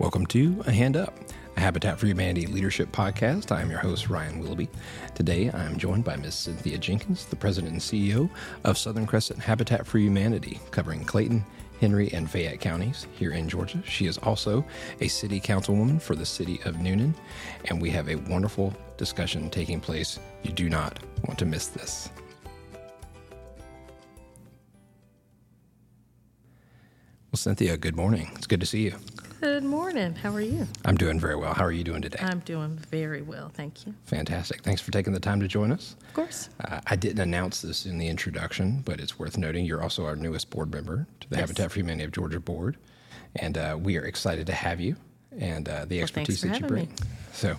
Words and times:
Welcome 0.00 0.26
to 0.26 0.60
A 0.66 0.72
Hand 0.72 0.96
Up, 0.96 1.16
a 1.56 1.60
Habitat 1.60 2.00
for 2.00 2.08
Humanity 2.08 2.48
leadership 2.48 2.90
podcast. 2.90 3.52
I 3.52 3.62
am 3.62 3.70
your 3.70 3.78
host, 3.78 4.10
Ryan 4.10 4.40
Willoughby. 4.40 4.68
Today, 5.14 5.50
I 5.50 5.64
am 5.64 5.78
joined 5.78 6.02
by 6.02 6.16
Ms. 6.16 6.34
Cynthia 6.34 6.78
Jenkins, 6.78 7.26
the 7.26 7.36
president 7.36 7.74
and 7.74 7.80
CEO 7.80 8.28
of 8.64 8.76
Southern 8.76 9.06
Crescent 9.06 9.38
Habitat 9.38 9.86
for 9.86 9.98
Humanity, 9.98 10.58
covering 10.72 11.04
Clayton, 11.04 11.44
Henry, 11.80 12.12
and 12.12 12.28
Fayette 12.28 12.60
counties 12.60 13.06
here 13.12 13.30
in 13.30 13.48
Georgia. 13.48 13.80
She 13.86 14.06
is 14.06 14.18
also 14.18 14.64
a 15.00 15.06
city 15.06 15.40
councilwoman 15.40 16.02
for 16.02 16.16
the 16.16 16.26
city 16.26 16.60
of 16.64 16.74
Newnan, 16.74 17.14
and 17.66 17.80
we 17.80 17.88
have 17.90 18.08
a 18.08 18.16
wonderful 18.16 18.74
discussion 18.96 19.48
taking 19.48 19.80
place. 19.80 20.18
You 20.42 20.50
do 20.50 20.68
not 20.68 20.98
want 21.28 21.38
to 21.38 21.46
miss 21.46 21.68
this. 21.68 22.10
Well, 27.30 27.38
Cynthia, 27.38 27.76
good 27.76 27.94
morning. 27.94 28.32
It's 28.34 28.48
good 28.48 28.60
to 28.60 28.66
see 28.66 28.82
you. 28.82 28.94
Good 29.44 29.62
morning. 29.62 30.14
How 30.14 30.32
are 30.34 30.40
you? 30.40 30.66
I'm 30.86 30.96
doing 30.96 31.20
very 31.20 31.36
well. 31.36 31.52
How 31.52 31.66
are 31.66 31.70
you 31.70 31.84
doing 31.84 32.00
today? 32.00 32.18
I'm 32.22 32.38
doing 32.38 32.78
very 32.90 33.20
well, 33.20 33.50
thank 33.50 33.84
you. 33.84 33.92
Fantastic. 34.06 34.62
Thanks 34.62 34.80
for 34.80 34.90
taking 34.90 35.12
the 35.12 35.20
time 35.20 35.38
to 35.40 35.46
join 35.46 35.70
us. 35.70 35.96
Of 36.08 36.14
course. 36.14 36.48
Uh, 36.64 36.80
I 36.86 36.96
didn't 36.96 37.18
announce 37.20 37.60
this 37.60 37.84
in 37.84 37.98
the 37.98 38.08
introduction, 38.08 38.80
but 38.86 39.00
it's 39.00 39.18
worth 39.18 39.36
noting 39.36 39.66
you're 39.66 39.82
also 39.82 40.06
our 40.06 40.16
newest 40.16 40.48
board 40.48 40.72
member 40.72 41.06
to 41.20 41.28
the 41.28 41.36
Yes. 41.36 41.40
Habitat 41.42 41.72
for 41.72 41.78
Humanity 41.80 42.04
of 42.04 42.12
Georgia 42.12 42.40
board, 42.40 42.78
and 43.36 43.58
uh, 43.58 43.76
we 43.78 43.98
are 43.98 44.04
excited 44.06 44.46
to 44.46 44.54
have 44.54 44.80
you 44.80 44.96
and 45.38 45.68
uh, 45.68 45.84
the 45.84 45.96
Well, 45.96 46.04
expertise 46.04 46.40
that 46.40 46.58
you 46.58 46.66
bring. 46.66 46.86
me. 46.86 46.94
So, 47.34 47.56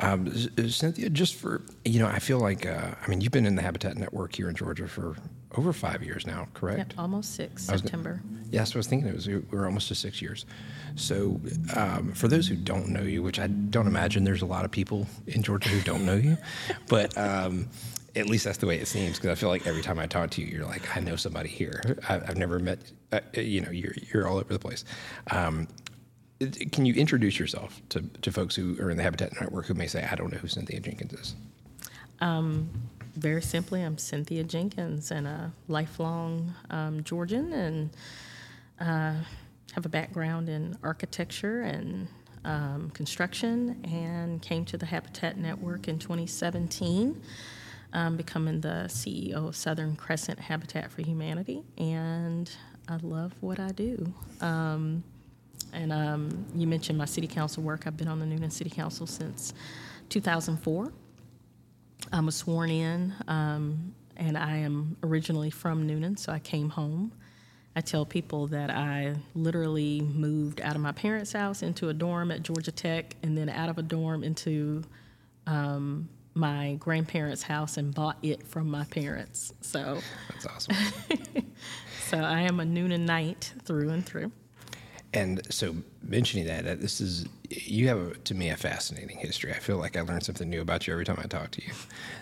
um, 0.00 0.32
Cynthia, 0.70 1.10
just 1.10 1.34
for 1.34 1.60
you 1.84 1.98
know, 1.98 2.06
I 2.06 2.18
feel 2.18 2.38
like 2.38 2.64
uh, 2.64 2.92
I 3.04 3.08
mean 3.08 3.20
you've 3.20 3.32
been 3.32 3.44
in 3.44 3.56
the 3.56 3.62
Habitat 3.62 3.98
Network 3.98 4.34
here 4.34 4.48
in 4.48 4.54
Georgia 4.56 4.88
for 4.88 5.16
over 5.56 5.72
five 5.72 6.02
years 6.02 6.26
now, 6.26 6.48
correct? 6.54 6.78
Yep, 6.78 6.92
almost 6.98 7.34
six, 7.34 7.68
I 7.68 7.72
was 7.72 7.80
gonna- 7.80 7.88
September. 7.88 8.22
Yes, 8.50 8.74
I 8.74 8.78
was 8.78 8.86
thinking 8.86 9.08
it 9.08 9.14
was 9.14 9.26
we 9.26 9.38
we're 9.50 9.66
almost 9.66 9.88
to 9.88 9.94
six 9.94 10.22
years. 10.22 10.46
So, 10.94 11.40
um, 11.74 12.12
for 12.12 12.28
those 12.28 12.46
who 12.46 12.54
don't 12.54 12.88
know 12.88 13.02
you, 13.02 13.22
which 13.22 13.38
I 13.40 13.48
don't 13.48 13.86
imagine 13.88 14.24
there's 14.24 14.42
a 14.42 14.46
lot 14.46 14.64
of 14.64 14.70
people 14.70 15.06
in 15.26 15.42
Georgia 15.42 15.68
who 15.68 15.80
don't 15.80 16.06
know 16.06 16.14
you, 16.14 16.36
but 16.88 17.16
um, 17.18 17.68
at 18.14 18.26
least 18.26 18.44
that's 18.44 18.58
the 18.58 18.66
way 18.66 18.78
it 18.78 18.86
seems. 18.86 19.16
Because 19.18 19.30
I 19.30 19.34
feel 19.34 19.48
like 19.48 19.66
every 19.66 19.82
time 19.82 19.98
I 19.98 20.06
talk 20.06 20.30
to 20.30 20.40
you, 20.42 20.46
you're 20.46 20.64
like, 20.64 20.96
I 20.96 21.00
know 21.00 21.16
somebody 21.16 21.48
here. 21.48 21.98
I, 22.08 22.14
I've 22.16 22.36
never 22.36 22.58
met. 22.60 22.78
Uh, 23.12 23.20
you 23.34 23.60
know, 23.60 23.70
you're 23.70 23.94
you're 24.12 24.28
all 24.28 24.38
over 24.38 24.52
the 24.52 24.58
place. 24.60 24.84
Um, 25.30 25.66
can 26.70 26.84
you 26.84 26.94
introduce 26.94 27.38
yourself 27.38 27.80
to, 27.88 28.02
to 28.22 28.30
folks 28.30 28.54
who 28.54 28.76
are 28.80 28.90
in 28.90 28.96
the 28.96 29.02
Habitat 29.02 29.32
Network 29.40 29.66
who 29.66 29.74
may 29.74 29.86
say, 29.86 30.06
I 30.10 30.14
don't 30.14 30.30
know 30.30 30.38
who 30.38 30.48
Cynthia 30.48 30.80
Jenkins 30.80 31.14
is? 31.14 31.34
Very 33.16 33.40
simply, 33.40 33.82
I'm 33.82 33.96
Cynthia 33.96 34.44
Jenkins 34.44 35.10
and 35.10 35.26
a 35.26 35.50
lifelong 35.68 36.54
um, 36.68 37.02
Georgian 37.02 37.50
and 37.50 37.90
uh, 38.78 39.14
have 39.72 39.86
a 39.86 39.88
background 39.88 40.50
in 40.50 40.76
architecture 40.82 41.62
and 41.62 42.08
um, 42.44 42.90
construction 42.90 43.82
and 43.90 44.42
came 44.42 44.66
to 44.66 44.76
the 44.76 44.84
Habitat 44.84 45.38
Network 45.38 45.88
in 45.88 45.98
2017, 45.98 47.18
um, 47.94 48.18
becoming 48.18 48.60
the 48.60 48.84
CEO 48.88 49.48
of 49.48 49.56
Southern 49.56 49.96
Crescent 49.96 50.38
Habitat 50.38 50.92
for 50.92 51.00
Humanity. 51.00 51.62
And 51.78 52.50
I 52.86 52.96
love 52.96 53.32
what 53.40 53.58
I 53.58 53.70
do. 53.70 54.12
Um, 54.42 55.02
and 55.72 55.90
um, 55.90 56.44
you 56.54 56.66
mentioned 56.66 56.98
my 56.98 57.06
city 57.06 57.26
council 57.26 57.62
work. 57.62 57.86
I've 57.86 57.96
been 57.96 58.08
on 58.08 58.20
the 58.20 58.26
Newnan 58.26 58.52
City 58.52 58.68
Council 58.68 59.06
since 59.06 59.54
2004. 60.10 60.92
I 62.12 62.20
was 62.20 62.36
sworn 62.36 62.70
in, 62.70 63.14
um, 63.28 63.94
and 64.16 64.38
I 64.38 64.58
am 64.58 64.96
originally 65.02 65.50
from 65.50 65.86
Newnan, 65.86 66.18
so 66.18 66.32
I 66.32 66.38
came 66.38 66.70
home. 66.70 67.12
I 67.74 67.82
tell 67.82 68.06
people 68.06 68.46
that 68.48 68.70
I 68.70 69.16
literally 69.34 70.00
moved 70.00 70.60
out 70.62 70.76
of 70.76 70.80
my 70.80 70.92
parents' 70.92 71.32
house 71.32 71.62
into 71.62 71.90
a 71.90 71.94
dorm 71.94 72.30
at 72.30 72.42
Georgia 72.42 72.72
Tech, 72.72 73.14
and 73.22 73.36
then 73.36 73.48
out 73.48 73.68
of 73.68 73.76
a 73.76 73.82
dorm 73.82 74.24
into 74.24 74.82
um, 75.46 76.08
my 76.34 76.76
grandparents' 76.78 77.42
house 77.42 77.76
and 77.76 77.94
bought 77.94 78.18
it 78.22 78.46
from 78.46 78.70
my 78.70 78.84
parents. 78.84 79.52
So, 79.60 80.00
That's 80.30 80.46
awesome. 80.46 80.76
so 82.08 82.18
I 82.18 82.42
am 82.42 82.60
a 82.60 82.64
Newnanite 82.64 83.52
through 83.64 83.90
and 83.90 84.04
through. 84.04 84.32
And 85.12 85.40
so, 85.52 85.76
mentioning 86.02 86.46
that, 86.46 86.66
uh, 86.66 86.74
this 86.74 87.00
is 87.00 87.26
you 87.50 87.88
have 87.88 87.98
a, 87.98 88.14
to 88.14 88.34
me 88.34 88.50
a 88.50 88.56
fascinating 88.56 89.18
history. 89.18 89.52
I 89.52 89.58
feel 89.58 89.76
like 89.78 89.96
I 89.96 90.00
learn 90.02 90.20
something 90.20 90.48
new 90.48 90.60
about 90.60 90.86
you 90.86 90.92
every 90.92 91.04
time 91.04 91.18
I 91.22 91.26
talk 91.26 91.50
to 91.52 91.62
you. 91.64 91.72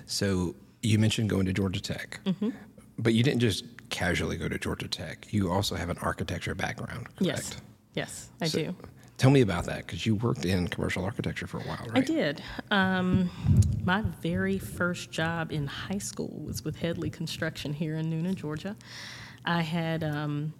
So, 0.07 0.55
you 0.83 0.99
mentioned 0.99 1.31
going 1.31 1.47
to 1.47 1.53
Georgia 1.53 1.81
Tech, 1.81 2.21
Mm-hmm. 2.27 2.51
but 2.99 3.15
you 3.15 3.23
didn't 3.23 3.41
just 3.41 3.65
casually 3.91 4.37
go 4.37 4.49
to 4.49 4.59
Georgia 4.59 4.89
Tech. 4.89 5.27
You 5.31 5.51
also 5.51 5.75
have 5.77 5.89
an 5.91 5.99
architecture 5.99 6.55
background, 6.55 7.07
correct? 7.17 7.21
Yes, 7.21 7.57
yes, 7.95 8.29
I 8.41 8.47
So, 8.49 8.59
do. 8.59 8.77
Tell 9.17 9.31
me 9.31 9.43
about 9.43 9.65
that 9.67 9.87
because 9.87 10.05
you 10.05 10.17
worked 10.17 10.45
in 10.45 10.67
commercial 10.67 11.05
architecture 11.05 11.47
for 11.47 11.59
a 11.59 11.62
while, 11.62 11.87
right? 11.91 11.99
I 11.99 12.01
did. 12.01 12.43
Um, 12.73 13.31
my 13.85 14.03
very 14.21 14.59
first 14.59 15.12
job 15.12 15.53
in 15.53 15.69
high 15.69 15.99
school 15.99 16.43
was 16.45 16.65
with 16.65 16.75
Headley 16.77 17.11
Construction 17.11 17.73
here 17.73 17.97
in 17.97 18.11
Newnan, 18.11 18.35
Georgia. 18.35 18.75
I 19.45 19.62
had 19.62 20.03
um, 20.03 20.53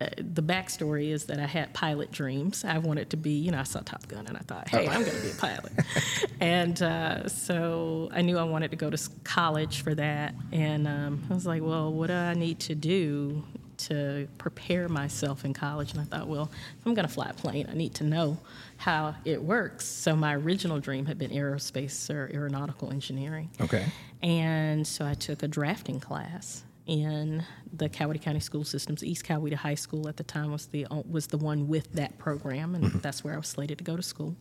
uh, 0.00 0.06
the 0.16 0.42
backstory 0.42 1.10
is 1.10 1.24
that 1.24 1.40
I 1.40 1.46
had 1.46 1.74
pilot 1.74 2.12
dreams. 2.12 2.64
I 2.64 2.78
wanted 2.78 3.10
to 3.10 3.16
be, 3.16 3.32
you 3.32 3.50
know, 3.50 3.58
I 3.58 3.64
saw 3.64 3.80
Top 3.80 4.06
Gun 4.06 4.26
and 4.28 4.36
I 4.36 4.40
thought, 4.40 4.68
hey, 4.68 4.86
I'm 4.86 5.02
going 5.02 5.16
to 5.16 5.22
be 5.22 5.30
a 5.30 5.34
pilot. 5.34 5.72
and 6.40 6.80
uh, 6.80 7.28
so 7.28 8.08
I 8.12 8.22
knew 8.22 8.38
I 8.38 8.44
wanted 8.44 8.70
to 8.70 8.76
go 8.76 8.90
to 8.90 9.10
college 9.24 9.82
for 9.82 9.96
that. 9.96 10.34
And 10.52 10.86
um, 10.86 11.24
I 11.28 11.34
was 11.34 11.46
like, 11.46 11.62
well, 11.62 11.92
what 11.92 12.08
do 12.08 12.12
I 12.12 12.34
need 12.34 12.60
to 12.60 12.76
do 12.76 13.42
to 13.78 14.28
prepare 14.38 14.88
myself 14.88 15.44
in 15.44 15.52
college? 15.52 15.92
And 15.92 16.00
I 16.00 16.04
thought, 16.04 16.28
well, 16.28 16.48
if 16.78 16.86
I'm 16.86 16.94
going 16.94 17.06
to 17.06 17.12
fly 17.12 17.30
a 17.30 17.34
plane, 17.34 17.66
I 17.68 17.74
need 17.74 17.94
to 17.96 18.04
know 18.04 18.38
how 18.76 19.16
it 19.24 19.42
works. 19.42 19.84
So 19.84 20.14
my 20.14 20.36
original 20.36 20.78
dream 20.78 21.06
had 21.06 21.18
been 21.18 21.32
aerospace 21.32 22.08
or 22.08 22.30
aeronautical 22.32 22.92
engineering. 22.92 23.50
Okay. 23.60 23.86
And 24.22 24.86
so 24.86 25.04
I 25.04 25.14
took 25.14 25.42
a 25.42 25.48
drafting 25.48 25.98
class 25.98 26.62
in 26.88 27.44
the 27.72 27.88
Coweta 27.88 28.20
County 28.20 28.40
School 28.40 28.64
Systems. 28.64 29.04
East 29.04 29.24
Coweta 29.24 29.54
High 29.54 29.76
School 29.76 30.08
at 30.08 30.16
the 30.16 30.24
time 30.24 30.50
was 30.50 30.66
the 30.66 30.86
was 31.08 31.28
the 31.28 31.36
one 31.36 31.68
with 31.68 31.92
that 31.92 32.18
program, 32.18 32.74
and 32.74 32.84
that's 33.02 33.22
where 33.22 33.34
I 33.34 33.36
was 33.36 33.46
slated 33.46 33.78
to 33.78 33.84
go 33.84 33.94
to 33.94 34.02
school. 34.02 34.34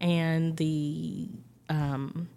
And 0.00 0.56
the 0.56 1.30
um, 1.68 2.28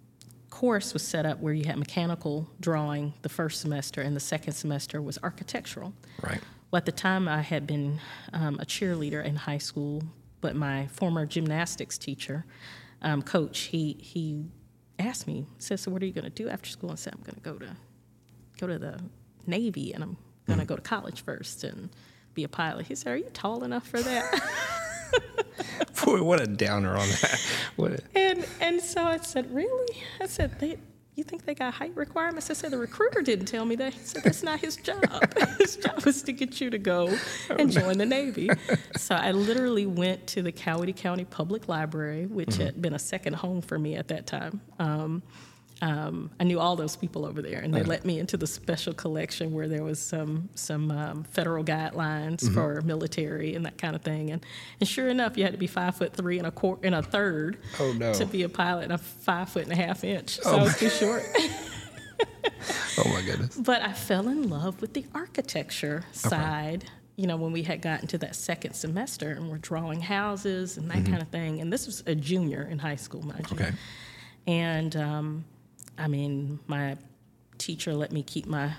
course 0.52 0.94
was 0.94 1.02
set 1.02 1.26
up 1.26 1.40
where 1.40 1.54
you 1.54 1.66
had 1.66 1.78
mechanical 1.78 2.48
drawing 2.60 3.14
the 3.24 3.30
first 3.30 3.60
semester, 3.60 4.00
and 4.00 4.16
the 4.16 4.22
second 4.22 4.54
semester 4.54 5.02
was 5.02 5.18
architectural. 5.24 5.94
Right. 6.22 6.40
Well, 6.70 6.78
at 6.78 6.86
the 6.86 6.92
time, 6.92 7.28
I 7.28 7.42
had 7.42 7.66
been 7.66 8.00
um, 8.32 8.60
a 8.60 8.66
cheerleader 8.66 9.26
in 9.26 9.36
high 9.36 9.58
school, 9.58 10.04
but 10.40 10.56
my 10.56 10.86
former 10.88 11.26
gymnastics 11.26 11.98
teacher, 11.98 12.46
um, 13.02 13.24
coach, 13.24 13.60
he 13.60 13.98
he 14.00 14.46
asked 15.00 15.26
me, 15.26 15.48
said, 15.58 15.80
"So 15.80 15.90
what 15.90 16.04
are 16.04 16.06
you 16.06 16.14
going 16.14 16.26
to 16.26 16.30
do 16.30 16.48
after 16.48 16.70
school?" 16.70 16.92
I 16.92 16.96
said, 16.96 17.16
"I'm 17.16 17.24
going 17.24 17.36
to 17.36 17.42
go 17.42 17.58
to 17.58 17.76
go 18.66 18.74
to 18.74 18.80
the 18.80 19.00
Navy, 19.46 19.94
and 19.94 20.04
I'm 20.04 20.18
going 20.48 20.60
to 20.60 20.66
go 20.66 20.76
to 20.76 20.82
college 20.82 21.24
first 21.24 21.64
and 21.64 21.90
be 22.34 22.44
a 22.44 22.50
pilot." 22.50 22.88
He 22.88 22.96
said, 22.96 23.14
"Are 23.14 23.18
you 23.18 23.30
tall 23.34 23.64
enough 23.64 23.88
for 23.88 24.02
that?" 24.02 24.42
Boy, 26.06 26.22
what 26.22 26.42
a 26.42 26.48
downer 26.48 26.92
on 26.92 27.08
that. 27.08 27.42
What 27.76 27.94
a, 27.94 28.00
and 28.16 28.46
and 28.62 28.82
so 28.82 29.04
I 29.04 29.18
said, 29.18 29.54
"Really?" 29.54 30.04
I 30.20 30.28
said, 30.28 30.60
"They." 30.60 30.78
You 31.16 31.24
think 31.24 31.46
they 31.46 31.56
got 31.56 31.74
height 31.74 31.96
requirements? 31.96 32.50
I 32.50 32.54
said 32.56 32.72
the 32.72 32.78
recruiter 32.78 33.22
didn't 33.22 33.46
tell 33.46 33.64
me 33.64 33.78
that. 33.78 33.94
He 33.94 34.00
said 34.02 34.24
that's 34.24 34.44
not 34.44 34.60
his 34.60 34.76
job. 34.76 35.02
his 35.60 35.78
job 35.78 36.06
is 36.06 36.22
to 36.24 36.34
get 36.34 36.60
you 36.60 36.70
to 36.70 36.78
go 36.78 37.18
and 37.50 37.72
join 37.72 37.98
the 37.98 38.06
Navy. 38.06 38.50
So 38.98 39.16
I 39.16 39.32
literally 39.32 39.86
went 39.86 40.28
to 40.28 40.42
the 40.42 40.52
Coweta 40.52 40.96
County 40.96 41.26
Public 41.26 41.68
Library, 41.68 42.26
which 42.26 42.58
had 42.58 42.82
been 42.82 42.94
a 42.94 43.00
second 43.00 43.36
home 43.36 43.62
for 43.62 43.78
me 43.78 43.96
at 43.96 44.08
that 44.08 44.26
time. 44.26 44.62
Um, 44.80 45.22
um, 45.82 46.32
I 46.40 46.46
knew 46.46 46.60
all 46.60 46.76
those 46.78 46.96
people 46.96 47.26
over 47.26 47.42
there, 47.42 47.60
and 47.60 47.74
they 47.74 47.84
let 47.84 48.06
me 48.06 48.18
into 48.20 48.38
the 48.38 48.48
special 48.48 48.94
collection 48.94 49.52
where 49.52 49.68
there 49.68 49.84
was 49.84 50.00
some 50.00 50.48
some 50.56 50.90
um, 50.90 51.24
federal 51.26 51.64
guidelines 51.66 52.50
for 52.54 52.82
military 52.82 53.56
and 53.56 53.66
that 53.66 53.78
kind 53.78 53.94
of 53.96 54.02
thing. 54.02 54.32
And, 54.32 54.46
and 54.80 54.88
sure 54.88 55.10
enough, 55.10 55.38
you 55.38 55.44
had 55.44 55.52
to 55.52 55.60
be 55.60 55.68
five 55.68 55.96
foot 55.98 56.14
three 56.14 56.38
and 56.38 56.48
a 56.48 56.52
quarter 56.52 56.86
and 56.86 56.96
a 56.96 57.04
third 57.04 57.58
Oh, 57.80 57.92
no. 57.92 58.14
to 58.14 58.26
be 58.26 58.44
a 58.44 58.50
pilot, 58.50 58.86
and 58.86 58.94
a 58.94 58.98
five 58.98 59.50
foot 59.50 59.64
and 59.64 59.72
a 59.74 59.76
half 59.76 60.04
inch. 60.06 60.40
So 60.42 60.56
I 60.56 60.64
was 60.64 60.78
too 60.78 60.90
short. 60.90 61.24
oh 62.98 63.10
my 63.10 63.22
goodness. 63.22 63.56
but 63.58 63.82
I 63.82 63.92
fell 63.94 64.28
in 64.30 64.50
love 64.50 64.82
with 64.82 64.94
the 64.94 65.06
architecture 65.14 66.06
side. 66.12 66.86
You 67.18 67.28
know, 67.28 67.38
when 67.38 67.52
we 67.54 67.64
had 67.64 67.82
gotten 67.82 68.08
to 68.10 68.18
that 68.20 68.36
second 68.36 68.74
semester 68.74 69.32
and 69.32 69.50
we're 69.50 69.58
drawing 69.58 70.02
houses 70.02 70.78
and 70.78 70.90
that 70.92 71.06
kind 71.06 71.22
of 71.22 71.30
thing. 71.30 71.62
And 71.62 71.72
this 71.72 71.86
was 71.86 72.04
a 72.08 72.14
junior 72.16 72.64
in 72.70 72.78
high 72.80 72.98
school, 72.98 73.22
mind 73.26 73.48
you. 73.52 73.66
And 74.48 74.96
um, 74.98 75.46
I 75.98 76.08
mean, 76.08 76.60
my 76.68 76.98
teacher 77.58 77.94
let 77.94 78.12
me 78.12 78.24
keep 78.24 78.48
my 78.48 78.74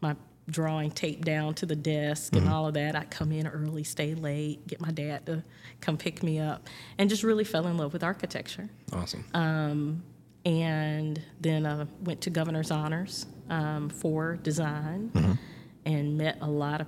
my 0.00 0.16
drawing 0.48 0.90
taped 0.90 1.24
down 1.24 1.54
to 1.54 1.66
the 1.66 1.76
desk 1.76 2.34
and 2.34 2.48
all 2.48 2.66
of 2.66 2.74
that. 2.74 2.96
I 2.96 3.04
come 3.04 3.30
in 3.30 3.46
early, 3.46 3.84
stay 3.84 4.14
late, 4.14 4.66
get 4.66 4.80
my 4.80 4.90
dad 4.90 5.26
to 5.26 5.44
come 5.80 5.96
pick 5.96 6.22
me 6.22 6.40
up, 6.40 6.68
and 6.98 7.08
just 7.08 7.22
really 7.22 7.44
fell 7.44 7.66
in 7.68 7.76
love 7.76 7.92
with 7.92 8.02
architecture. 8.02 8.68
Awesome. 8.92 9.24
Um, 9.32 10.02
and 10.44 11.22
then 11.40 11.66
I 11.66 11.86
went 12.02 12.22
to 12.22 12.30
Governor's 12.30 12.70
Honors 12.70 13.26
um, 13.48 13.90
for 13.90 14.36
design 14.36 15.38
and 15.84 16.16
met 16.18 16.38
a 16.40 16.48
lot 16.50 16.80
of 16.80 16.86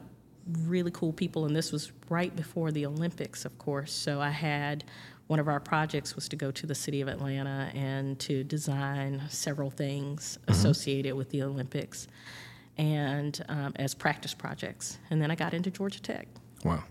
really 0.66 0.90
cool 0.90 1.12
people, 1.12 1.44
and 1.44 1.54
this 1.54 1.70
was 1.70 1.92
right 2.08 2.34
before 2.34 2.72
the 2.72 2.86
Olympics, 2.86 3.44
of 3.44 3.56
course. 3.58 3.92
So 3.92 4.20
I 4.20 4.30
had 4.30 4.84
one 5.32 5.40
of 5.40 5.48
our 5.48 5.60
projects 5.60 6.14
was 6.14 6.28
to 6.28 6.36
go 6.36 6.50
to 6.50 6.66
the 6.66 6.74
city 6.74 7.00
of 7.00 7.08
Atlanta 7.08 7.70
and 7.74 8.18
to 8.18 8.44
design 8.44 9.22
several 9.30 9.70
things 9.70 10.38
associated 10.48 11.14
with 11.14 11.30
the 11.30 11.42
Olympics, 11.42 12.06
and 12.76 13.42
um, 13.48 13.72
as 13.76 13.94
practice 13.94 14.34
projects. 14.34 14.98
And 15.08 15.22
then 15.22 15.30
I 15.30 15.34
got 15.34 15.54
into 15.54 15.70
Georgia 15.70 16.02
Tech 16.02 16.28
Wow. 16.64 16.84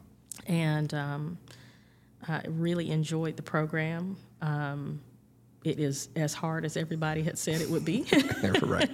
and 0.48 0.92
um, 0.96 1.38
I 2.28 2.42
really 2.48 2.90
enjoyed 2.90 3.38
the 3.38 3.44
program. 3.44 4.18
Um, 4.42 5.02
it 5.64 5.80
is 5.80 6.10
as 6.16 6.34
hard 6.34 6.66
as 6.66 6.76
everybody 6.78 7.22
had 7.22 7.38
said 7.38 7.62
it 7.62 7.70
would 7.70 7.86
be. 7.86 8.08
Right. 8.64 8.90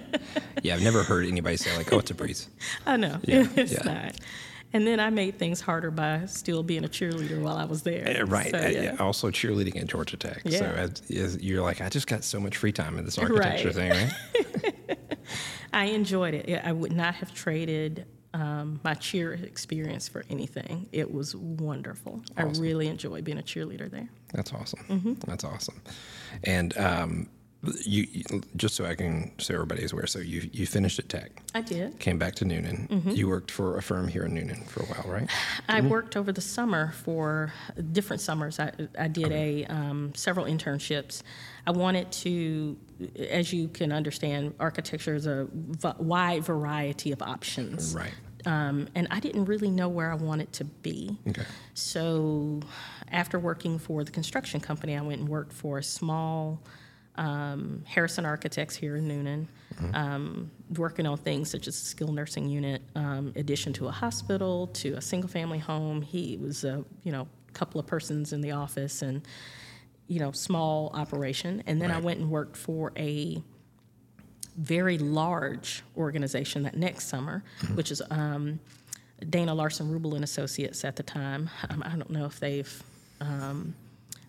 Yeah, 0.62 0.74
I've 0.74 0.82
never 0.82 1.02
heard 1.02 1.24
anybody 1.26 1.56
say 1.56 1.74
like, 1.74 1.90
"Oh, 1.90 2.00
it's 2.00 2.10
a 2.10 2.14
breeze." 2.14 2.50
I 2.86 2.98
know 2.98 3.18
Yeah, 3.24 3.46
it's 3.56 3.72
yeah. 3.72 3.82
not. 3.84 4.14
And 4.72 4.86
then 4.86 5.00
I 5.00 5.08
made 5.10 5.38
things 5.38 5.60
harder 5.62 5.90
by 5.90 6.26
still 6.26 6.62
being 6.62 6.84
a 6.84 6.88
cheerleader 6.88 7.40
while 7.40 7.56
I 7.56 7.64
was 7.64 7.82
there. 7.82 8.20
Uh, 8.22 8.26
Right. 8.26 8.50
So, 8.50 8.60
yeah. 8.66 8.96
Also 9.00 9.30
cheerleading 9.30 9.80
at 9.80 9.86
Georgia 9.86 10.16
Tech. 10.18 10.42
So 10.42 10.50
Yeah. 10.50 10.72
as, 10.72 11.02
as 11.10 11.42
you're 11.42 11.62
like, 11.62 11.80
I 11.80 11.88
just 11.88 12.06
got 12.06 12.22
so 12.22 12.38
much 12.38 12.56
free 12.58 12.72
time 12.72 12.98
in 12.98 13.04
this 13.04 13.16
architecture 13.18 13.68
Right. 13.68 13.74
thing, 13.74 13.90
right? 13.90 14.98
I 15.72 15.84
enjoyed 15.86 16.34
it. 16.34 16.60
I 16.64 16.72
would 16.72 16.92
not 16.92 17.14
have 17.16 17.32
traded 17.32 18.06
um, 18.34 18.78
my 18.84 18.94
cheer 18.94 19.32
experience 19.32 20.06
for 20.06 20.24
anything. 20.28 20.86
It 20.92 21.12
was 21.12 21.34
wonderful. 21.34 22.22
I 22.36 22.42
really 22.42 22.88
enjoyed 22.88 23.24
being 23.24 23.38
a 23.38 23.42
cheerleader 23.42 23.90
there. 23.90 24.08
That's 24.34 24.52
awesome. 24.52 24.80
Mm-hmm. 24.88 25.12
That's 25.26 25.44
awesome. 25.44 25.80
And 26.44 26.76
um, 26.76 27.28
you, 27.84 28.06
just 28.56 28.76
so 28.76 28.84
I 28.84 28.94
can, 28.94 29.32
so 29.38 29.54
everybody's 29.54 29.92
aware. 29.92 30.06
So 30.06 30.20
you 30.20 30.48
you 30.52 30.64
finished 30.66 30.98
at 30.98 31.08
Tech, 31.08 31.42
I 31.54 31.60
did. 31.60 31.98
came 31.98 32.16
back 32.18 32.36
to 32.36 32.44
Newnan. 32.44 32.88
Mm-hmm. 32.88 33.10
You 33.10 33.28
worked 33.28 33.50
for 33.50 33.76
a 33.76 33.82
firm 33.82 34.06
here 34.06 34.24
in 34.24 34.32
Newnan 34.32 34.66
for 34.68 34.82
a 34.82 34.86
while, 34.86 35.12
right? 35.12 35.28
I 35.68 35.80
worked 35.80 36.16
over 36.16 36.30
the 36.30 36.40
summer 36.40 36.92
for 36.92 37.52
different 37.92 38.22
summers. 38.22 38.60
I, 38.60 38.72
I 38.98 39.08
did 39.08 39.32
a 39.32 39.64
um, 39.66 40.12
several 40.14 40.46
internships. 40.46 41.22
I 41.66 41.72
wanted 41.72 42.12
to, 42.12 42.76
as 43.18 43.52
you 43.52 43.68
can 43.68 43.92
understand, 43.92 44.54
architecture 44.60 45.14
is 45.14 45.26
a 45.26 45.48
v- 45.52 45.88
wide 45.98 46.44
variety 46.44 47.10
of 47.10 47.22
options. 47.22 47.94
Right. 47.94 48.14
Um, 48.46 48.88
and 48.94 49.08
I 49.10 49.18
didn't 49.18 49.46
really 49.46 49.68
know 49.68 49.88
where 49.88 50.12
I 50.12 50.14
wanted 50.14 50.52
to 50.54 50.64
be. 50.64 51.18
Okay. 51.28 51.42
So, 51.74 52.60
after 53.10 53.38
working 53.38 53.80
for 53.80 54.04
the 54.04 54.12
construction 54.12 54.60
company, 54.60 54.96
I 54.96 55.00
went 55.00 55.20
and 55.20 55.28
worked 55.28 55.52
for 55.52 55.78
a 55.78 55.82
small 55.82 56.62
um, 57.18 57.82
Harrison 57.84 58.24
Architects 58.24 58.76
here 58.76 58.96
in 58.96 59.08
Newnan, 59.08 59.46
um, 59.94 60.50
working 60.76 61.06
on 61.06 61.18
things 61.18 61.50
such 61.50 61.66
as 61.66 61.74
a 61.74 61.84
skilled 61.84 62.14
nursing 62.14 62.48
unit, 62.48 62.80
um, 62.94 63.32
addition 63.36 63.72
to 63.74 63.88
a 63.88 63.90
hospital, 63.90 64.68
to 64.68 64.94
a 64.94 65.00
single 65.00 65.28
family 65.28 65.58
home. 65.58 66.00
He 66.00 66.38
was 66.40 66.64
a 66.64 66.84
you 67.02 67.12
know 67.12 67.28
couple 67.52 67.80
of 67.80 67.86
persons 67.86 68.32
in 68.32 68.40
the 68.40 68.52
office 68.52 69.02
and 69.02 69.26
you 70.06 70.20
know 70.20 70.32
small 70.32 70.90
operation, 70.94 71.62
and 71.66 71.82
then 71.82 71.90
I 71.90 71.98
went 72.00 72.20
and 72.20 72.30
worked 72.30 72.56
for 72.56 72.92
a 72.96 73.42
very 74.56 74.98
large 74.98 75.82
organization 75.96 76.62
that 76.64 76.76
next 76.76 77.08
summer, 77.08 77.44
which 77.74 77.90
is 77.90 78.00
um, 78.10 78.58
Dana 79.28 79.54
Larson 79.54 79.90
Roubal 79.90 80.14
and 80.14 80.24
Associates 80.24 80.84
at 80.84 80.96
the 80.96 81.02
time. 81.02 81.50
Um, 81.68 81.82
I 81.84 81.90
don't 81.90 82.10
know 82.10 82.26
if 82.26 82.40
they've 82.40 82.82
um, 83.20 83.74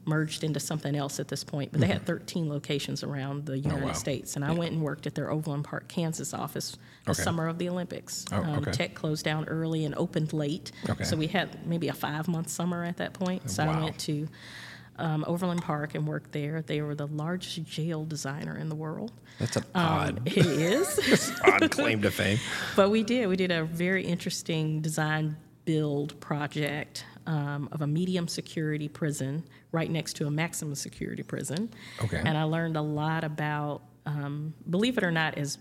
merged 0.10 0.44
into 0.44 0.60
something 0.60 0.96
else 0.96 1.20
at 1.20 1.28
this 1.28 1.44
point, 1.44 1.72
but 1.72 1.80
they 1.80 1.88
had 1.88 2.06
13 2.06 2.50
locations 2.50 3.04
around 3.04 3.46
the 3.46 3.58
United 3.58 3.86
wow. 3.86 3.94
States. 3.94 4.36
And 4.36 4.44
I 4.44 4.52
went 4.52 4.74
and 4.74 4.82
worked 4.82 5.08
at 5.08 5.16
their 5.16 5.32
Overland 5.32 5.64
Park, 5.64 5.88
Kansas 5.88 6.34
office 6.34 6.78
the 7.06 7.12
Okay. 7.12 7.24
summer 7.24 7.48
of 7.48 7.58
the 7.60 7.70
Olympics. 7.70 8.26
Oh, 8.32 8.38
um, 8.38 8.60
okay. 8.60 8.72
Tech 8.72 8.96
closed 8.96 9.24
down 9.24 9.46
early 9.48 9.86
and 9.86 9.96
opened 9.96 10.34
late. 10.34 10.72
Okay. 10.90 11.04
So 11.06 11.16
we 11.16 11.28
had 11.28 11.66
maybe 11.66 11.88
a 11.88 11.94
five 11.94 12.28
month 12.28 12.50
summer 12.50 12.84
at 12.84 12.98
that 12.98 13.14
point. 13.14 13.50
So 13.50 13.66
Wow. 13.66 13.80
I 13.80 13.84
went 13.86 14.00
to 14.00 14.28
um, 14.98 15.24
Overland 15.28 15.62
Park 15.62 15.96
and 15.96 16.06
worked 16.06 16.34
there. 16.34 16.62
They 16.62 16.82
were 16.82 16.94
the 16.96 17.08
largest 17.08 17.64
jail 17.64 18.04
designer 18.04 18.58
in 18.58 18.68
the 18.68 18.76
world. 18.76 19.14
That's 19.40 19.56
an 19.56 19.64
Um, 19.74 19.86
odd, 19.86 20.22
it 20.28 20.38
is. 20.46 21.32
odd 21.46 21.72
claim 21.72 22.02
to 22.02 22.12
fame. 22.12 22.38
But 22.76 22.90
we 22.90 23.04
did. 23.04 23.28
We 23.28 23.38
did 23.38 23.52
a 23.52 23.64
very 23.64 24.06
interesting 24.06 24.82
design 24.82 25.38
build 25.64 26.20
project 26.20 27.06
um, 27.30 27.70
of 27.72 27.84
a 27.84 27.88
medium 27.88 28.28
security 28.28 28.90
prison 28.90 29.44
right 29.72 29.90
next 29.90 30.16
to 30.16 30.26
a 30.26 30.32
maximum 30.32 30.74
security 30.74 31.22
prison. 31.22 31.70
Okay. 32.04 32.22
And 32.26 32.36
I 32.36 32.44
learned 32.44 32.76
a 32.76 32.82
lot 32.82 33.24
about, 33.24 33.84
um, 34.08 34.56
believe 34.68 34.98
it 34.98 35.04
or 35.04 35.12
not, 35.12 35.38
as 35.38 35.60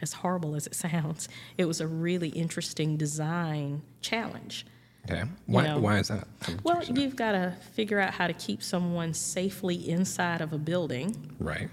as 0.00 0.12
horrible 0.12 0.54
as 0.54 0.68
it 0.68 0.74
sounds, 0.74 1.28
it 1.56 1.64
was 1.64 1.80
a 1.80 1.86
really 1.86 2.28
interesting 2.28 2.96
design 2.96 3.82
challenge. 4.00 4.66
Okay. 5.10 5.24
Why, 5.46 5.66
know. 5.66 5.78
why 5.78 5.98
is 5.98 6.08
that? 6.08 6.28
I'm 6.46 6.60
Well, 6.62 6.84
you've 6.84 7.16
got 7.16 7.32
to 7.32 7.56
figure 7.72 7.98
out 7.98 8.14
how 8.14 8.28
to 8.28 8.32
keep 8.34 8.62
someone 8.62 9.14
safely 9.14 9.88
inside 9.88 10.40
of 10.40 10.52
a 10.52 10.58
building 10.58 11.34
right. 11.40 11.70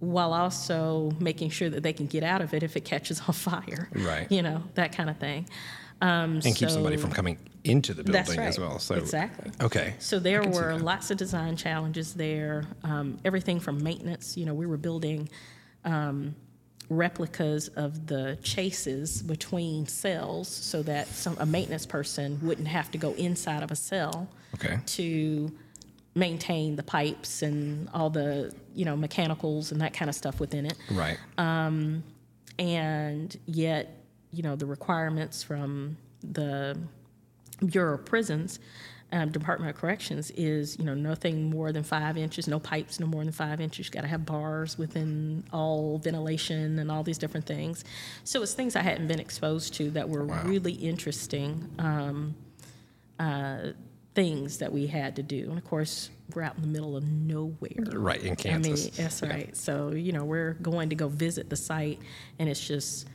while 0.00 0.32
also 0.32 1.12
making 1.20 1.50
sure 1.50 1.70
that 1.70 1.84
they 1.84 1.92
can 1.92 2.06
get 2.06 2.24
out 2.24 2.40
of 2.40 2.52
it 2.52 2.64
if 2.64 2.76
it 2.76 2.84
catches 2.84 3.20
on 3.20 3.34
fire. 3.34 3.88
Right. 3.92 4.30
You 4.30 4.42
know, 4.42 4.64
that 4.74 4.96
kind 4.96 5.08
of 5.10 5.18
thing. 5.18 5.48
Um, 6.04 6.40
And 6.44 6.54
keep 6.54 6.68
somebody 6.70 6.96
from 6.96 7.10
coming 7.12 7.38
into 7.64 7.94
the 7.94 8.04
building 8.04 8.38
right. 8.38 8.48
as 8.48 8.58
well. 8.58 8.78
So 8.78 8.94
exactly. 8.94 9.50
Okay. 9.62 9.94
So 9.98 10.18
there 10.18 10.42
were 10.42 10.76
lots 10.78 11.10
of 11.10 11.16
design 11.16 11.56
challenges 11.56 12.12
there. 12.14 12.64
Um, 12.82 13.18
everything 13.24 13.58
from 13.60 13.82
maintenance. 13.82 14.36
You 14.36 14.44
know, 14.46 14.52
we 14.54 14.66
were 14.66 14.76
building 14.76 15.28
um, 15.84 16.34
replicas 16.90 17.68
of 17.68 18.06
the 18.06 18.38
chases 18.42 19.22
between 19.22 19.86
cells 19.86 20.48
so 20.48 20.82
that 20.82 21.08
some, 21.08 21.36
a 21.40 21.46
maintenance 21.46 21.86
person 21.86 22.38
wouldn't 22.42 22.68
have 22.68 22.90
to 22.90 22.98
go 22.98 23.12
inside 23.14 23.62
of 23.62 23.70
a 23.70 23.76
cell 23.76 24.28
Okay. 24.56 24.78
to 24.86 25.50
maintain 26.14 26.76
the 26.76 26.82
pipes 26.82 27.42
and 27.42 27.88
all 27.94 28.10
the 28.10 28.54
you 28.74 28.84
know 28.84 28.94
mechanicals 28.96 29.72
and 29.72 29.80
that 29.80 29.92
kind 29.94 30.08
of 30.08 30.14
stuff 30.14 30.38
within 30.38 30.64
it 30.66 30.76
Right. 30.92 31.18
and 32.58 33.36
yet 33.46 34.03
you 34.34 34.42
know 34.42 34.56
the 34.56 34.66
requirements 34.66 35.42
from 35.42 35.96
the 36.22 36.76
bureau 37.66 37.94
of 37.94 38.04
prisons 38.04 38.58
um, 39.12 39.30
department 39.30 39.70
of 39.72 39.80
corrections 39.80 40.30
is 40.32 40.76
you 40.78 40.84
know 40.84 40.94
nothing 40.94 41.48
more 41.48 41.70
than 41.72 41.82
five 41.84 42.16
inches 42.16 42.48
no 42.48 42.58
pipes 42.58 42.98
no 42.98 43.06
more 43.06 43.22
than 43.22 43.32
five 43.32 43.60
inches 43.60 43.86
you 43.86 43.92
got 43.92 44.00
to 44.00 44.08
have 44.08 44.26
bars 44.26 44.76
within 44.76 45.44
all 45.52 45.98
ventilation 45.98 46.78
and 46.78 46.90
all 46.90 47.02
these 47.04 47.18
different 47.18 47.46
things 47.46 47.84
so 48.24 48.42
it's 48.42 48.54
things 48.54 48.74
i 48.74 48.80
hadn't 48.82 49.06
been 49.06 49.20
exposed 49.20 49.74
to 49.74 49.90
that 49.90 50.08
were 50.08 50.24
Wow. 50.24 50.42
really 50.44 50.72
interesting 50.72 51.70
um, 51.78 52.34
uh, 53.20 53.68
things 54.14 54.58
that 54.58 54.72
we 54.72 54.86
had 54.86 55.14
to 55.16 55.22
do 55.22 55.46
and 55.48 55.58
of 55.58 55.64
course 55.64 56.10
we're 56.34 56.42
out 56.42 56.56
in 56.56 56.62
the 56.62 56.68
middle 56.68 56.96
of 56.96 57.04
nowhere 57.04 57.84
right 57.92 58.22
in 58.22 58.34
Kansas. 58.34 58.80
I 58.80 58.84
mean, 58.86 58.92
that's 58.96 59.22
right. 59.22 59.54
So, 59.54 59.90
you 59.90 60.10
know, 60.12 60.24
we're 60.24 60.54
going 60.54 60.88
to 60.88 60.94
go 60.96 61.06
visit 61.06 61.50
the 61.50 61.56
site, 61.56 61.98
and 62.38 62.48
it's 62.48 62.66
just 62.66 63.06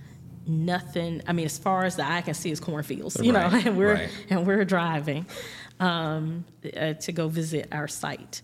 nothing. 0.47 1.21
I 1.27 1.33
mean, 1.33 1.45
as 1.45 1.57
far 1.57 1.85
as 1.85 1.95
the 1.95 2.09
eye 2.09 2.21
can 2.21 2.33
see, 2.33 2.51
is 2.51 2.59
cornfields, 2.59 3.17
you 3.21 3.31
know, 3.31 3.39
and 3.65 3.77
we're 3.77 3.93
right. 3.93 4.09
and 4.29 4.45
we're 4.45 4.65
driving 4.65 5.25
um, 5.79 6.45
uh, 6.75 6.93
to 6.93 7.11
go 7.11 7.27
visit 7.27 7.67
our 7.71 7.87
site. 7.87 8.41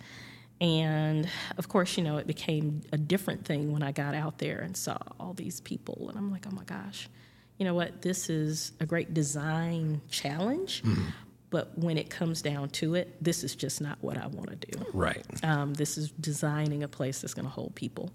And 0.61 1.27
of 1.57 1.67
course, 1.67 1.97
you 1.97 2.03
know, 2.03 2.17
it 2.17 2.27
became 2.27 2.81
a 2.93 2.97
different 2.97 3.45
thing 3.45 3.73
when 3.73 3.83
I 3.83 3.91
got 3.91 4.15
out 4.15 4.37
there 4.37 4.59
and 4.59 4.75
saw 4.75 4.97
all 5.19 5.33
these 5.33 5.59
people, 5.61 6.07
and 6.09 6.17
I'm 6.17 6.31
like, 6.31 6.45
oh 6.47 6.55
my 6.55 6.63
gosh, 6.63 7.09
you 7.57 7.65
know 7.65 7.73
what? 7.73 8.01
This 8.01 8.29
is 8.29 8.71
a 8.79 8.85
great 8.85 9.13
design 9.13 10.01
challenge. 10.09 10.83
Mm-hmm. 10.83 11.05
But 11.51 11.77
when 11.77 11.97
it 11.97 12.09
comes 12.09 12.41
down 12.41 12.69
to 12.69 12.95
it, 12.95 13.15
this 13.23 13.43
is 13.43 13.55
just 13.55 13.79
not 13.79 13.97
what 14.01 14.17
I 14.17 14.27
want 14.27 14.49
to 14.49 14.71
do. 14.71 14.85
right. 14.93 15.25
Um, 15.43 15.73
this 15.73 15.97
is 15.97 16.11
designing 16.11 16.83
a 16.83 16.87
place 16.87 17.21
that's 17.21 17.33
going 17.33 17.45
to 17.45 17.51
hold 17.51 17.75
people 17.75 18.11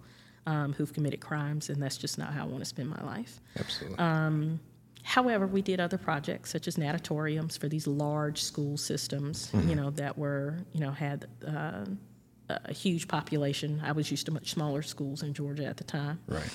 um, 0.46 0.72
who've 0.72 0.92
committed 0.92 1.20
crimes, 1.20 1.70
and 1.70 1.82
that's 1.82 1.96
just 1.96 2.18
not 2.18 2.32
how 2.32 2.44
I 2.44 2.46
want 2.46 2.60
to 2.60 2.64
spend 2.64 2.88
my 2.88 3.02
life. 3.04 3.40
Absolutely. 3.58 3.98
However, 5.02 5.46
we 5.46 5.62
did 5.62 5.80
other 5.80 5.98
projects 5.98 6.50
such 6.50 6.68
as 6.68 6.76
natatoriums 6.76 7.58
for 7.58 7.68
these 7.68 7.86
large 7.86 8.42
school 8.42 8.76
systems, 8.76 9.50
you 9.66 9.74
know, 9.74 9.90
that 9.90 10.16
were, 10.18 10.58
you 10.72 10.80
know, 10.80 10.90
had 10.90 11.26
uh, 11.46 11.86
a 12.48 12.72
huge 12.72 13.08
population. 13.08 13.80
I 13.82 13.92
was 13.92 14.10
used 14.10 14.26
to 14.26 14.32
much 14.32 14.50
smaller 14.50 14.82
schools 14.82 15.22
in 15.22 15.32
Georgia 15.32 15.64
at 15.64 15.78
the 15.78 15.84
time, 15.84 16.20
right. 16.26 16.50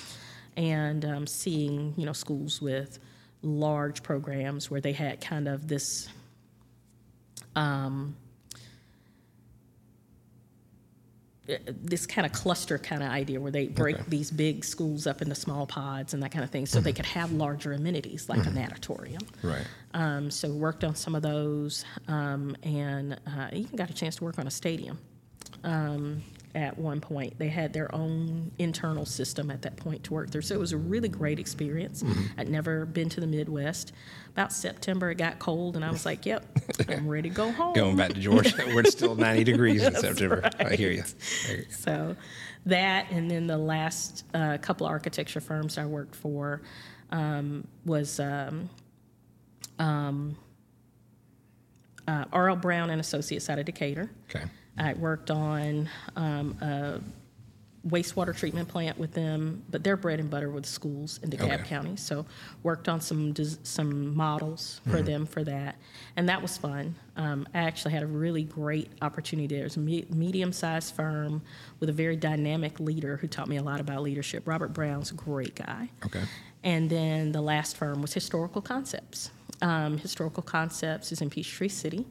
and 0.56 1.04
um, 1.04 1.26
seeing, 1.26 1.94
you 1.96 2.06
know, 2.06 2.12
schools 2.12 2.62
with 2.62 2.98
large 3.42 4.02
programs 4.02 4.70
where 4.70 4.80
they 4.80 4.92
had 4.92 5.20
kind 5.20 5.48
of 5.48 5.66
this. 5.68 6.08
Um, 7.56 8.16
this 11.66 12.06
kind 12.06 12.26
of 12.26 12.32
cluster 12.32 12.78
kind 12.78 13.02
of 13.02 13.10
idea 13.10 13.40
where 13.40 13.52
they 13.52 13.68
break 13.68 13.96
Okay. 13.96 14.04
these 14.08 14.30
big 14.30 14.64
schools 14.64 15.06
up 15.06 15.22
into 15.22 15.34
small 15.34 15.66
pods 15.66 16.12
and 16.14 16.22
that 16.22 16.32
kind 16.32 16.42
of 16.44 16.50
thing 16.50 16.66
so 16.66 16.80
they 16.80 16.92
could 16.92 17.06
have 17.06 17.30
larger 17.32 17.72
amenities 17.72 18.28
like 18.28 18.44
a 18.46 18.50
natatorium. 18.50 19.22
Right. 19.42 19.66
Um, 19.94 20.30
so 20.30 20.50
worked 20.50 20.82
on 20.84 20.94
some 20.96 21.14
of 21.14 21.22
those 21.22 21.84
um, 22.08 22.56
and 22.62 23.14
uh, 23.26 23.48
even 23.52 23.76
got 23.76 23.90
a 23.90 23.94
chance 23.94 24.16
to 24.16 24.24
work 24.24 24.38
on 24.38 24.46
a 24.46 24.50
stadium 24.50 24.98
um, 25.64 26.22
at 26.56 26.78
one 26.78 27.02
point. 27.02 27.38
They 27.38 27.48
had 27.48 27.74
their 27.74 27.94
own 27.94 28.50
internal 28.58 29.04
system 29.04 29.50
at 29.50 29.60
that 29.62 29.76
point 29.76 30.02
to 30.04 30.14
work 30.14 30.30
through. 30.30 30.40
So 30.40 30.54
it 30.54 30.58
was 30.58 30.72
a 30.72 30.78
really 30.78 31.08
great 31.08 31.38
experience. 31.38 32.02
I'd 32.38 32.48
never 32.48 32.86
been 32.86 33.10
to 33.10 33.20
the 33.20 33.26
Midwest. 33.26 33.92
About 34.30 34.52
September, 34.52 35.10
it 35.10 35.16
got 35.16 35.38
cold, 35.38 35.76
and 35.76 35.84
I 35.84 35.90
was 35.90 36.04
like, 36.04 36.26
"Yep, 36.26 36.44
I'm 36.88 37.08
ready 37.08 37.30
to 37.30 37.34
go 37.34 37.52
home." 37.52 37.74
Going 37.74 37.96
back 37.96 38.12
to 38.12 38.20
Georgia, 38.20 38.50
where 38.66 38.80
it's 38.80 38.92
still 38.92 39.14
90 39.14 39.44
degrees 39.44 39.82
in 39.82 39.94
September. 39.94 40.50
I 40.58 40.76
hear 40.76 40.90
you. 40.90 41.04
I 41.04 41.46
hear 41.46 41.56
you. 41.58 41.66
So 41.70 42.16
that, 42.66 43.06
and 43.10 43.30
then 43.30 43.46
the 43.46 43.56
last 43.56 44.24
uh, 44.34 44.58
couple 44.58 44.86
of 44.86 44.90
architecture 44.90 45.40
firms 45.40 45.78
I 45.78 45.86
worked 45.86 46.14
for 46.14 46.62
um, 47.10 47.66
was 47.86 48.20
um, 48.20 48.68
um, 49.78 50.36
uh, 52.08 52.24
R.L. 52.32 52.56
Brown 52.56 52.90
and 52.90 53.00
Associates 53.00 53.48
out 53.48 53.58
of 53.58 53.64
Decatur. 53.64 54.10
Okay. 54.28 54.44
I 54.78 54.94
worked 54.94 55.30
on 55.30 55.88
um, 56.16 56.56
a 56.60 57.00
wastewater 57.88 58.36
treatment 58.36 58.66
plant 58.68 58.98
with 58.98 59.12
them, 59.12 59.62
but 59.70 59.84
their 59.84 59.96
bread 59.96 60.18
and 60.18 60.28
butter 60.28 60.50
with 60.50 60.66
schools 60.66 61.20
in 61.22 61.30
DeKalb 61.30 61.60
Okay. 61.60 61.68
County. 61.68 61.96
So 61.96 62.26
worked 62.64 62.88
on 62.88 63.00
some 63.00 63.32
some 63.62 64.14
models 64.14 64.80
for 64.90 65.02
them 65.02 65.24
for 65.24 65.44
that, 65.44 65.76
and 66.16 66.28
that 66.28 66.42
was 66.42 66.58
fun. 66.58 66.96
Um, 67.16 67.46
I 67.54 67.58
actually 67.60 67.92
had 67.92 68.02
a 68.02 68.06
really 68.08 68.42
great 68.42 68.90
opportunity. 69.02 69.54
There 69.54 69.64
was 69.64 69.76
a 69.76 69.80
me- 69.80 70.06
medium-sized 70.10 70.94
firm 70.94 71.42
with 71.78 71.88
a 71.88 71.92
very 71.92 72.16
dynamic 72.16 72.80
leader 72.80 73.16
who 73.18 73.28
taught 73.28 73.48
me 73.48 73.56
a 73.56 73.62
lot 73.62 73.80
about 73.80 74.02
leadership. 74.02 74.46
Robert 74.48 74.72
Brown's 74.72 75.12
a 75.12 75.14
great 75.14 75.54
guy. 75.54 75.88
Okay. 76.04 76.22
And 76.64 76.90
then 76.90 77.30
the 77.30 77.40
last 77.40 77.76
firm 77.76 78.02
was 78.02 78.12
Historical 78.12 78.60
Concepts. 78.60 79.30
Um, 79.62 79.96
Historical 79.98 80.42
Concepts 80.42 81.12
is 81.12 81.20
in 81.22 81.30
Peachtree 81.30 81.68
City, 81.68 82.04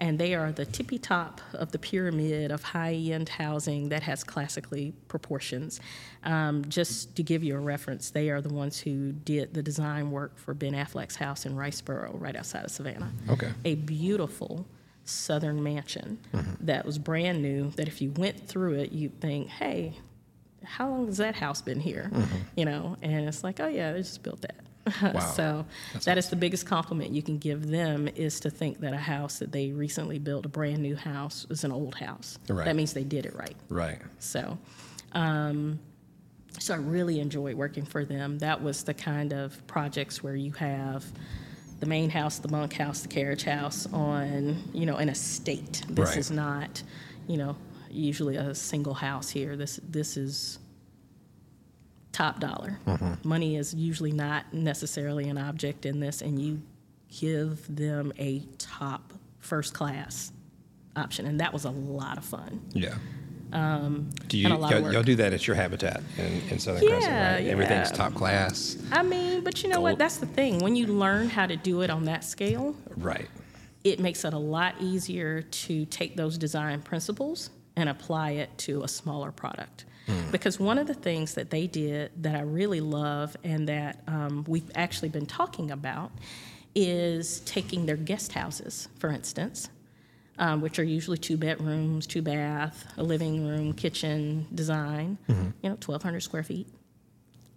and 0.00 0.18
they 0.18 0.34
are 0.34 0.52
the 0.52 0.64
tippy 0.64 0.98
top 0.98 1.40
of 1.52 1.72
the 1.72 1.78
pyramid 1.78 2.50
of 2.50 2.62
high 2.62 2.94
end 2.94 3.28
housing 3.28 3.88
that 3.88 4.02
has 4.04 4.22
classically 4.22 4.92
proportions. 5.08 5.80
Um, 6.24 6.64
just 6.68 7.16
to 7.16 7.22
give 7.22 7.42
you 7.42 7.56
a 7.56 7.60
reference, 7.60 8.10
they 8.10 8.30
are 8.30 8.40
the 8.40 8.52
ones 8.52 8.78
who 8.78 9.12
did 9.12 9.54
the 9.54 9.62
design 9.62 10.10
work 10.10 10.38
for 10.38 10.54
Ben 10.54 10.72
Affleck's 10.72 11.16
house 11.16 11.46
in 11.46 11.54
Riceboro, 11.54 12.12
right 12.20 12.36
outside 12.36 12.64
of 12.64 12.70
Savannah. 12.70 13.10
Okay. 13.28 13.50
A 13.64 13.74
beautiful 13.74 14.66
southern 15.04 15.62
mansion 15.62 16.18
that 16.60 16.84
was 16.84 16.98
brand 16.98 17.42
new, 17.42 17.70
that 17.70 17.88
if 17.88 18.00
you 18.02 18.10
went 18.12 18.46
through 18.46 18.74
it, 18.74 18.92
you'd 18.92 19.20
think, 19.20 19.48
hey, 19.48 19.98
how 20.62 20.88
long 20.88 21.06
has 21.06 21.16
that 21.16 21.34
house 21.34 21.62
been 21.62 21.80
here? 21.80 22.10
You 22.56 22.66
know, 22.66 22.96
and 23.00 23.26
it's 23.26 23.42
like, 23.42 23.58
oh 23.58 23.68
yeah, 23.68 23.92
they 23.92 24.00
just 24.00 24.22
built 24.22 24.42
that. 24.42 24.56
Wow. 25.02 25.20
so 25.20 25.66
that 26.04 26.18
is 26.18 26.28
the 26.28 26.36
biggest 26.36 26.66
compliment 26.66 27.10
you 27.12 27.22
can 27.22 27.38
give 27.38 27.68
them 27.68 28.08
is 28.14 28.40
to 28.40 28.50
think 28.50 28.80
that 28.80 28.92
a 28.94 28.98
house 28.98 29.38
that 29.38 29.52
they 29.52 29.70
recently 29.72 30.18
built, 30.18 30.46
a 30.46 30.48
brand 30.48 30.78
new 30.78 30.96
house, 30.96 31.46
is 31.50 31.64
an 31.64 31.72
old 31.72 31.94
house. 31.94 32.38
Right. 32.48 32.64
That 32.64 32.76
means 32.76 32.92
they 32.92 33.04
did 33.04 33.26
it 33.26 33.34
right. 33.34 33.56
Right. 33.68 34.00
So, 34.18 34.58
um, 35.12 35.78
so 36.58 36.74
I 36.74 36.78
really 36.78 37.20
enjoyed 37.20 37.54
working 37.56 37.84
for 37.84 38.04
them. 38.04 38.38
That 38.38 38.62
was 38.62 38.82
the 38.84 38.94
kind 38.94 39.32
of 39.32 39.64
projects 39.66 40.22
where 40.22 40.34
you 40.34 40.52
have 40.52 41.04
the 41.80 41.86
main 41.86 42.10
house, 42.10 42.38
the 42.38 42.48
bunk 42.48 42.72
house, 42.72 43.02
the 43.02 43.08
carriage 43.08 43.44
house 43.44 43.86
on, 43.92 44.56
you 44.74 44.84
know, 44.84 44.96
an 44.96 45.08
estate. 45.08 45.84
This 45.88 46.08
Right. 46.10 46.18
is 46.18 46.30
not, 46.30 46.82
you 47.28 47.36
know, 47.36 47.56
usually 47.90 48.36
a 48.36 48.54
single 48.54 48.94
house 48.94 49.28
here. 49.30 49.56
This 49.56 49.78
this 49.88 50.16
is 50.16 50.58
top 52.12 52.40
dollar. 52.40 52.78
Mm-hmm. 52.86 53.28
Money 53.28 53.56
is 53.56 53.74
usually 53.74 54.12
not 54.12 54.52
necessarily 54.52 55.28
an 55.28 55.38
object 55.38 55.86
in 55.86 56.00
this, 56.00 56.22
and 56.22 56.40
you 56.40 56.60
give 57.20 57.74
them 57.74 58.12
a 58.18 58.40
top 58.58 59.12
first 59.38 59.74
class 59.74 60.32
option, 60.96 61.26
and 61.26 61.40
that 61.40 61.52
was 61.52 61.64
a 61.64 61.70
lot 61.70 62.18
of 62.18 62.24
fun. 62.24 62.60
Yeah. 62.72 62.94
Um, 63.50 64.10
do 64.26 64.36
you 64.36 64.44
and 64.44 64.52
a 64.54 64.58
lot 64.58 64.70
y'all, 64.72 64.92
y'all 64.92 65.02
do 65.02 65.16
that 65.16 65.32
at 65.32 65.46
your 65.46 65.56
habitat 65.56 66.02
in, 66.18 66.42
in 66.50 66.58
Southern 66.58 66.86
Crescent, 66.86 67.10
Yeah. 67.44 67.50
Everything's 67.50 67.90
top 67.90 68.12
class. 68.14 68.76
I 68.92 69.02
mean, 69.02 69.42
but 69.42 69.62
you 69.62 69.70
know 69.70 69.80
what? 69.80 69.96
That's 69.98 70.18
the 70.18 70.26
thing. 70.26 70.58
When 70.58 70.76
you 70.76 70.86
learn 70.86 71.30
how 71.30 71.46
to 71.46 71.56
do 71.56 71.80
it 71.80 71.88
on 71.88 72.04
that 72.04 72.24
scale, 72.24 72.76
Right. 72.96 73.28
it 73.84 74.00
makes 74.00 74.24
it 74.26 74.34
a 74.34 74.38
lot 74.38 74.74
easier 74.80 75.40
to 75.40 75.86
take 75.86 76.14
those 76.14 76.36
design 76.36 76.82
principles 76.82 77.48
and 77.74 77.88
apply 77.88 78.32
it 78.32 78.50
to 78.58 78.82
a 78.82 78.88
smaller 78.88 79.32
product. 79.32 79.86
Because 80.30 80.58
one 80.60 80.78
of 80.78 80.86
the 80.86 80.94
things 80.94 81.34
that 81.34 81.50
they 81.50 81.66
did 81.66 82.10
that 82.22 82.34
I 82.34 82.40
really 82.42 82.80
love 82.80 83.36
and 83.44 83.68
that 83.68 84.02
um, 84.06 84.44
we've 84.48 84.70
actually 84.74 85.08
been 85.08 85.26
talking 85.26 85.70
about 85.70 86.10
is 86.74 87.40
taking 87.40 87.86
their 87.86 87.96
guest 87.96 88.32
houses, 88.32 88.88
for 88.98 89.10
instance, 89.10 89.68
um, 90.38 90.60
which 90.60 90.78
are 90.78 90.84
usually 90.84 91.18
two 91.18 91.36
bedrooms, 91.36 92.06
two 92.06 92.22
bath, 92.22 92.86
a 92.96 93.02
living 93.02 93.46
room, 93.46 93.72
kitchen 93.72 94.46
design, 94.54 95.18
you 95.28 95.34
know, 95.64 95.70
1,200 95.84 96.20
square 96.20 96.42
feet. 96.44 96.66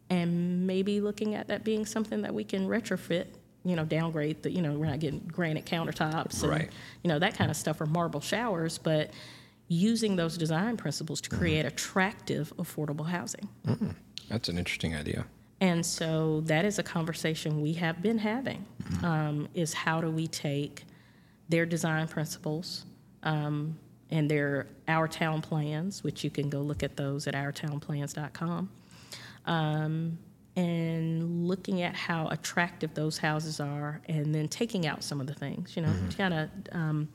And 0.10 0.68
maybe 0.68 1.00
looking 1.00 1.36
at 1.36 1.48
that 1.48 1.64
being 1.64 1.86
something 1.86 2.22
that 2.24 2.34
we 2.34 2.44
can 2.44 2.68
retrofit 2.68 3.28
you 3.64 3.76
know 3.76 3.86
downgrade 3.86 4.42
the 4.42 4.50
you 4.50 4.60
know 4.60 4.74
we're 4.74 4.88
not 4.88 5.00
getting 5.00 5.20
granite 5.20 5.66
countertops 5.66 6.42
and 6.42 6.52
Right. 6.52 6.70
you 7.04 7.08
know 7.10 7.20
that 7.20 7.36
kind 7.36 7.52
of 7.52 7.56
stuff 7.56 7.80
or 7.80 7.86
marble 7.86 8.20
showers 8.20 8.80
but 8.80 9.12
using 9.72 10.18
those 10.18 10.38
design 10.38 10.76
principles 10.76 11.22
to 11.22 11.30
create 11.30 11.66
attractive 11.66 12.52
affordable 12.58 13.08
housing. 13.08 13.48
That's 14.30 14.50
an 14.50 14.58
interesting 14.58 14.94
idea. 14.96 15.26
and 15.62 15.86
so 15.86 16.42
that 16.42 16.66
is 16.66 16.78
a 16.80 16.84
conversation 16.84 17.62
we 17.62 17.74
have 17.74 18.02
been 18.02 18.18
having 18.18 18.66
um, 19.04 19.48
is 19.54 19.74
how 19.74 20.02
do 20.02 20.10
we 20.10 20.28
take 20.28 20.84
their 21.50 21.66
design 21.66 22.08
principles 22.08 22.86
um, 23.24 23.78
and 24.10 24.30
their 24.30 24.68
our 24.88 25.08
town 25.08 25.42
plans 25.42 26.04
which 26.04 26.24
you 26.24 26.30
can 26.30 26.50
go 26.50 26.60
look 26.60 26.84
at 26.84 26.98
those 26.98 27.28
at 27.28 27.34
ourtownplans.com 27.36 28.70
um, 29.46 30.18
and 30.56 31.48
looking 31.48 31.82
at 31.82 31.96
how 31.96 32.28
attractive 32.28 32.94
those 32.94 33.18
houses 33.20 33.60
are 33.60 34.02
and 34.10 34.34
then 34.36 34.48
taking 34.48 34.86
out 34.88 35.02
some 35.04 35.22
of 35.22 35.28
the 35.28 35.34
things 35.36 35.76
you 35.78 35.82
know 35.84 35.94
kind 36.18 36.34
of 36.34 36.50
um, 36.72 37.08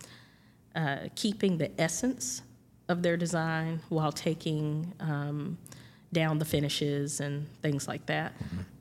uh, 0.77 0.99
keeping 1.17 1.59
the 1.59 1.71
essence 1.81 2.43
of 2.89 3.03
their 3.03 3.17
design 3.17 3.81
while 3.89 4.13
taking 4.13 4.93
um, 5.01 5.59
down 6.13 6.39
the 6.39 6.45
finishes 6.45 7.21
and 7.21 7.47
things 7.63 7.89
like 7.89 8.07
that. 8.07 8.33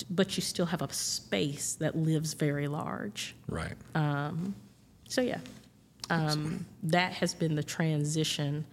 But 0.10 0.38
you 0.38 0.42
still 0.42 0.68
have 0.68 0.82
a 0.82 0.94
space 0.94 1.76
that 1.76 1.96
lives 1.96 2.34
very 2.34 2.68
large. 2.68 3.36
Right. 3.48 3.74
So, 5.08 5.22
yeah, 5.22 5.40
um, 6.10 6.66
that 6.84 7.14
has 7.14 7.34
been 7.34 7.56
the 7.56 7.64
transition. 7.64 8.66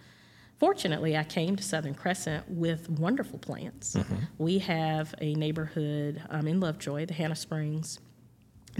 Fortunately, 0.59 1.17
I 1.17 1.23
came 1.23 1.55
to 1.55 1.63
Southern 1.63 1.95
Crescent 1.95 2.47
with 2.49 2.89
wonderful 2.89 3.39
plants. 3.39 3.95
We 4.37 4.59
have 4.59 5.13
a 5.19 5.33
neighborhood 5.33 6.21
um, 6.29 6.47
in 6.47 6.59
Lovejoy, 6.59 7.05
the 7.05 7.13
Hannah 7.13 7.35
Springs 7.35 7.99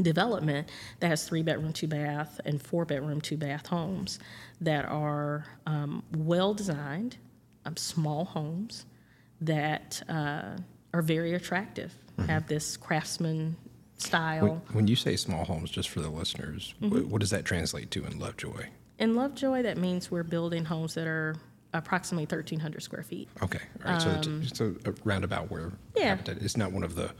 development 0.01 0.69
that 0.99 1.07
has 1.09 1.27
three 1.27 1.43
bedroom, 1.43 1.73
two 1.73 1.87
bath, 1.87 2.39
and 2.45 2.61
four 2.61 2.85
bedroom, 2.85 3.21
two 3.21 3.37
bath 3.37 3.67
homes 3.67 4.19
that 4.61 4.85
are 4.85 5.45
um, 5.67 6.03
well 6.17 6.53
designed, 6.53 7.17
um, 7.65 7.77
small 7.77 8.25
homes 8.25 8.85
that 9.41 10.01
uh, 10.09 10.57
are 10.93 11.01
very 11.01 11.33
attractive, 11.33 11.93
have 12.27 12.47
this 12.47 12.77
craftsman 12.77 13.55
style. 13.97 14.41
when, 14.47 14.75
when 14.75 14.87
you 14.87 14.95
say 14.95 15.15
small 15.15 15.43
homes, 15.45 15.69
just 15.71 15.89
for 15.89 15.99
the 16.01 16.09
listeners, 16.09 16.73
Mm-hmm. 16.81 16.97
wh- 16.99 17.11
what 17.11 17.19
does 17.21 17.29
that 17.31 17.45
translate 17.45 17.91
to 17.91 18.05
in 18.05 18.19
Lovejoy? 18.19 18.65
In 18.99 19.15
Lovejoy, 19.15 19.63
that 19.63 19.77
means 19.77 20.09
we're 20.11 20.23
building 20.23 20.65
homes 20.65 20.93
that 20.95 21.07
are 21.07 21.35
approximately 21.73 22.23
1,300 22.25 22.81
square 22.83 23.03
feet. 23.03 23.27
Okay. 23.41 23.59
All 23.85 23.91
right. 23.91 24.01
so, 24.01 24.19
it's 24.41 24.57
so 24.57 24.75
a 24.85 24.93
roundabout 25.03 25.49
where 25.51 25.65
Um, 25.65 25.77
Yeah. 25.95 26.09
habitat 26.09 26.37
is 26.37 26.55
not 26.55 26.71
one 26.71 26.83
of 26.83 26.95
the, 26.95 27.11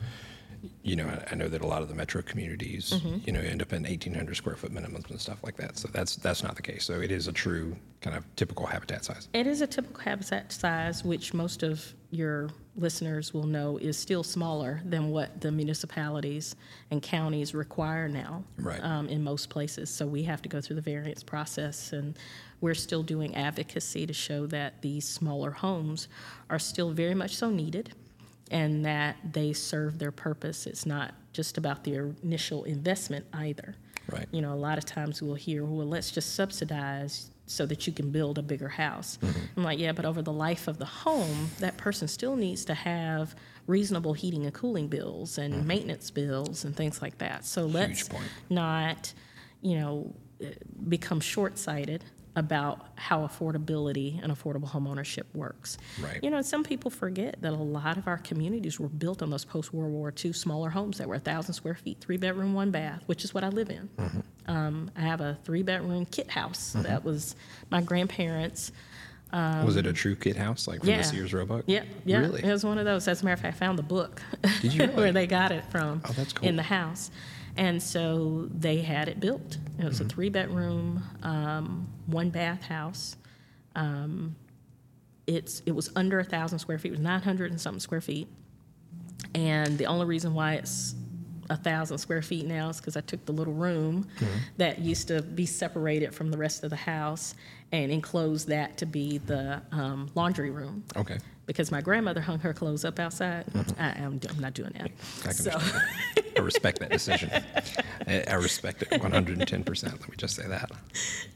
you 0.84 0.96
know, 0.96 1.08
I, 1.08 1.32
I 1.32 1.36
know 1.36 1.48
that 1.48 1.62
a 1.62 1.68
lot 1.68 1.82
of 1.82 1.90
the 1.90 1.96
metro 1.96 2.22
communities, 2.22 2.92
Mm-hmm. 2.94 3.18
you 3.26 3.34
know, 3.34 3.40
end 3.40 3.62
up 3.62 3.74
in 3.74 3.84
1,800 3.84 4.36
square 4.36 4.56
foot 4.56 4.74
minimums 4.74 5.10
and 5.10 5.20
stuff 5.20 5.44
like 5.44 5.58
that. 5.58 5.78
So 5.78 5.88
that's 5.92 6.16
that's 6.18 6.44
not 6.44 6.56
the 6.56 6.62
case. 6.62 6.84
So 6.86 7.00
it 7.02 7.12
is 7.12 7.28
a 7.28 7.32
true 7.34 7.76
kind 8.02 8.16
of 8.18 8.24
typical 8.36 8.66
habitat 8.66 9.06
size. 9.06 9.28
It 9.34 9.48
is 9.48 9.62
a 9.62 9.68
typical 9.68 10.02
habitat 10.02 10.52
size, 10.52 11.04
which 11.04 11.34
most 11.34 11.64
of 11.64 11.94
your 12.12 12.50
listeners 12.76 13.34
will 13.34 13.46
know 13.48 13.78
is 13.78 13.98
still 13.98 14.24
smaller 14.24 14.82
than 14.86 15.10
what 15.10 15.40
the 15.42 15.52
municipalities 15.52 16.56
and 16.92 17.02
counties 17.02 17.54
require 17.54 18.08
now 18.08 18.44
Right. 18.58 18.84
um, 18.84 19.08
in 19.10 19.24
most 19.24 19.50
places. 19.50 19.90
So 19.90 20.06
we 20.06 20.24
have 20.24 20.42
to 20.44 20.50
go 20.50 20.60
through 20.62 20.76
the 20.78 20.82
variance 20.82 21.24
process, 21.24 21.94
and 21.94 22.18
we're 22.62 22.74
still 22.74 23.04
doing 23.04 23.36
advocacy 23.36 24.06
to 24.08 24.14
show 24.14 24.46
that 24.48 24.82
these 24.82 25.08
smaller 25.08 25.52
homes 25.52 26.08
are 26.50 26.60
still 26.60 26.92
very 26.92 27.14
much 27.16 27.36
so 27.36 27.50
needed 27.50 27.94
and 28.54 28.86
that 28.86 29.18
they 29.34 29.52
serve 29.52 29.98
their 29.98 30.12
purpose. 30.12 30.68
It's 30.68 30.86
not 30.86 31.16
just 31.34 31.58
about 31.58 31.84
the 31.84 32.14
initial 32.22 32.64
investment 32.66 33.26
either. 33.34 33.76
Right. 34.10 34.28
You 34.32 34.42
know, 34.42 34.54
a 34.54 34.56
lot 34.56 34.78
of 34.78 34.86
times 34.86 35.22
we'll 35.22 35.34
hear, 35.34 35.66
well, 35.66 35.88
let's 35.88 36.12
just 36.12 36.36
subsidize 36.36 37.32
so 37.48 37.66
that 37.66 37.88
you 37.88 37.94
can 37.94 38.12
build 38.12 38.38
a 38.38 38.44
bigger 38.44 38.70
house. 38.70 39.18
Mm-hmm. 39.22 39.40
I'm 39.58 39.64
like, 39.64 39.80
yeah, 39.80 39.92
but 39.92 40.06
over 40.06 40.22
the 40.22 40.32
life 40.32 40.68
of 40.68 40.78
the 40.78 40.86
home, 40.86 41.50
that 41.60 41.78
person 41.78 42.08
still 42.08 42.36
needs 42.36 42.64
to 42.66 42.76
have 42.76 43.36
reasonable 43.66 44.14
heating 44.14 44.46
and 44.46 44.54
cooling 44.54 44.88
bills 44.88 45.40
and 45.40 45.54
mm-hmm. 45.54 45.68
maintenance 45.68 46.12
bills 46.12 46.64
and 46.64 46.76
things 46.76 47.02
like 47.02 47.18
that. 47.18 47.46
So 47.46 47.66
let's 47.66 48.08
point. 48.08 48.24
not, 48.52 49.14
you 49.62 49.80
know, 49.80 50.14
become 50.88 51.20
short 51.20 51.58
sighted 51.58 52.04
about 52.36 52.88
how 52.96 53.26
affordability 53.28 54.22
and 54.24 54.32
affordable 54.32 54.70
homeownership 54.70 55.24
works. 55.34 55.78
Right. 56.02 56.20
You 56.24 56.32
know, 56.32 56.42
some 56.42 56.64
people 56.64 56.90
forget 56.90 57.42
that 57.42 57.54
a 57.54 57.56
lot 57.56 57.98
of 57.98 58.08
our 58.08 58.18
communities 58.18 58.80
were 58.80 58.90
built 58.90 59.22
on 59.22 59.30
those 59.30 59.46
post 59.46 59.74
World 59.74 59.92
War 59.92 60.12
II 60.24 60.34
smaller 60.34 60.72
homes 60.72 60.98
that 60.98 61.08
were 61.08 61.16
1,000 61.16 61.54
square 61.54 61.76
feet, 61.76 62.00
three 62.00 62.18
bedroom, 62.18 62.54
one 62.54 62.72
bath, 62.72 63.04
which 63.06 63.24
is 63.24 63.34
what 63.34 63.44
I 63.44 63.50
live 63.50 63.70
in. 63.70 63.90
Mm-hmm. 63.98 64.52
Um, 64.52 64.92
I 64.96 65.02
have 65.02 65.22
a 65.22 65.38
three 65.44 65.64
bedroom 65.64 66.06
kit 66.06 66.30
house 66.30 66.74
mm-hmm. 66.74 66.84
that 66.84 67.04
was 67.04 67.36
my 67.70 67.82
grandparents' 67.82 68.72
um, 69.34 69.66
was 69.66 69.78
it 69.78 69.88
a 69.88 69.94
true 69.94 70.16
kid 70.16 70.36
house, 70.36 70.68
like 70.68 70.82
from 70.82 70.90
yeah. 70.90 70.98
the 70.98 71.04
Sears 71.04 71.34
Roebuck? 71.34 71.64
Yeah, 71.66 71.84
yeah. 72.06 72.20
Really? 72.20 72.44
It 72.44 72.52
was 72.52 72.64
one 72.64 72.78
of 72.78 72.86
those. 72.86 73.08
As 73.08 73.24
a 73.24 73.26
matter 73.26 73.34
of 73.34 73.40
fact, 73.40 73.56
I 73.56 73.58
found 73.58 73.80
the 73.80 73.84
book 73.84 74.22
Did 74.62 74.76
you 74.76 74.86
where 74.94 75.12
they 75.12 75.26
got 75.26 75.52
it 75.52 75.66
from 75.72 76.04
Oh, 76.06 76.12
that's 76.12 76.34
cool. 76.34 76.48
in 76.48 76.56
the 76.56 76.62
house. 76.62 77.10
And 77.56 77.82
so 77.82 78.50
they 78.54 78.82
had 78.82 79.08
it 79.08 79.20
built. 79.20 79.58
It 79.78 79.86
was 79.86 79.96
Mm-hmm. 80.00 80.06
a 80.06 80.10
three 80.10 80.30
bedroom, 80.30 81.04
um, 81.22 81.88
one 82.08 82.30
bath 82.30 82.64
house. 82.64 83.16
Um, 83.76 84.36
it's 85.28 85.62
it 85.66 85.72
was 85.72 85.90
under 85.96 86.20
a 86.20 86.24
thousand 86.24 86.60
square 86.60 86.78
feet. 86.80 86.90
It 86.90 86.92
was 86.92 87.00
nine 87.00 87.22
hundred 87.22 87.52
and 87.52 87.62
something 87.62 87.80
square 87.80 88.02
feet. 88.02 88.28
And 89.36 89.78
the 89.78 89.86
only 89.86 90.06
reason 90.06 90.34
why 90.34 90.56
it's 90.56 90.96
a 91.50 91.58
thousand 91.58 91.98
square 91.98 92.22
feet 92.22 92.46
now 92.46 92.70
is 92.70 92.78
because 92.78 92.96
I 92.98 93.02
took 93.02 93.26
the 93.26 93.32
little 93.34 93.54
room 93.54 94.08
Mm-hmm. 94.20 94.38
that 94.58 94.80
used 94.80 95.08
to 95.10 95.22
be 95.22 95.46
separated 95.46 96.14
from 96.14 96.32
the 96.32 96.38
rest 96.38 96.64
of 96.64 96.70
the 96.70 96.76
house 96.76 97.36
and 97.72 97.92
enclosed 97.92 98.48
that 98.50 98.78
to 98.78 98.86
be 98.86 99.18
the 99.20 99.62
um, 99.72 100.10
laundry 100.16 100.52
room 100.52 100.84
Okay. 100.96 101.18
because 101.48 101.72
my 101.72 101.82
grandmother 101.82 102.22
hung 102.22 102.40
her 102.40 102.54
clothes 102.54 102.86
up 102.86 103.00
outside. 103.00 103.46
I, 103.80 103.90
am 104.00 104.20
I'm 104.30 104.40
not 104.40 104.54
doing 104.54 104.74
that. 104.78 104.92
Mm-hmm. 104.92 105.30
I 105.30 105.34
can 105.34 105.34
So, 105.34 105.50
that. 105.52 106.24
I 106.38 106.42
respect 106.42 106.80
that 106.80 106.92
decision. 106.92 107.30
I, 108.08 108.24
I 108.30 108.34
respect 108.36 108.82
it 108.84 108.90
110%. 108.90 109.84
Let 109.84 110.10
me 110.10 110.16
just 110.18 110.36
say 110.36 110.48
that. 110.48 110.72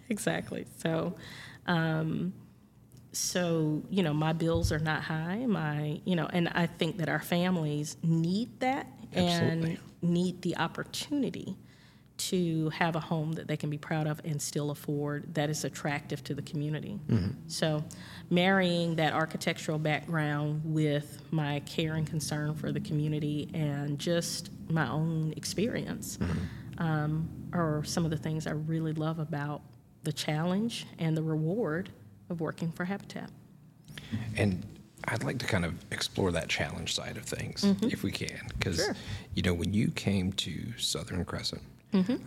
exactly. 0.09 0.65
So, 0.77 1.15
um, 1.67 2.33
so 3.13 3.81
you 3.89 4.03
know, 4.03 4.13
my 4.13 4.33
bills 4.33 4.71
are 4.71 4.79
not 4.79 5.01
high. 5.03 5.45
My, 5.47 5.99
you 6.05 6.15
know, 6.15 6.27
and 6.31 6.49
I 6.49 6.67
think 6.67 6.97
that 6.97 7.09
our 7.09 7.19
families 7.21 7.97
need 8.03 8.59
that 8.59 8.87
Absolutely. 9.17 9.79
and 10.01 10.13
need 10.13 10.41
the 10.41 10.57
opportunity 10.57 11.55
to 12.17 12.69
have 12.71 12.95
a 12.95 12.99
home 12.99 13.33
that 13.33 13.47
they 13.47 13.55
can 13.55 13.69
be 13.69 13.77
proud 13.77 14.07
of 14.07 14.19
and 14.25 14.41
still 14.41 14.71
afford 14.71 15.35
that 15.35 15.51
is 15.51 15.63
attractive 15.63 16.23
to 16.23 16.33
the 16.33 16.41
community. 16.41 16.99
So, 17.47 17.83
marrying 18.31 18.95
that 18.95 19.13
architectural 19.13 19.77
background 19.77 20.61
with 20.65 21.21
my 21.31 21.59
care 21.61 21.93
and 21.93 22.07
concern 22.07 22.55
for 22.55 22.71
the 22.71 22.79
community 22.79 23.49
and 23.53 23.99
just 23.99 24.49
my 24.69 24.89
own 24.89 25.33
experience 25.37 26.17
um, 26.79 27.29
are 27.53 27.83
some 27.83 28.03
of 28.03 28.09
the 28.11 28.17
things 28.17 28.47
I 28.47 28.51
really 28.51 28.93
love 28.93 29.19
about 29.19 29.61
the 30.03 30.11
challenge 30.13 30.87
and 30.97 31.15
the 31.15 31.23
reward 31.23 31.89
of 32.29 32.41
working 32.41 32.71
for 32.71 32.83
Habitat. 32.85 33.29
And 34.37 34.65
I'd 35.07 35.23
like 35.23 35.37
to 35.39 35.45
kind 35.45 35.63
of 35.65 35.73
explore 35.91 36.31
that 36.33 36.49
challenge 36.49 36.93
side 36.93 37.17
of 37.17 37.23
things, 37.23 37.63
if 37.83 38.03
we 38.03 38.11
can, 38.11 38.41
because 38.57 38.75
Sure. 38.77 38.95
you 39.35 39.41
know 39.43 39.53
when 39.53 39.73
you 39.73 39.89
came 39.91 40.33
to 40.33 40.73
Southern 40.77 41.23
Crescent, 41.25 41.61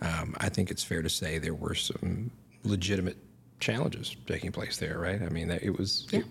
um, 0.01 0.35
I 0.37 0.49
think 0.49 0.71
it's 0.71 0.83
fair 0.83 1.01
to 1.01 1.09
say 1.09 1.37
there 1.37 1.53
were 1.53 1.75
some 1.75 2.31
legitimate 2.63 3.17
challenges 3.59 4.15
taking 4.25 4.51
place 4.51 4.77
there, 4.77 4.97
right? 4.97 5.21
I 5.21 5.29
mean, 5.29 5.49
it 5.51 5.77
was, 5.77 6.07
it- 6.11 6.25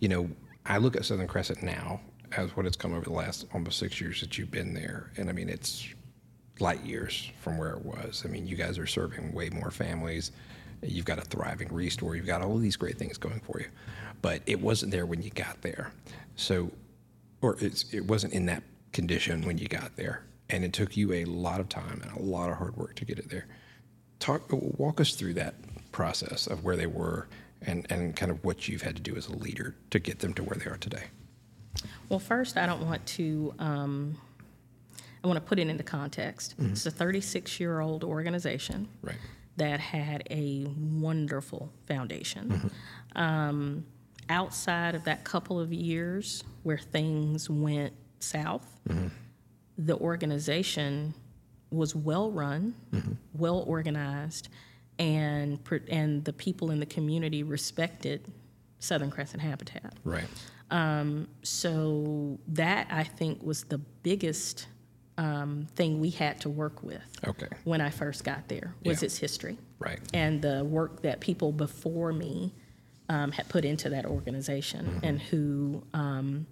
you 0.00 0.08
know, 0.08 0.28
I 0.66 0.78
look 0.78 0.94
at 0.96 1.04
Southern 1.04 1.26
Crescent 1.26 1.62
now 1.62 2.00
as 2.32 2.54
what 2.56 2.66
it's 2.66 2.76
come 2.76 2.92
over 2.92 3.04
the 3.04 3.12
last 3.12 3.46
almost 3.54 3.78
six 3.78 4.00
years 4.00 4.20
that 4.20 4.36
you've 4.38 4.50
been 4.50 4.74
there, 4.74 5.10
and 5.16 5.28
I 5.30 5.32
mean 5.32 5.48
it's 5.48 5.86
light 6.60 6.84
years 6.84 7.30
from 7.40 7.56
where 7.58 7.70
it 7.70 7.84
was. 7.84 8.22
I 8.24 8.28
mean, 8.28 8.46
you 8.46 8.56
guys 8.56 8.78
are 8.78 8.86
serving 8.86 9.32
way 9.32 9.48
more 9.50 9.70
families. 9.70 10.30
You've 10.82 11.04
got 11.06 11.18
a 11.18 11.22
thriving 11.22 11.68
restore. 11.72 12.14
You've 12.14 12.26
got 12.26 12.42
all 12.42 12.54
of 12.56 12.62
these 12.62 12.76
great 12.76 12.98
things 12.98 13.16
going 13.18 13.40
for 13.40 13.58
you, 13.60 13.66
but 14.24 14.40
it 14.46 14.58
wasn't 14.58 14.90
there 14.90 15.04
when 15.04 15.20
you 15.20 15.28
got 15.28 15.60
there. 15.60 15.92
So, 16.34 16.70
or 17.42 17.58
it's, 17.60 17.92
it 17.92 18.06
wasn't 18.06 18.32
in 18.32 18.46
that 18.46 18.62
condition 18.94 19.42
when 19.42 19.58
you 19.58 19.68
got 19.68 19.96
there, 19.96 20.22
and 20.48 20.64
it 20.64 20.72
took 20.72 20.96
you 20.96 21.12
a 21.12 21.26
lot 21.26 21.60
of 21.60 21.68
time 21.68 22.00
and 22.02 22.10
a 22.10 22.22
lot 22.22 22.48
of 22.48 22.56
hard 22.56 22.74
work 22.74 22.94
to 22.96 23.04
get 23.04 23.18
it 23.18 23.28
there. 23.28 23.46
Talk, 24.20 24.44
walk 24.50 24.98
us 24.98 25.14
through 25.14 25.34
that 25.34 25.56
process 25.92 26.46
of 26.46 26.64
where 26.64 26.74
they 26.74 26.86
were 26.86 27.28
and, 27.60 27.86
and 27.90 28.16
kind 28.16 28.32
of 28.32 28.42
what 28.42 28.66
you've 28.66 28.80
had 28.80 28.96
to 28.96 29.02
do 29.02 29.14
as 29.14 29.26
a 29.26 29.36
leader 29.36 29.74
to 29.90 29.98
get 29.98 30.20
them 30.20 30.32
to 30.34 30.42
where 30.42 30.56
they 30.56 30.70
are 30.70 30.78
today. 30.78 31.04
Well, 32.08 32.18
first, 32.18 32.56
I 32.56 32.64
don't 32.64 32.80
want 32.86 33.04
to. 33.18 33.52
Um, 33.58 34.16
I 35.22 35.26
want 35.26 35.36
to 35.36 35.42
put 35.46 35.58
it 35.58 35.68
into 35.68 35.84
context. 35.84 36.54
It's 36.58 36.86
a 36.86 36.90
36 36.90 37.60
year 37.60 37.80
old 37.80 38.04
organization 38.04 38.88
Right. 39.02 39.16
that 39.58 39.80
had 39.80 40.26
a 40.30 40.66
wonderful 40.66 41.70
foundation. 41.86 42.70
Um, 43.16 43.84
outside 44.28 44.94
of 44.94 45.04
that 45.04 45.24
couple 45.24 45.58
of 45.60 45.72
years 45.72 46.42
where 46.62 46.78
things 46.78 47.48
went 47.50 47.92
south, 48.20 48.80
the 49.78 49.96
organization 49.96 51.14
was 51.70 51.94
well 51.94 52.30
run, 52.30 52.74
well 53.32 53.64
organized, 53.66 54.48
and 54.98 55.58
and 55.88 56.24
the 56.24 56.32
people 56.32 56.70
in 56.70 56.78
the 56.80 56.86
community 56.86 57.42
respected 57.42 58.30
Southern 58.78 59.10
Crescent 59.10 59.42
Habitat. 59.42 59.94
Right. 60.04 60.28
Um, 60.70 61.28
So 61.42 62.38
that 62.48 62.86
I 62.90 63.02
think 63.04 63.42
was 63.42 63.64
the 63.64 63.78
biggest 63.78 64.66
um, 65.16 65.66
thing 65.76 66.00
we 66.00 66.10
had 66.10 66.40
to 66.40 66.48
work 66.48 66.82
with 66.82 67.02
Okay. 67.26 67.46
when 67.64 67.80
I 67.80 67.90
first 67.90 68.24
got 68.24 68.48
there 68.48 68.74
was 68.84 69.00
Yeah. 69.00 69.06
its 69.06 69.16
history 69.16 69.56
Right. 69.78 70.00
and 70.12 70.42
the 70.42 70.64
work 70.64 71.02
that 71.02 71.20
people 71.20 71.52
before 71.52 72.12
me 72.12 72.52
um, 73.08 73.32
had 73.32 73.48
put 73.48 73.64
into 73.64 73.88
that 73.90 74.06
organization 74.06 74.86
Mm-hmm. 74.86 75.04
and 75.04 75.20
who 75.22 75.82
um, 75.92 76.46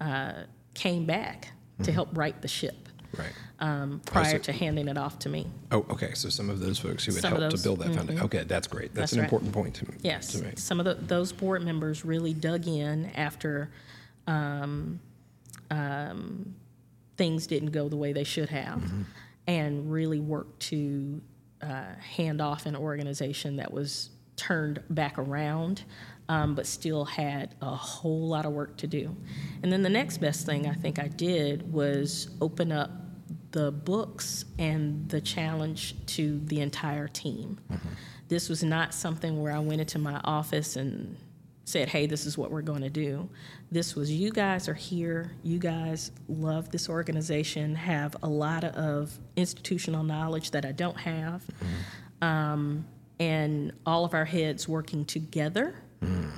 uh, 0.00 0.32
came 0.74 1.06
back 1.06 1.52
to 1.82 1.92
help 1.92 2.10
right 2.16 2.40
the 2.42 2.48
ship 2.48 2.76
Right. 3.16 3.32
um, 3.60 4.00
prior 4.06 4.32
so- 4.32 4.38
to 4.38 4.52
handing 4.52 4.88
it 4.88 4.96
off 4.96 5.18
to 5.20 5.28
me. 5.28 5.46
Oh, 5.70 5.84
okay. 5.90 6.12
So 6.14 6.28
some 6.30 6.48
of 6.48 6.60
those 6.60 6.78
folks 6.78 7.04
who 7.04 7.14
had 7.14 7.24
helped 7.24 7.56
to 7.56 7.62
build 7.62 7.80
that 7.80 7.94
foundation. 7.94 8.22
Okay, 8.24 8.44
that's 8.44 8.66
great. 8.66 8.94
That's, 8.94 9.10
That's 9.10 9.12
an 9.14 9.18
right. 9.20 9.24
important 9.24 9.52
point 9.52 9.74
to, 9.76 9.86
Yes, 10.00 10.28
to 10.32 10.56
some 10.56 10.78
of 10.80 10.86
the, 10.86 10.94
those 10.94 11.30
board 11.32 11.62
members 11.62 12.04
really 12.06 12.32
dug 12.32 12.66
in 12.66 13.06
after 13.14 13.70
um, 14.26 14.98
um, 15.70 16.54
things 17.16 17.46
didn't 17.46 17.70
go 17.70 17.88
the 17.88 17.96
way 17.96 18.12
they 18.12 18.24
should 18.24 18.48
have, 18.48 18.80
Mm-hmm. 18.80 19.02
and 19.46 19.92
really 19.92 20.20
worked 20.20 20.60
to 20.60 21.20
uh, 21.62 21.84
hand 22.16 22.40
off 22.40 22.64
an 22.66 22.74
organization 22.76 23.56
that 23.56 23.72
was 23.72 24.10
turned 24.42 24.82
back 24.90 25.18
around, 25.18 25.84
um, 26.28 26.54
but 26.54 26.66
still 26.66 27.04
had 27.04 27.54
a 27.60 27.74
whole 27.74 28.26
lot 28.28 28.44
of 28.44 28.52
work 28.52 28.76
to 28.78 28.86
do. 28.86 29.14
And 29.62 29.72
then 29.72 29.82
the 29.82 29.90
next 29.90 30.18
best 30.18 30.46
thing 30.46 30.66
I 30.66 30.74
think 30.74 30.98
I 30.98 31.08
did 31.08 31.72
was 31.72 32.28
open 32.40 32.72
up 32.72 32.90
the 33.52 33.70
books 33.70 34.44
and 34.58 35.08
the 35.08 35.20
challenge 35.20 35.94
to 36.06 36.40
the 36.46 36.60
entire 36.60 37.06
team. 37.06 37.58
This 38.28 38.48
was 38.48 38.64
not 38.64 38.94
something 38.94 39.40
where 39.42 39.52
I 39.52 39.58
went 39.58 39.80
into 39.80 39.98
my 39.98 40.20
office 40.24 40.76
and 40.76 41.16
said, 41.64 41.88
hey, 41.88 42.06
this 42.06 42.26
is 42.26 42.36
what 42.36 42.50
we're 42.50 42.62
going 42.62 42.82
to 42.82 42.90
do. 42.90 43.28
This 43.70 43.94
was, 43.94 44.10
you 44.10 44.32
guys 44.32 44.68
are 44.68 44.74
here. 44.74 45.32
You 45.42 45.58
guys 45.58 46.10
love 46.28 46.70
this 46.70 46.88
organization, 46.88 47.74
have 47.76 48.16
a 48.22 48.28
lot 48.28 48.64
of 48.64 49.16
institutional 49.36 50.02
knowledge 50.02 50.50
that 50.50 50.64
I 50.64 50.72
don't 50.72 50.98
have. 50.98 51.44
Um, 52.20 52.84
and 53.22 53.72
all 53.86 54.04
of 54.04 54.14
our 54.14 54.24
heads 54.24 54.68
working 54.68 55.04
together 55.04 55.74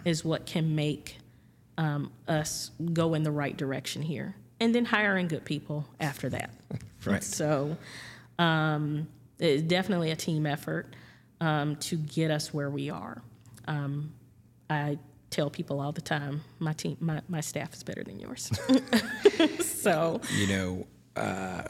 is 0.05 0.23
what 0.23 0.45
can 0.45 0.75
make 0.75 1.17
um, 1.79 2.13
us 2.29 2.71
go 2.93 3.15
in 3.15 3.23
the 3.23 3.31
right 3.31 3.57
direction 3.57 4.03
here. 4.03 4.37
And 4.61 4.75
then 4.75 4.85
hiring 4.85 5.27
good 5.29 5.45
people 5.45 5.87
after 6.01 6.29
that. 6.31 6.51
Right. 7.07 7.23
So 7.23 7.77
um, 8.39 9.09
it's 9.39 9.63
definitely 9.63 10.11
a 10.11 10.17
team 10.17 10.47
effort 10.47 10.97
um, 11.39 11.77
to 11.77 11.97
get 11.97 12.31
us 12.31 12.55
where 12.55 12.71
we 12.71 12.89
are. 12.89 13.21
Um, 13.69 14.15
I 14.71 14.97
tell 15.29 15.51
people 15.51 15.83
all 15.83 15.93
the 15.93 16.01
time, 16.01 16.41
my 16.61 16.73
team, 16.73 16.97
my, 17.01 17.21
my 17.29 17.43
staff 17.43 17.75
is 17.75 17.83
better 17.83 18.03
than 18.03 18.21
yours. 18.21 18.51
so 19.61 20.23
You 20.35 20.47
know, 20.47 20.87
uh, 21.15 21.65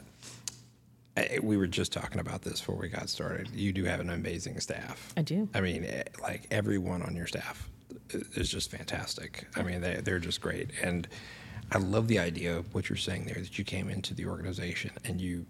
we 1.41 1.57
were 1.57 1.67
just 1.67 1.93
talking 1.93 2.19
about 2.19 2.41
this 2.41 2.59
before 2.59 2.75
we 2.75 2.89
got 2.89 3.09
started. 3.09 3.49
You 3.53 3.71
do 3.71 3.85
have 3.85 3.99
an 3.99 4.09
amazing 4.09 4.59
staff. 4.59 5.13
I 5.15 5.21
do. 5.21 5.47
I 5.53 5.61
mean, 5.61 5.85
eh, 5.85 6.03
like 6.21 6.47
everyone 6.51 7.01
on 7.01 7.15
your 7.15 7.27
staff 7.27 7.69
is 8.09 8.49
just 8.49 8.71
fantastic. 8.71 9.47
I 9.55 9.63
mean, 9.63 9.81
they, 9.81 9.95
they're 10.03 10.19
just 10.19 10.41
great. 10.41 10.71
And 10.83 11.07
I 11.71 11.77
love 11.77 12.07
the 12.07 12.19
idea 12.19 12.55
of 12.57 12.73
what 12.73 12.89
you're 12.89 12.97
saying 12.97 13.25
there 13.25 13.35
that 13.41 13.57
you 13.57 13.63
came 13.63 13.89
into 13.89 14.13
the 14.13 14.25
organization 14.25 14.91
and 15.05 15.19
you 15.19 15.45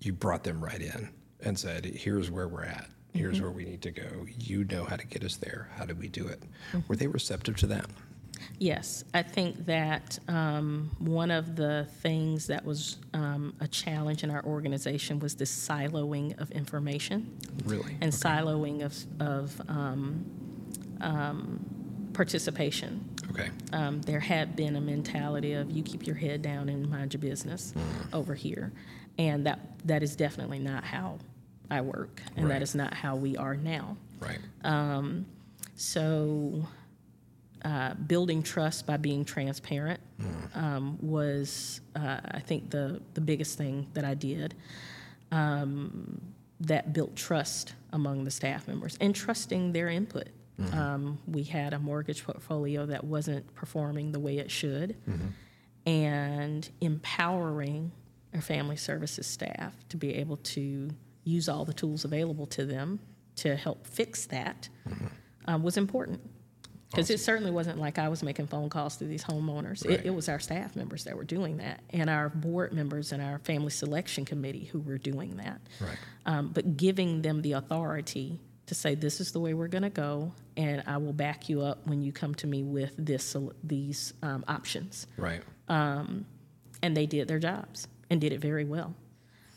you 0.00 0.12
brought 0.12 0.44
them 0.44 0.62
right 0.62 0.80
in 0.80 1.08
and 1.40 1.58
said, 1.58 1.84
"Here's 1.84 2.30
where 2.30 2.48
we're 2.48 2.64
at. 2.64 2.88
Here's 3.14 3.40
where 3.40 3.50
we 3.50 3.64
need 3.64 3.80
to 3.82 3.90
go. 3.92 4.26
You 4.38 4.64
know 4.64 4.84
how 4.84 4.96
to 4.96 5.06
get 5.06 5.22
us 5.22 5.36
there. 5.36 5.70
How 5.76 5.84
do 5.86 5.94
we 5.94 6.08
do 6.08 6.26
it?" 6.26 6.42
Were 6.88 6.96
they 6.96 7.06
receptive 7.06 7.56
to 7.58 7.66
that? 7.68 7.86
Yes, 8.58 9.04
I 9.14 9.22
think 9.22 9.66
that 9.66 10.18
um, 10.28 10.90
one 10.98 11.30
of 11.30 11.56
the 11.56 11.86
things 12.02 12.46
that 12.48 12.64
was 12.64 12.96
um, 13.12 13.54
a 13.60 13.68
challenge 13.68 14.22
in 14.24 14.30
our 14.30 14.44
organization 14.44 15.18
was 15.18 15.34
the 15.34 15.44
siloing 15.44 16.38
of 16.40 16.50
information 16.52 17.36
Really? 17.64 17.96
and 18.00 18.12
siloing 18.12 18.82
of, 18.84 18.96
of 19.20 19.60
um, 19.68 20.24
um, 21.00 22.10
participation. 22.12 23.08
Okay. 23.30 23.50
Um, 23.72 24.00
there 24.02 24.20
had 24.20 24.54
been 24.56 24.76
a 24.76 24.80
mentality 24.80 25.54
of 25.54 25.70
you 25.70 25.82
keep 25.82 26.06
your 26.06 26.16
head 26.16 26.42
down 26.42 26.68
and 26.68 26.88
mind 26.88 27.12
your 27.14 27.20
business 27.20 27.72
Mm. 27.76 28.14
over 28.14 28.34
here, 28.34 28.72
and 29.18 29.44
that 29.46 29.60
that 29.86 30.02
is 30.02 30.14
definitely 30.16 30.58
not 30.60 30.84
how 30.84 31.18
I 31.70 31.80
work, 31.80 32.22
and 32.36 32.46
Right. 32.46 32.54
that 32.54 32.62
is 32.62 32.74
not 32.74 32.94
how 32.94 33.16
we 33.16 33.36
are 33.36 33.56
now. 33.56 33.96
Right. 34.20 34.38
So, 35.76 36.66
uh, 37.64 37.94
building 37.94 38.42
trust 38.42 38.86
by 38.86 38.96
being 38.98 39.24
transparent 39.24 40.00
um, 40.54 40.98
was, 41.00 41.80
uh, 41.96 42.20
I 42.30 42.40
think, 42.40 42.70
the 42.70 43.00
the 43.14 43.20
biggest 43.20 43.56
thing 43.58 43.88
that 43.94 44.04
I 44.04 44.14
did. 44.14 44.54
Um, 45.32 46.20
that 46.60 46.92
built 46.92 47.16
trust 47.16 47.74
among 47.92 48.24
the 48.24 48.30
staff 48.30 48.68
members 48.68 48.96
and 49.00 49.14
trusting 49.14 49.72
their 49.72 49.88
input. 49.88 50.28
Um, 50.72 51.18
we 51.26 51.42
had 51.42 51.74
a 51.74 51.78
mortgage 51.80 52.24
portfolio 52.24 52.86
that 52.86 53.02
wasn't 53.04 53.52
performing 53.54 54.12
the 54.12 54.20
way 54.20 54.38
it 54.38 54.50
should, 54.52 54.94
and 55.84 56.68
empowering 56.80 57.90
our 58.34 58.40
family 58.40 58.76
services 58.76 59.26
staff 59.26 59.74
to 59.88 59.96
be 59.96 60.14
able 60.14 60.36
to 60.38 60.90
use 61.24 61.48
all 61.48 61.64
the 61.64 61.72
tools 61.74 62.04
available 62.04 62.46
to 62.46 62.64
them 62.64 63.00
to 63.36 63.56
help 63.56 63.86
fix 63.86 64.26
that 64.26 64.68
um, 65.46 65.62
was 65.64 65.76
important. 65.76 66.20
Because 66.94 67.10
it 67.10 67.20
certainly 67.20 67.50
wasn't 67.50 67.78
like 67.78 67.98
I 67.98 68.08
was 68.08 68.22
making 68.22 68.46
phone 68.46 68.68
calls 68.68 68.96
to 68.96 69.04
these 69.04 69.24
homeowners. 69.24 69.86
Right. 69.86 70.00
It, 70.00 70.06
it 70.06 70.14
was 70.14 70.28
our 70.28 70.38
staff 70.38 70.76
members 70.76 71.04
that 71.04 71.16
were 71.16 71.24
doing 71.24 71.58
that, 71.58 71.80
and 71.90 72.08
our 72.08 72.28
board 72.28 72.72
members 72.72 73.12
and 73.12 73.22
our 73.22 73.38
family 73.40 73.70
selection 73.70 74.24
committee 74.24 74.64
who 74.64 74.80
were 74.80 74.98
doing 74.98 75.36
that. 75.38 75.60
Right. 75.80 75.98
Um, 76.26 76.50
but 76.54 76.76
giving 76.76 77.22
them 77.22 77.42
the 77.42 77.52
authority 77.52 78.40
to 78.66 78.74
say, 78.74 78.94
"This 78.94 79.20
is 79.20 79.32
the 79.32 79.40
way 79.40 79.54
we're 79.54 79.68
going 79.68 79.82
to 79.82 79.90
go, 79.90 80.32
and 80.56 80.82
I 80.86 80.96
will 80.98 81.12
back 81.12 81.48
you 81.48 81.62
up 81.62 81.86
when 81.86 82.02
you 82.02 82.12
come 82.12 82.34
to 82.36 82.46
me 82.46 82.62
with 82.62 82.94
this 82.96 83.36
these 83.62 84.14
um, 84.22 84.44
options." 84.48 85.06
Right. 85.16 85.42
Um, 85.68 86.26
and 86.82 86.96
they 86.96 87.06
did 87.06 87.28
their 87.28 87.38
jobs 87.38 87.88
and 88.10 88.20
did 88.20 88.32
it 88.32 88.40
very 88.40 88.64
well. 88.64 88.94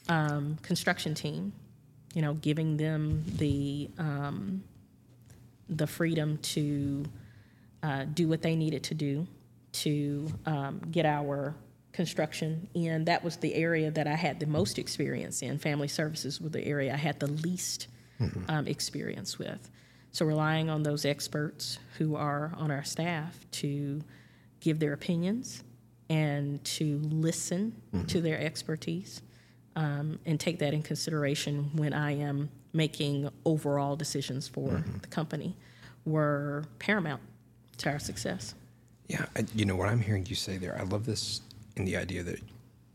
Um, 0.10 0.58
construction 0.62 1.14
team, 1.14 1.52
you 2.14 2.22
know, 2.22 2.34
giving 2.36 2.78
them 2.78 3.24
the 3.38 3.90
um, 3.98 4.64
the 5.70 5.88
freedom 5.88 6.38
to 6.38 7.06
uh, 7.88 8.04
do 8.04 8.28
what 8.28 8.42
they 8.42 8.56
needed 8.56 8.84
to 8.84 8.94
do 8.94 9.26
to 9.72 10.28
um, 10.46 10.82
get 10.92 11.06
our 11.06 11.56
construction 11.94 12.68
in. 12.74 13.06
That 13.06 13.24
was 13.24 13.38
the 13.38 13.56
area 13.56 13.90
that 13.92 14.08
I 14.08 14.16
had 14.16 14.42
the 14.42 14.46
most 14.46 14.78
experience 14.78 15.42
in. 15.42 15.58
Family 15.58 15.88
services 15.88 16.42
was 16.42 16.52
the 16.52 16.66
area 16.66 16.94
I 16.94 16.98
had 16.98 17.20
the 17.22 17.28
least 17.28 17.88
um, 18.50 18.68
experience 18.68 19.40
with. 19.40 19.70
So 20.12 20.26
relying 20.26 20.70
on 20.70 20.84
those 20.84 21.06
experts 21.06 21.80
who 21.98 22.16
are 22.16 22.54
on 22.58 22.72
our 22.72 22.84
staff 22.84 23.40
to 23.52 24.02
give 24.60 24.80
their 24.80 24.94
opinions 24.94 25.64
and 26.10 26.64
to 26.66 27.00
listen 27.04 27.82
to 28.08 28.22
their 28.22 28.40
expertise 28.40 29.22
um, 29.76 30.20
and 30.26 30.40
take 30.40 30.60
that 30.60 30.74
in 30.74 30.82
consideration 30.82 31.70
when 31.74 31.94
I 31.94 32.18
am 32.18 32.50
making 32.74 33.30
overall 33.46 33.96
decisions 33.96 34.48
for 34.48 34.84
the 35.02 35.08
company 35.08 35.56
were 36.06 36.66
paramount 36.80 37.22
to 37.78 37.90
our 37.90 38.00
success. 38.00 38.56
Yeah, 39.08 39.26
I, 39.36 39.46
you 39.56 39.66
know 39.66 39.76
what 39.76 39.90
I'm 39.90 40.02
hearing 40.02 40.26
you 40.26 40.36
say 40.36 40.58
there. 40.58 40.78
I 40.78 40.84
love 40.84 41.06
this 41.06 41.42
in 41.76 41.86
the 41.86 41.96
idea 41.98 42.24
that 42.24 42.40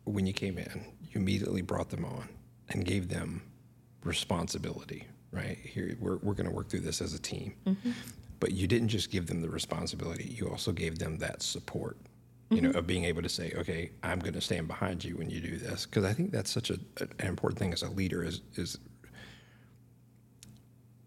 when 0.04 0.26
you 0.26 0.32
came 0.32 0.58
in, 0.58 0.84
you 1.10 1.20
immediately 1.20 1.62
brought 1.62 1.90
them 1.90 2.04
on 2.04 2.28
and 2.68 2.84
gave 2.84 3.08
them 3.08 3.42
responsibility. 4.04 5.06
Right 5.30 5.56
here, 5.56 5.96
we're 5.98 6.18
we're 6.18 6.34
going 6.34 6.48
to 6.48 6.54
work 6.54 6.68
through 6.68 6.80
this 6.80 7.00
as 7.00 7.14
a 7.14 7.18
team, 7.18 7.54
mm-hmm. 7.66 7.92
but 8.38 8.52
you 8.52 8.66
didn't 8.66 8.88
just 8.88 9.10
give 9.10 9.26
them 9.26 9.40
the 9.40 9.48
responsibility. 9.48 10.24
You 10.24 10.50
also 10.50 10.72
gave 10.72 10.98
them 10.98 11.18
that 11.18 11.42
support. 11.42 11.96
You 12.50 12.60
know, 12.60 12.68
mm-hmm. 12.68 12.78
of 12.78 12.86
being 12.86 13.04
able 13.04 13.22
to 13.22 13.30
say, 13.30 13.50
"Okay, 13.56 13.92
I'm 14.02 14.18
going 14.18 14.34
to 14.34 14.42
stand 14.42 14.68
behind 14.68 15.02
you 15.02 15.16
when 15.16 15.30
you 15.30 15.40
do 15.40 15.56
this," 15.56 15.86
because 15.86 16.04
I 16.04 16.12
think 16.12 16.32
that's 16.32 16.50
such 16.50 16.68
a, 16.68 16.78
an 17.00 17.28
important 17.28 17.58
thing 17.58 17.72
as 17.72 17.80
a 17.80 17.88
leader 17.88 18.22
is 18.22 18.42
is 18.56 18.76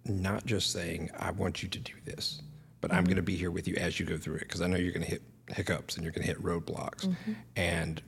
not 0.08 0.46
just 0.46 0.72
saying, 0.72 1.10
I 1.20 1.32
want 1.32 1.64
you 1.64 1.70
to 1.70 1.80
do 1.80 1.94
this, 2.04 2.42
but 2.88 2.96
I'm 2.96 3.06
going 3.06 3.16
to 3.16 3.24
be 3.24 3.36
here 3.36 3.50
with 3.50 3.68
you 3.68 3.76
as 3.78 4.00
you 4.00 4.06
go 4.06 4.16
through 4.16 4.36
it 4.36 4.42
because 4.42 4.62
I 4.62 4.68
know 4.68 4.78
you're 4.78 4.92
going 4.92 5.04
to 5.06 5.10
hit 5.10 5.24
hiccups 5.48 5.96
and 5.96 6.04
you're 6.04 6.12
going 6.12 6.22
to 6.22 6.28
hit 6.28 6.40
roadblocks. 6.44 7.12
And 7.56 8.00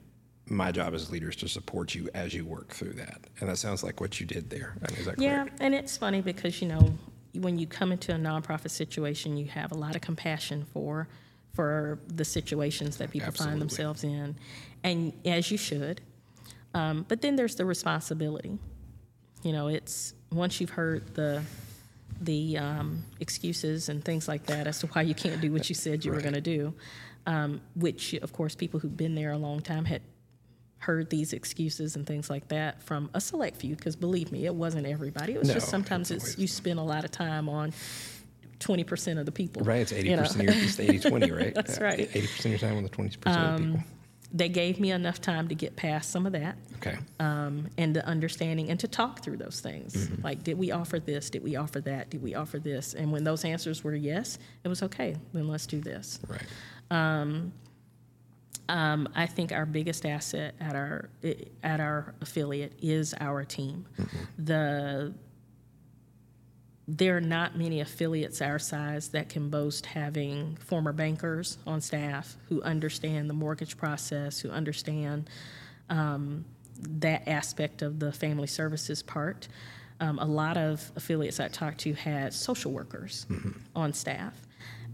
my 0.46 0.70
job 0.70 0.94
as 0.94 1.08
a 1.08 1.12
leader 1.12 1.28
is 1.30 1.34
to 1.36 1.48
support 1.48 1.96
you 1.96 2.08
as 2.14 2.32
you 2.32 2.44
work 2.44 2.68
through 2.68 2.92
that. 2.92 3.22
And 3.40 3.48
that 3.48 3.56
sounds 3.56 3.82
like 3.82 4.00
what 4.00 4.20
you 4.20 4.26
did 4.26 4.50
there. 4.50 4.76
I 4.86 4.92
mean, 4.92 5.00
is 5.00 5.06
that 5.06 5.18
Yeah, 5.18 5.42
correct? 5.42 5.58
and 5.60 5.74
it's 5.74 5.96
funny 5.96 6.20
because 6.20 6.62
you 6.62 6.68
know 6.68 6.94
when 7.34 7.58
you 7.58 7.66
come 7.66 7.90
into 7.90 8.14
a 8.14 8.18
nonprofit 8.18 8.70
situation, 8.70 9.36
you 9.36 9.46
have 9.46 9.72
a 9.72 9.74
lot 9.76 9.96
of 9.96 10.00
compassion 10.00 10.64
for 10.72 11.08
for 11.54 11.98
the 12.06 12.24
situations 12.24 12.98
that 12.98 13.10
people 13.10 13.26
Absolutely. 13.26 13.50
find 13.54 13.60
themselves 13.60 14.04
in, 14.04 14.36
and 14.84 15.12
as 15.24 15.50
you 15.50 15.58
should. 15.58 16.00
Um, 16.72 17.04
but 17.08 17.20
then 17.20 17.34
there's 17.34 17.56
the 17.56 17.64
responsibility. 17.64 18.56
You 19.42 19.50
know, 19.50 19.66
it's 19.66 20.14
once 20.30 20.60
you've 20.60 20.70
heard 20.70 21.16
the 21.16 21.42
the 22.20 22.58
um, 22.58 23.04
excuses 23.20 23.88
and 23.88 24.04
things 24.04 24.28
like 24.28 24.46
that 24.46 24.66
as 24.66 24.80
to 24.80 24.86
why 24.88 25.02
you 25.02 25.14
can't 25.14 25.40
do 25.40 25.52
what 25.52 25.68
you 25.68 25.74
said 25.74 26.04
you 26.04 26.12
were 26.12 26.20
going 26.20 26.34
to 26.34 26.40
do, 26.40 26.74
um, 27.26 27.60
which 27.76 28.14
of 28.14 28.32
course 28.32 28.54
people 28.54 28.80
who've 28.80 28.96
been 28.96 29.14
there 29.14 29.32
a 29.32 29.38
long 29.38 29.60
time 29.60 29.84
had 29.84 30.02
heard 30.78 31.10
these 31.10 31.32
excuses 31.32 31.96
and 31.96 32.06
things 32.06 32.30
like 32.30 32.48
that 32.48 32.82
from 32.82 33.10
a 33.14 33.20
select 33.20 33.56
few. 33.56 33.74
Because 33.74 33.96
believe 33.96 34.32
me, 34.32 34.46
it 34.46 34.54
wasn't 34.54 34.86
everybody. 34.86 35.34
It 35.34 35.38
was 35.38 35.48
No, 35.48 35.54
just 35.54 35.68
sometimes 35.68 36.10
it's 36.10 36.30
it's 36.30 36.38
you 36.38 36.46
spend 36.46 36.78
a 36.78 36.82
lot 36.82 37.04
of 37.04 37.10
time 37.10 37.48
on 37.48 37.72
twenty 38.58 38.84
percent 38.84 39.18
of 39.18 39.26
the 39.26 39.32
people. 39.32 39.62
Right. 39.62 39.80
It's 39.80 39.92
80% 39.92 40.04
you 40.04 40.16
know. 40.16 40.22
of 40.22 40.36
your, 40.42 40.52
it's 40.54 40.80
80 40.80 40.98
20, 41.10 41.30
right? 41.32 41.54
That's 41.54 41.80
right. 41.80 42.00
Um, 42.00 42.06
80% 42.06 42.44
of 42.44 42.50
your 42.50 42.58
time 42.58 42.76
on 42.76 42.82
the 42.82 42.90
20% 42.90 43.06
of 43.06 43.22
the 43.58 43.64
people. 43.66 43.84
They 44.32 44.48
gave 44.48 44.78
me 44.78 44.90
enough 44.90 45.20
time 45.20 45.48
to 45.48 45.54
get 45.54 45.76
past 45.76 46.10
some 46.10 46.26
of 46.26 46.32
that. 46.32 46.56
Okay. 46.76 46.96
um, 47.18 47.68
and 47.76 47.94
the 47.96 48.06
understanding 48.06 48.70
and 48.70 48.78
to 48.80 48.86
talk 48.86 49.24
through 49.24 49.38
those 49.38 49.60
things. 49.60 49.94
Mm-hmm. 49.96 50.22
Like, 50.22 50.44
did 50.44 50.58
we 50.58 50.70
offer 50.70 51.00
this? 51.00 51.28
Did 51.28 51.42
we 51.42 51.56
offer 51.56 51.80
that? 51.80 52.10
Did 52.10 52.22
we 52.22 52.34
offer 52.34 52.58
this? 52.58 52.94
And 52.94 53.10
when 53.10 53.24
those 53.24 53.44
answers 53.44 53.82
were 53.82 53.94
yes, 53.94 54.38
it 54.62 54.68
was 54.68 54.82
okay. 54.84 55.16
Then 55.32 55.48
let's 55.48 55.66
do 55.66 55.80
this. 55.80 56.20
Right. 56.28 56.42
Um, 56.90 57.52
I 59.14 59.26
think 59.26 59.50
our 59.50 59.66
biggest 59.66 60.04
asset 60.04 60.54
at 60.60 60.76
our 60.76 61.08
at 61.62 61.80
our 61.80 62.14
affiliate 62.20 62.74
is 62.82 63.14
our 63.18 63.42
team. 63.42 63.86
The 64.38 65.14
there 66.90 67.18
are 67.18 67.20
not 67.20 67.54
many 67.54 67.80
affiliates 67.80 68.40
our 68.40 68.58
size 68.58 69.08
that 69.10 69.28
can 69.28 69.50
boast 69.50 69.84
having 69.84 70.56
former 70.56 70.92
bankers 70.92 71.58
on 71.66 71.82
staff 71.82 72.36
who 72.48 72.62
understand 72.62 73.28
the 73.28 73.34
mortgage 73.34 73.76
process, 73.76 74.40
who 74.40 74.48
understand 74.50 75.28
um, 75.90 76.46
that 76.80 77.28
aspect 77.28 77.82
of 77.82 78.00
the 78.00 78.10
family 78.10 78.46
services 78.46 79.02
part. 79.02 79.48
Um, 80.00 80.18
a 80.18 80.24
lot 80.24 80.56
of 80.56 80.90
affiliates 80.96 81.40
I 81.40 81.48
talked 81.48 81.78
to 81.80 81.92
had 81.92 82.32
social 82.32 82.72
workers 82.72 83.26
on 83.76 83.92
staff, 83.92 84.32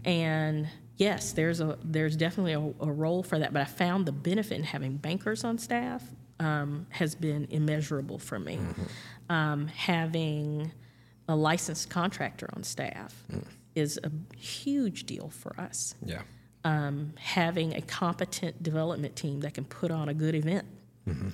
and 0.03 0.67
yes, 0.97 1.31
there's 1.31 1.61
a 1.61 1.77
there's 1.83 2.17
definitely 2.17 2.53
a, 2.53 2.59
a 2.59 2.91
role 2.91 3.23
for 3.23 3.39
that. 3.39 3.53
But 3.53 3.61
I 3.61 3.65
found 3.65 4.05
the 4.05 4.11
benefit 4.11 4.57
in 4.57 4.63
having 4.63 4.97
bankers 4.97 5.43
on 5.43 5.59
staff 5.59 6.03
um, 6.39 6.87
has 6.89 7.15
been 7.15 7.47
immeasurable 7.51 8.17
for 8.17 8.39
me. 8.39 8.59
Um, 9.29 9.67
having 9.67 10.71
a 11.27 11.35
licensed 11.35 11.89
contractor 11.89 12.49
on 12.55 12.63
staff 12.63 13.23
is 13.75 13.99
a 14.03 14.11
huge 14.37 15.05
deal 15.05 15.29
for 15.29 15.59
us 15.59 15.95
Yeah. 16.05 16.21
um, 16.63 17.13
having 17.19 17.73
a 17.75 17.81
competent 17.81 18.61
development 18.63 19.15
team 19.15 19.39
that 19.41 19.53
can 19.53 19.65
put 19.65 19.91
on 19.91 20.09
a 20.09 20.13
good 20.13 20.35
event 20.35 20.65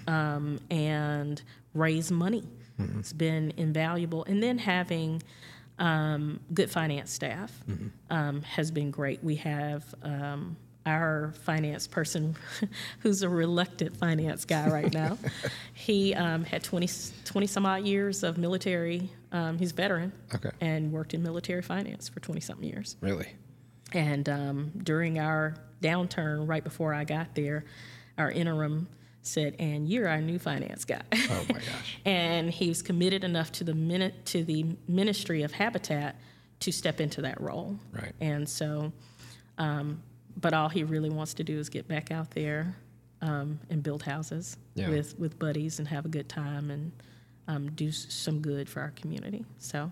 um, 0.08 0.60
and 0.69 1.41
raise 1.73 2.12
money. 2.12 2.43
It's 2.99 3.13
been 3.13 3.54
invaluable. 3.58 4.23
And 4.25 4.41
then 4.41 4.58
having 4.58 5.21
um, 5.77 6.39
good 6.54 6.69
finance 6.71 7.12
staff 7.12 7.51
um, 8.10 8.41
has 8.41 8.71
been 8.71 8.89
great. 8.91 9.23
We 9.23 9.36
have 9.36 9.84
um, 10.04 10.58
our 10.86 11.34
finance 11.44 11.86
person, 11.88 12.36
who's 13.00 13.22
a 13.22 13.30
reluctant 13.30 13.96
finance 13.98 14.46
guy 14.46 14.67
right 14.70 14.91
now. 15.02 15.17
he 15.74 16.13
um, 16.15 16.44
had 16.44 16.63
20, 16.63 16.89
20 17.26 17.48
some 17.48 17.65
odd 17.65 17.84
years 17.86 18.24
of 18.24 18.38
military, 18.38 19.10
um, 19.32 19.58
he's 19.60 19.72
a 19.72 19.76
veteran, 19.76 20.12
Okay. 20.34 20.50
and 20.60 20.91
worked 20.91 21.13
in 21.13 21.22
military 21.22 21.62
finance 21.62 22.10
for 22.10 22.20
20 22.20 22.41
something 22.41 22.67
years. 22.67 22.98
Really? 23.02 23.28
And 23.94 24.28
um, 24.30 24.72
during 24.84 25.20
our 25.20 25.56
downturn, 25.82 26.48
right 26.48 26.63
before 26.63 26.94
I 26.94 27.04
got 27.04 27.36
there, 27.36 27.65
our 28.17 28.32
interim 28.32 28.88
said, 29.22 29.56
"And 29.60 29.88
you're 29.89 30.08
our 30.08 30.22
new 30.22 30.39
finance 30.39 30.86
guy." 30.86 31.02
Oh 31.13 31.46
my 31.50 31.54
gosh. 31.60 32.00
and 32.06 32.50
he 32.50 32.70
was 32.70 32.82
committed 32.82 33.24
enough 33.24 33.52
to 33.54 33.63
the 33.63 33.74
minute 33.74 34.26
to 34.28 34.44
the 34.44 34.65
Ministry 34.88 35.44
of 35.44 35.52
Habitat 35.52 36.15
to 36.62 36.72
step 36.72 37.02
into 37.02 37.22
that 37.24 37.39
role. 37.41 37.78
Right. 37.91 38.13
And 38.22 38.48
so, 38.48 38.91
um, 39.58 40.02
but 40.38 40.54
all 40.54 40.70
he 40.70 40.84
really 40.84 41.10
wants 41.10 41.34
to 41.36 41.44
do 41.44 41.58
is 41.60 41.70
get 41.70 41.88
back 41.88 42.12
out 42.12 42.32
there 42.32 42.76
um, 43.22 43.60
and 43.70 43.84
build 43.84 44.04
houses 44.04 44.58
Yeah. 44.76 44.89
with 44.89 45.17
with 45.20 45.38
buddies 45.39 45.80
and 45.80 45.88
have 45.88 46.06
a 46.06 46.10
good 46.10 46.28
time 46.30 46.72
and 46.72 46.91
um, 47.48 47.72
do 47.72 47.91
some 47.91 48.39
good 48.41 48.70
for 48.70 48.82
our 48.82 48.91
community. 48.91 49.46
So. 49.60 49.91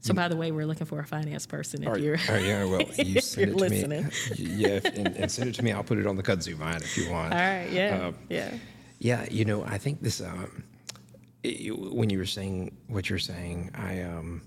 So, 0.00 0.14
by 0.14 0.28
the 0.28 0.36
way, 0.36 0.52
we're 0.52 0.66
looking 0.66 0.86
for 0.86 1.00
a 1.00 1.04
finance 1.04 1.46
person 1.46 1.82
if 1.82 1.88
right, 1.88 2.00
you're. 2.00 2.16
right, 2.28 2.44
yeah, 2.44 2.64
well, 2.64 2.80
you 2.98 3.20
send 3.20 3.50
it 3.50 3.54
to 3.54 3.58
listening. 3.58 4.04
me. 4.04 4.10
Yeah, 4.36 4.68
if- 4.68 4.84
and, 4.84 5.08
and 5.16 5.32
send 5.32 5.50
it 5.50 5.54
to 5.56 5.64
me. 5.64 5.72
I'll 5.72 5.82
put 5.82 5.98
it 5.98 6.06
on 6.06 6.14
the 6.14 6.22
kudzu 6.22 6.54
vine 6.54 6.76
if 6.76 6.96
you 6.96 7.10
want. 7.10 7.32
All 7.34 7.40
right, 7.40 7.68
yeah, 7.72 8.06
Um, 8.06 8.14
yeah. 8.28 8.54
Yeah, 9.00 9.26
you 9.32 9.44
know, 9.44 9.64
I 9.64 9.78
think 9.78 10.00
this. 10.02 10.20
Um, 10.20 10.62
it- 11.42 11.76
when 11.76 12.08
you 12.10 12.18
were 12.18 12.24
saying 12.26 12.76
what 12.86 13.10
you're 13.10 13.18
saying, 13.18 13.72
I 13.74 14.02
um, 14.02 14.42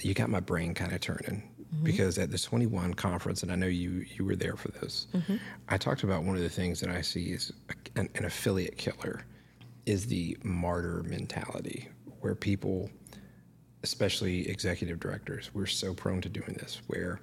you 0.00 0.14
got 0.14 0.30
my 0.30 0.40
brain 0.40 0.72
kind 0.72 0.92
of 0.94 1.00
turning 1.02 1.42
Mm-hmm. 1.74 1.84
because 1.84 2.18
at 2.18 2.30
the 2.30 2.38
21 2.38 2.94
conference, 2.94 3.42
and 3.42 3.50
I 3.50 3.56
know 3.56 3.66
you 3.66 4.04
you 4.14 4.24
were 4.24 4.36
there 4.36 4.56
for 4.56 4.68
this. 4.68 5.06
Mm-hmm. 5.14 5.36
I 5.68 5.76
talked 5.76 6.04
about 6.04 6.22
one 6.22 6.36
of 6.36 6.42
the 6.42 6.48
things 6.48 6.80
that 6.80 6.90
I 6.90 7.00
see 7.00 7.32
is 7.32 7.52
a- 7.68 8.00
an, 8.00 8.08
an 8.14 8.24
affiliate 8.24 8.76
killer 8.76 9.24
is 9.86 10.06
the 10.06 10.36
martyr 10.42 11.02
mentality, 11.04 11.88
where 12.20 12.34
people, 12.34 12.90
especially 13.82 14.48
executive 14.48 15.00
directors, 15.00 15.50
we're 15.52 15.66
so 15.66 15.94
prone 15.94 16.20
to 16.20 16.28
doing 16.28 16.54
this, 16.54 16.80
where 16.86 17.20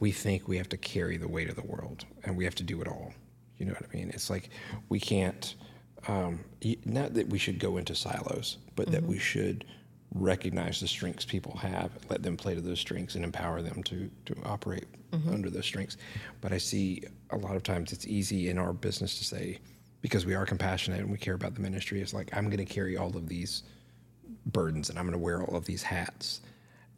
we 0.00 0.10
think 0.10 0.48
we 0.48 0.56
have 0.56 0.68
to 0.70 0.76
carry 0.76 1.16
the 1.16 1.28
weight 1.28 1.48
of 1.48 1.56
the 1.56 1.66
world 1.66 2.04
and 2.24 2.36
we 2.36 2.44
have 2.44 2.54
to 2.56 2.64
do 2.64 2.80
it 2.82 2.88
all. 2.88 3.14
You 3.58 3.66
know 3.66 3.72
what 3.72 3.84
I 3.90 3.96
mean? 3.96 4.10
It's 4.10 4.30
like 4.30 4.50
we 4.88 5.00
can't. 5.00 5.54
Um, 6.08 6.40
not 6.84 7.14
that 7.14 7.28
we 7.28 7.38
should 7.38 7.58
go 7.58 7.78
into 7.78 7.94
silos, 7.94 8.58
but 8.76 8.90
that 8.92 9.00
mm-hmm. 9.00 9.10
we 9.10 9.18
should 9.18 9.64
recognize 10.14 10.80
the 10.80 10.88
strengths 10.88 11.24
people 11.24 11.56
have, 11.56 11.90
let 12.08 12.22
them 12.22 12.36
play 12.36 12.54
to 12.54 12.60
those 12.60 12.80
strengths, 12.80 13.14
and 13.14 13.24
empower 13.24 13.62
them 13.62 13.82
to 13.84 14.10
to 14.26 14.36
operate 14.44 14.86
mm-hmm. 15.10 15.32
under 15.32 15.50
those 15.50 15.66
strengths. 15.66 15.96
But 16.40 16.52
I 16.52 16.58
see 16.58 17.02
a 17.30 17.36
lot 17.36 17.56
of 17.56 17.62
times 17.62 17.92
it's 17.92 18.06
easy 18.06 18.48
in 18.48 18.58
our 18.58 18.72
business 18.72 19.18
to 19.18 19.24
say, 19.24 19.58
because 20.02 20.26
we 20.26 20.34
are 20.34 20.46
compassionate 20.46 21.00
and 21.00 21.10
we 21.10 21.18
care 21.18 21.34
about 21.34 21.54
the 21.54 21.60
ministry, 21.60 22.00
it's 22.00 22.14
like 22.14 22.34
I'm 22.36 22.46
going 22.46 22.64
to 22.64 22.72
carry 22.72 22.96
all 22.96 23.16
of 23.16 23.28
these 23.28 23.62
burdens 24.46 24.90
and 24.90 24.98
I'm 24.98 25.04
going 25.04 25.18
to 25.18 25.24
wear 25.24 25.42
all 25.42 25.56
of 25.56 25.64
these 25.64 25.82
hats. 25.82 26.40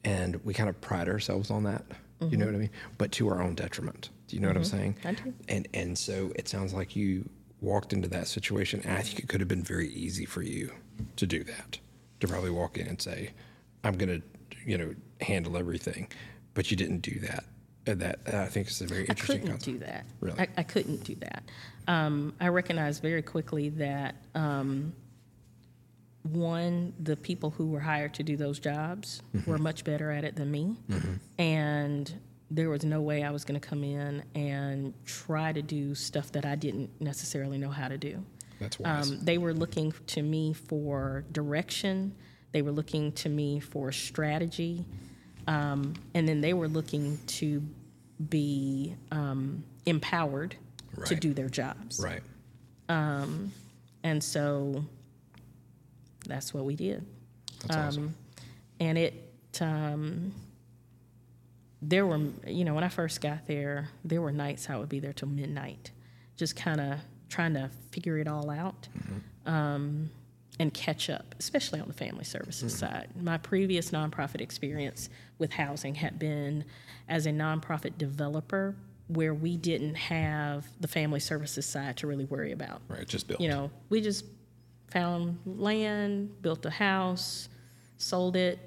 And 0.05 0.37
we 0.45 0.55
kind 0.55 0.69
of 0.69 0.81
pride 0.81 1.09
ourselves 1.09 1.51
on 1.51 1.65
that. 1.65 1.85
You 2.21 2.37
know 2.37 2.45
mm-hmm. 2.45 2.53
what 2.53 2.55
I 2.57 2.61
mean? 2.63 2.71
But 2.99 3.13
to 3.13 3.29
our 3.29 3.43
own 3.43 3.55
detriment. 3.55 4.11
Do 4.27 4.37
you 4.37 4.43
know 4.43 4.49
what 4.49 4.57
I'm 4.57 4.63
mm-hmm. 4.63 4.77
saying? 4.77 4.97
I 5.05 5.13
do. 5.13 5.33
And 5.49 5.69
and 5.73 5.97
so 5.97 6.33
it 6.37 6.49
sounds 6.49 6.75
like 6.75 6.97
you 6.97 7.29
walked 7.61 7.93
into 7.93 8.09
that 8.09 8.29
situation 8.29 8.81
and 8.85 8.97
I 8.97 9.03
think 9.03 9.19
it 9.19 9.29
could 9.29 9.41
have 9.41 9.49
been 9.49 9.65
very 9.65 9.89
easy 9.89 10.25
for 10.25 10.43
you 10.43 10.71
to 11.17 11.27
do 11.27 11.45
that. 11.45 11.79
To 12.21 12.29
probably 12.29 12.51
walk 12.51 12.79
in 12.79 12.87
and 12.89 13.01
say, 13.01 13.31
I'm 13.85 13.97
going 13.97 14.21
to, 14.21 14.23
you 14.67 14.77
know, 14.79 14.95
handle 15.21 15.57
everything. 15.57 16.09
But 16.55 16.71
you 16.71 16.77
didn't 16.77 17.01
do 17.01 17.21
that. 17.21 17.45
And 17.87 18.01
that 18.01 18.19
uh, 18.33 18.39
I 18.39 18.47
think 18.47 18.69
is 18.69 18.81
a 18.81 18.87
very 18.87 19.07
interesting. 19.07 19.37
I 19.37 19.39
couldn't 19.39 19.51
concept. 19.53 19.65
do 19.65 19.79
that. 19.87 20.05
Really? 20.21 20.41
I, 20.41 20.49
I 20.59 20.63
couldn't 20.63 21.05
do 21.05 21.15
that. 21.17 21.43
Um, 21.87 22.35
I 22.41 22.49
recognized 22.49 23.01
very 23.01 23.23
quickly 23.23 23.69
that 23.71 24.17
um, 24.35 24.93
one, 26.25 26.93
the 27.01 27.17
people 27.17 27.51
who 27.51 27.69
were 27.69 27.81
hired 27.81 28.15
to 28.15 28.23
do 28.23 28.37
those 28.37 28.59
jobs 28.59 29.23
Mm-hmm. 29.35 29.51
were 29.51 29.59
much 29.59 29.85
better 29.85 30.11
at 30.11 30.25
it 30.25 30.37
than 30.37 30.51
me, 30.51 30.77
and 31.39 32.13
there 32.51 32.69
was 32.71 32.85
no 32.85 33.01
way 33.01 33.23
I 33.23 33.31
was 33.31 33.45
going 33.45 33.59
to 33.61 33.67
come 33.67 33.85
in 33.85 34.23
and 34.35 34.93
try 35.05 35.53
to 35.53 35.63
do 35.63 35.95
stuff 35.95 36.33
that 36.33 36.45
I 36.47 36.57
didn't 36.57 36.91
necessarily 37.01 37.59
know 37.59 37.71
how 37.71 37.89
to 37.89 37.97
do. 37.99 38.25
That's 38.61 38.79
wise. 38.79 39.11
Um, 39.11 39.21
they 39.23 39.39
were 39.39 39.55
looking 39.55 39.93
to 40.09 40.23
me 40.23 40.53
for 40.53 41.25
direction. 41.33 42.15
They 42.53 42.63
were 42.63 42.73
looking 42.73 43.13
to 43.13 43.29
me 43.29 43.61
for 43.61 43.93
strategy. 43.93 44.85
Um, 45.47 45.95
and 46.15 46.29
then 46.29 46.41
they 46.41 46.53
were 46.53 46.69
looking 46.69 47.19
to 47.27 47.63
be 48.29 48.95
um, 49.11 49.65
empowered 49.87 50.57
to 51.07 51.15
do 51.15 51.33
their 51.33 51.49
jobs. 51.49 52.01
right. 52.03 52.23
And 54.03 54.23
so 54.23 54.85
that's 56.27 56.53
what 56.55 56.65
we 56.65 56.77
did. 56.77 57.05
That's 57.63 57.77
awesome. 57.77 58.05
Um, 58.05 58.15
and 58.81 58.99
it, 58.99 59.33
um, 59.61 60.33
there 61.83 62.07
were, 62.07 62.21
you 62.47 62.65
know, 62.65 62.75
when 62.75 62.85
I 62.85 62.89
first 62.89 63.21
got 63.21 63.47
there, 63.47 63.89
there 64.05 64.21
were 64.21 64.33
nights 64.33 64.69
I 64.71 64.77
would 64.77 64.89
be 64.89 65.01
there 65.01 65.13
till 65.13 65.29
midnight, 65.29 65.91
just 66.37 66.57
kind 66.57 66.81
of 66.81 66.99
trying 67.29 67.55
to 67.55 67.71
figure 67.91 68.19
it 68.19 68.29
all 68.29 68.51
out 68.51 68.89
um, 69.47 70.11
and 70.59 70.73
catch 70.75 71.09
up, 71.11 71.35
especially 71.39 71.81
on 71.81 71.89
the 71.89 71.95
family 71.95 72.25
services 72.25 72.77
side. 72.77 73.09
My 73.21 73.39
previous 73.39 73.91
nonprofit 73.91 74.41
experience 74.41 75.09
with 75.39 75.53
housing 75.53 75.95
had 75.95 76.19
been 76.19 76.65
as 77.09 77.27
a 77.27 77.31
nonprofit 77.31 77.97
developer 77.99 78.75
where 79.09 79.33
we 79.33 79.57
didn't 79.57 79.95
have 79.95 80.67
the 80.81 80.89
family 80.89 81.21
services 81.21 81.65
side 81.65 81.97
to 81.97 82.07
really 82.07 82.27
worry 82.27 82.53
about 82.53 82.83
Right. 82.89 83.09
Just 83.09 83.27
built. 83.27 83.41
you 83.41 83.49
know, 83.49 83.71
we 83.89 84.01
just 84.01 84.25
found 84.91 85.39
land, 85.47 86.43
built 86.43 86.65
a 86.67 86.71
house, 86.71 87.49
sold 87.97 88.37
it. 88.37 88.59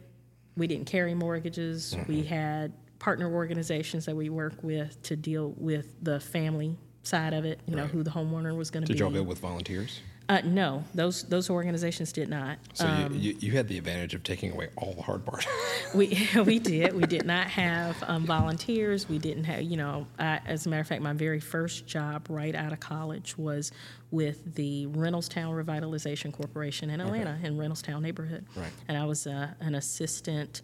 We 0.58 0.68
didn't 0.68 0.86
carry 0.86 1.14
mortgages. 1.14 1.94
Mm-hmm. 1.96 2.12
We 2.12 2.24
had 2.24 2.74
partner 3.00 3.32
organizations 3.34 4.06
that 4.06 4.16
we 4.16 4.30
work 4.30 4.54
with 4.62 5.02
to 5.04 5.16
deal 5.16 5.54
with 5.58 5.96
the 6.04 6.20
family 6.20 6.78
side 7.04 7.34
of 7.34 7.46
it. 7.46 7.60
You 7.68 7.76
know, 7.76 7.88
who 7.88 8.04
the 8.04 8.12
homeowner 8.12 8.56
was 8.56 8.70
going 8.70 8.84
to 8.84 8.88
be. 8.88 8.94
Did 8.94 9.00
y'all 9.00 9.12
build 9.12 9.28
with 9.28 9.40
volunteers? 9.40 10.00
Uh, 10.30 10.40
no, 10.46 10.82
those 10.94 11.24
those 11.24 11.50
organizations 11.50 12.14
did 12.14 12.30
not. 12.30 12.58
So 12.74 12.88
Um, 12.88 13.14
you, 13.14 13.32
you, 13.32 13.38
you 13.40 13.52
had 13.52 13.68
the 13.68 13.78
advantage 13.78 14.14
of 14.14 14.24
taking 14.24 14.54
away 14.54 14.70
all 14.78 14.94
the 14.94 15.02
hard 15.02 15.26
part. 15.26 15.46
We 15.94 16.30
we 16.46 16.58
did. 16.58 16.94
We 16.94 17.04
did 17.04 17.26
not 17.26 17.50
have 17.50 18.02
um, 18.08 18.26
volunteers. 18.26 19.10
We 19.10 19.20
didn't 19.20 19.44
have, 19.44 19.64
you 19.64 19.76
know, 19.76 20.08
I, 20.18 20.40
as 20.46 20.66
a 20.66 20.70
matter 20.70 20.80
of 20.80 20.88
fact, 20.88 21.02
my 21.02 21.12
very 21.12 21.42
first 21.42 21.86
job 21.86 22.28
right 22.30 22.56
out 22.56 22.72
of 22.72 22.80
college 22.80 23.38
was 23.38 23.74
with 24.10 24.56
the 24.56 24.86
Reynoldstown 24.88 25.52
Revitalization 25.66 26.32
Corporation 26.32 26.90
in 26.90 27.02
Atlanta, 27.02 27.38
in 27.44 27.58
Reynoldstown 27.58 28.02
neighborhood. 28.02 28.46
Right. 28.56 28.72
And 28.88 28.98
I 28.98 29.04
was 29.04 29.28
uh, 29.28 29.50
an 29.60 29.76
assistant 29.76 30.62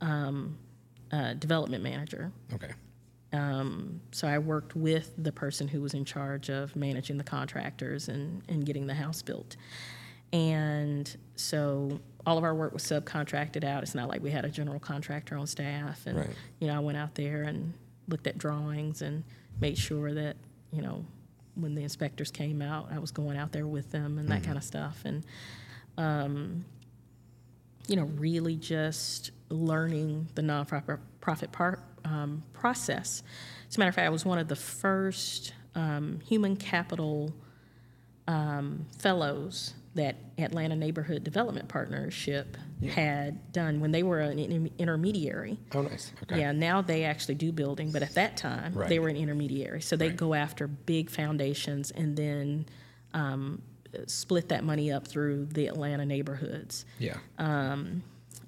um, 0.00 0.56
uh, 1.12 1.34
development 1.34 1.82
manager. 1.84 2.32
okay. 2.54 2.72
So 3.32 4.26
I 4.28 4.38
worked 4.38 4.74
with 4.74 5.12
the 5.16 5.32
person 5.32 5.68
who 5.68 5.80
was 5.80 5.94
in 5.94 6.04
charge 6.04 6.48
of 6.50 6.74
managing 6.76 7.16
the 7.16 7.24
contractors 7.24 8.08
and, 8.08 8.42
and 8.48 8.64
getting 8.66 8.86
the 8.86 8.94
house 8.94 9.22
built. 9.22 9.56
And 10.32 11.14
so 11.36 12.00
all 12.26 12.38
of 12.38 12.44
our 12.44 12.54
work 12.54 12.72
was 12.72 12.82
subcontracted 12.84 13.64
out. 13.64 13.82
It's 13.82 13.94
not 13.94 14.08
like 14.08 14.22
we 14.22 14.30
had 14.30 14.44
a 14.44 14.48
general 14.48 14.78
contractor 14.78 15.36
on 15.36 15.46
staff. 15.46 16.06
And, 16.06 16.18
Right. 16.18 16.30
you 16.60 16.66
know, 16.68 16.76
I 16.76 16.78
went 16.80 16.98
out 16.98 17.14
there 17.14 17.42
and 17.42 17.72
looked 18.08 18.26
at 18.26 18.38
drawings 18.38 19.02
and 19.02 19.24
made 19.60 19.78
sure 19.78 20.12
that, 20.14 20.36
you 20.72 20.82
know, 20.82 21.04
when 21.54 21.74
the 21.74 21.82
inspectors 21.82 22.30
came 22.30 22.62
out, 22.62 22.88
I 22.92 22.98
was 22.98 23.10
going 23.10 23.36
out 23.36 23.52
there 23.52 23.66
with 23.66 23.90
them 23.90 24.18
and 24.18 24.28
that 24.28 24.42
kind 24.44 24.56
of 24.56 24.64
stuff. 24.64 25.02
And, 25.04 25.24
um, 25.98 26.64
you 27.88 27.96
know, 27.96 28.04
really 28.04 28.54
just 28.56 29.32
learning 29.48 30.28
the 30.36 30.42
nonprofit 30.42 31.00
profit 31.20 31.50
part, 31.50 31.80
um, 32.04 32.42
process. 32.52 33.22
As 33.68 33.76
a 33.76 33.78
matter 33.80 33.88
of 33.90 33.94
fact, 33.94 34.06
I 34.06 34.10
was 34.10 34.24
one 34.24 34.38
of 34.38 34.48
the 34.48 34.56
first 34.56 35.52
um, 35.74 36.20
human 36.24 36.56
capital 36.56 37.32
um, 38.26 38.86
fellows 38.98 39.74
that 39.94 40.16
Atlanta 40.38 40.76
Neighborhood 40.76 41.24
Development 41.24 41.68
Partnership 41.68 42.56
had 42.88 43.52
done 43.52 43.80
when 43.80 43.90
they 43.90 44.02
were 44.04 44.20
an 44.20 44.38
inter- 44.38 44.70
intermediary. 44.78 45.58
Oh, 45.74 45.82
nice. 45.82 46.12
Okay. 46.22 46.38
Yeah, 46.40 46.52
now 46.52 46.80
they 46.80 47.04
actually 47.04 47.34
do 47.34 47.50
building, 47.50 47.90
but 47.90 48.02
at 48.02 48.14
that 48.14 48.36
time 48.36 48.72
Right. 48.72 48.88
they 48.88 49.00
were 49.00 49.08
an 49.08 49.16
intermediary. 49.16 49.82
So 49.82 49.96
they 49.96 50.08
Right. 50.08 50.16
go 50.16 50.34
after 50.34 50.68
big 50.68 51.10
foundations 51.10 51.90
and 51.90 52.16
then 52.16 52.66
um, 53.12 53.62
split 54.06 54.48
that 54.50 54.62
money 54.62 54.92
up 54.92 55.08
through 55.08 55.46
the 55.46 55.66
Atlanta 55.66 56.06
neighborhoods. 56.06 56.84
Yeah. 57.00 57.16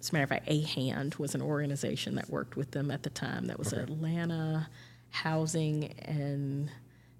As 0.02 0.10
a 0.10 0.14
matter 0.14 0.24
of 0.24 0.30
fact, 0.30 0.44
A 0.48 0.60
Hand 0.62 1.14
was 1.14 1.36
an 1.36 1.42
organization 1.42 2.16
that 2.16 2.28
worked 2.28 2.56
with 2.56 2.72
them 2.72 2.90
at 2.90 3.04
the 3.04 3.10
time. 3.10 3.46
That 3.46 3.56
was 3.56 3.72
Atlanta 3.72 4.68
Housing 5.10 5.92
and 6.00 6.68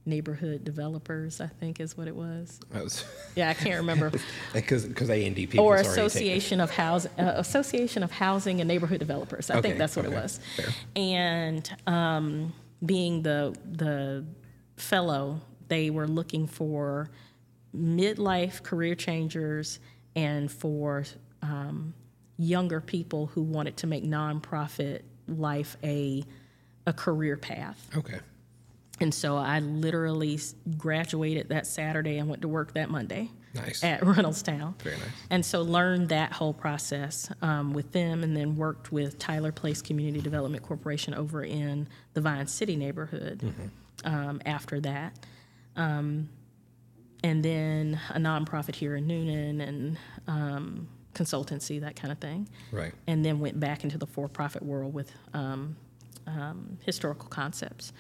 Neighborhood 0.05 0.65
Developers, 0.65 1.41
I 1.41 1.47
think 1.47 1.79
is 1.79 1.97
what 1.97 2.09
it 2.09 2.17
was. 2.17 2.59
That 2.73 2.83
was 2.83 3.05
Yeah, 3.37 3.51
I 3.51 3.55
can't 3.55 3.77
remember. 3.77 4.11
because 4.53 4.85
ANDP 4.87 5.59
or 5.61 5.75
was 5.77 5.83
already 5.83 5.85
taken. 5.85 6.07
Association 6.07 6.61
of 6.61 6.71
Housing, 6.73 7.13
uh, 7.21 7.35
Association 7.37 8.03
of 8.03 8.11
Housing 8.11 8.61
and 8.61 8.67
Neighborhood 8.67 8.99
Developers. 8.99 9.49
I 9.49 9.59
Okay, 9.59 9.69
think 9.69 9.79
that's 9.79 9.95
what 9.95 10.05
okay, 10.07 10.17
it 10.17 10.21
was. 10.21 10.41
fair. 10.57 10.67
And 10.97 11.77
um, 11.87 12.53
being 12.85 13.23
the 13.23 13.57
the 13.71 14.25
fellow, 14.77 15.41
they 15.69 15.89
were 15.91 16.09
looking 16.09 16.49
for 16.49 17.11
midlife 17.77 18.61
career 18.65 18.97
changers 18.97 19.79
and 20.17 20.51
for 20.51 21.05
um, 21.43 21.95
younger 22.39 22.81
people 22.81 23.27
who 23.27 23.43
wanted 23.43 23.77
to 23.79 23.87
make 23.87 24.05
nonprofit 24.05 25.03
life 25.29 25.77
a 25.83 26.25
a 26.87 26.93
career 26.93 27.37
path. 27.37 27.89
Okay. 27.97 28.19
And 29.01 29.13
so 29.15 29.37
I 29.37 29.61
literally 29.61 30.39
graduated 30.79 31.49
that 31.49 31.67
Saturday 31.67 32.19
and 32.19 32.29
went 32.29 32.43
to 32.43 32.49
work 32.49 32.75
that 32.75 32.91
Monday 32.91 33.31
Nice. 33.55 33.83
at 33.85 34.01
Reynoldstown. 34.05 34.81
Very 34.83 34.97
nice. 34.97 35.07
And 35.31 35.45
so 35.47 35.63
learned 35.63 36.09
that 36.11 36.33
whole 36.33 36.53
process 36.53 37.31
um, 37.41 37.73
with 37.73 37.93
them, 37.93 38.23
and 38.23 38.37
then 38.37 38.57
worked 38.57 38.93
with 38.93 39.19
Tyler 39.19 39.51
Place 39.53 39.81
Community 39.83 40.21
Development 40.21 40.63
Corporation 40.63 41.15
over 41.15 41.43
in 41.45 41.89
the 42.15 42.21
Vine 42.21 42.47
City 42.47 42.77
neighborhood. 42.77 43.53
um, 44.05 44.41
after 44.47 44.81
that. 44.81 45.19
Um, 45.77 46.29
and 47.25 47.45
then 47.45 48.01
a 48.11 48.19
nonprofit 48.19 48.75
here 48.75 48.97
in 48.97 49.07
Newnan 49.07 49.67
and 49.67 49.99
um, 50.27 50.89
consultancy, 51.15 51.81
that 51.81 51.97
kind 51.97 52.11
of 52.13 52.19
thing. 52.19 52.49
Right. 52.71 52.93
And 53.07 53.25
then 53.25 53.41
went 53.41 53.59
back 53.61 53.85
into 53.85 53.99
the 53.99 54.07
for 54.07 54.29
profit 54.29 54.63
world 54.63 54.95
with 54.95 55.11
um, 55.35 55.77
um, 56.27 56.79
historical 56.85 57.29
concepts. 57.29 57.93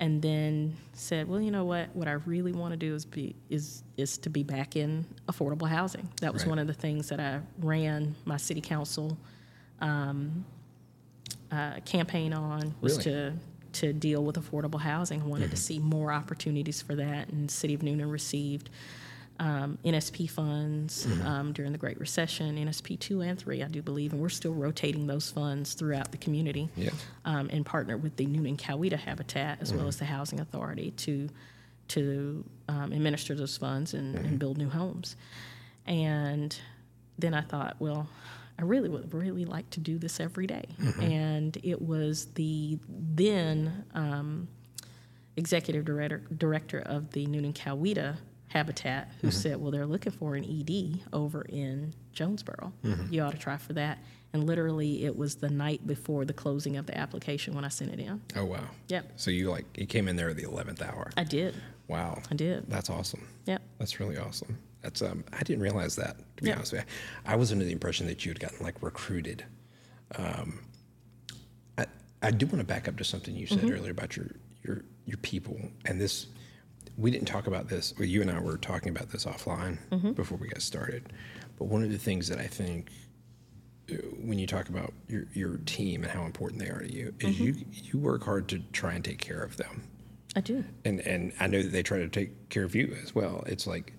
And 0.00 0.20
then 0.20 0.76
said, 0.92 1.28
well, 1.28 1.40
you 1.40 1.50
know 1.50 1.64
what? 1.64 1.94
What 1.94 2.08
I 2.08 2.12
really 2.12 2.52
want 2.52 2.72
to 2.72 2.76
do 2.76 2.94
is 2.94 3.04
be 3.04 3.34
is 3.48 3.82
is 3.96 4.18
to 4.18 4.30
be 4.30 4.42
back 4.42 4.76
in 4.76 5.06
affordable 5.28 5.68
housing. 5.68 6.08
That 6.20 6.32
was 6.32 6.42
Right. 6.42 6.50
one 6.50 6.58
of 6.58 6.66
the 6.66 6.74
things 6.74 7.08
that 7.08 7.20
I 7.20 7.40
ran 7.60 8.14
my 8.24 8.36
city 8.36 8.60
council 8.60 9.16
um, 9.80 10.44
uh, 11.50 11.80
campaign 11.84 12.32
on 12.32 12.74
was 12.80 12.98
Really? 13.06 13.30
to 13.30 13.32
to 13.72 13.92
deal 13.92 14.24
with 14.24 14.34
affordable 14.34 14.80
housing. 14.80 15.22
I 15.22 15.26
wanted 15.26 15.52
to 15.52 15.56
see 15.56 15.78
more 15.78 16.10
opportunities 16.12 16.82
for 16.82 16.96
that, 16.96 17.28
and 17.28 17.48
the 17.48 17.52
city 17.52 17.72
of 17.72 17.82
Newnan 17.82 18.10
received 18.10 18.68
um, 19.40 19.78
NSP 19.84 20.30
funds 20.30 21.08
um, 21.24 21.52
during 21.52 21.72
the 21.72 21.78
Great 21.78 21.98
Recession, 21.98 22.56
NSP 22.56 23.00
two 23.00 23.22
and 23.22 23.38
three, 23.38 23.62
I 23.62 23.68
do 23.68 23.80
believe, 23.80 24.12
and 24.12 24.20
we're 24.20 24.28
still 24.28 24.52
rotating 24.52 25.06
those 25.06 25.30
funds 25.30 25.72
throughout 25.72 26.12
the 26.12 26.18
community. 26.18 26.68
Yeah. 26.76 26.90
Um, 27.24 27.48
and 27.50 27.64
partner 27.64 27.96
with 27.96 28.16
the 28.16 28.26
Newnan 28.26 28.58
Coweta 28.58 28.98
Habitat 28.98 29.58
as 29.62 29.72
well 29.72 29.88
as 29.88 29.96
the 29.96 30.04
Housing 30.04 30.40
Authority 30.40 30.92
to 30.92 31.28
to 31.88 32.44
um, 32.68 32.92
administer 32.92 33.34
those 33.34 33.56
funds 33.56 33.94
and, 33.94 34.14
and 34.14 34.38
build 34.38 34.58
new 34.58 34.68
homes. 34.68 35.16
And 35.86 36.56
then 37.18 37.34
I 37.34 37.40
thought, 37.40 37.76
well, 37.80 38.08
I 38.58 38.62
really 38.62 38.88
would 38.88 39.12
really 39.12 39.44
like 39.44 39.68
to 39.70 39.80
do 39.80 39.98
this 39.98 40.20
every 40.20 40.46
day. 40.46 40.66
And 41.00 41.56
it 41.64 41.80
was 41.80 42.26
the 42.34 42.78
then 42.88 43.86
um, 43.94 44.48
executive 45.36 45.84
director 45.86 46.18
director 46.36 46.80
of 46.80 47.10
the 47.10 47.26
Newnan 47.26 47.54
Coweta 47.54 48.18
Habitat 48.50 49.10
who 49.20 49.30
said, 49.30 49.60
"Well, 49.60 49.70
they're 49.70 49.86
looking 49.86 50.12
for 50.12 50.34
an 50.36 50.44
ED 50.44 51.00
over 51.12 51.42
in 51.42 51.94
Jonesboro. 52.12 52.72
You 53.10 53.22
ought 53.22 53.32
to 53.32 53.38
try 53.38 53.56
for 53.56 53.72
that." 53.74 53.98
And 54.32 54.44
literally, 54.46 55.04
it 55.04 55.16
was 55.16 55.36
the 55.36 55.48
night 55.50 55.86
before 55.86 56.24
the 56.24 56.32
closing 56.32 56.76
of 56.76 56.86
the 56.86 56.96
application 56.96 57.54
when 57.54 57.64
I 57.64 57.68
sent 57.68 57.92
it 57.92 57.98
in. 58.00 58.20
Oh 58.36 58.44
wow. 58.44 58.68
Yep, 58.88 59.12
So 59.16 59.30
you 59.30 59.50
like 59.50 59.64
you 59.76 59.86
came 59.86 60.06
in 60.08 60.14
there 60.16 60.28
at 60.30 60.36
the 60.36 60.44
eleventh 60.44 60.82
hour. 60.82 61.10
I 61.16 61.24
did. 61.24 61.54
Wow. 61.88 62.22
I 62.30 62.34
did. 62.34 62.68
That's 62.68 62.90
awesome. 62.90 63.26
Yep. 63.46 63.62
That's 63.78 63.98
really 63.98 64.18
awesome. 64.18 64.58
That's 64.82 65.02
um 65.02 65.24
I 65.32 65.42
didn't 65.42 65.62
realize 65.62 65.96
that 65.96 66.16
to 66.36 66.42
be 66.44 66.48
Yeah. 66.50 66.56
honest 66.56 66.72
with 66.72 66.82
you. 66.82 66.86
I 67.24 67.36
was 67.36 67.50
under 67.52 67.64
the 67.64 67.72
impression 67.72 68.06
that 68.06 68.24
you 68.24 68.30
had 68.30 68.38
gotten 68.40 68.64
like 68.64 68.80
recruited. 68.82 69.44
Um 70.16 70.60
I 71.78 71.86
I 72.22 72.30
do 72.30 72.46
want 72.46 72.58
to 72.58 72.64
back 72.64 72.86
up 72.88 72.96
to 72.98 73.04
something 73.04 73.34
you 73.34 73.46
said 73.46 73.70
earlier 73.70 73.90
about 73.92 74.16
your 74.16 74.26
your 74.62 74.84
your 75.06 75.18
people 75.18 75.58
and 75.86 76.00
this 76.00 76.26
we 77.00 77.10
didn't 77.10 77.26
talk 77.28 77.46
about 77.46 77.68
this 77.68 77.94
well 77.98 78.06
you 78.08 78.20
and 78.22 78.30
I 78.30 78.38
were 78.40 78.56
talking 78.58 78.90
about 78.90 79.10
this 79.10 79.24
offline 79.24 79.78
before 80.14 80.38
we 80.38 80.48
got 80.48 80.62
started. 80.62 81.12
But 81.58 81.66
one 81.66 81.82
of 81.82 81.90
the 81.90 81.98
things 81.98 82.28
that 82.28 82.38
I 82.38 82.46
think 82.46 82.90
uh, 83.90 83.94
when 84.24 84.38
you 84.38 84.46
talk 84.46 84.68
about 84.68 84.92
your 85.08 85.24
your 85.34 85.56
team 85.66 86.02
and 86.02 86.10
how 86.12 86.24
important 86.24 86.60
they 86.60 86.68
are 86.68 86.80
to 86.80 86.92
you 86.92 87.14
is 87.20 87.38
you 87.40 87.54
you 87.72 87.98
work 87.98 88.24
hard 88.24 88.48
to 88.48 88.58
try 88.72 88.92
and 88.94 89.04
take 89.04 89.18
care 89.18 89.42
of 89.42 89.56
them 89.56 89.82
I 90.36 90.40
do. 90.40 90.64
and 90.84 91.00
and 91.00 91.32
I 91.40 91.46
know 91.48 91.62
that 91.62 91.72
they 91.72 91.82
try 91.82 91.98
to 91.98 92.08
take 92.08 92.48
care 92.50 92.64
of 92.64 92.74
you 92.74 92.96
as 93.02 93.14
well. 93.14 93.42
It's 93.46 93.66
like 93.66 93.92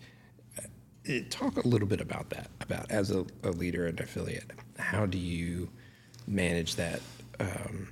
uh, 0.58 1.14
talk 1.30 1.58
a 1.64 1.68
little 1.68 1.88
bit 1.88 2.02
about 2.02 2.30
that. 2.30 2.50
About 2.62 2.90
as 2.90 3.12
a, 3.12 3.26
a 3.44 3.50
leader 3.52 3.86
and 3.88 4.00
affiliate, 4.00 4.52
how 4.78 5.06
do 5.06 5.18
you 5.18 5.70
manage 6.28 6.76
that 6.76 7.02
um, 7.40 7.90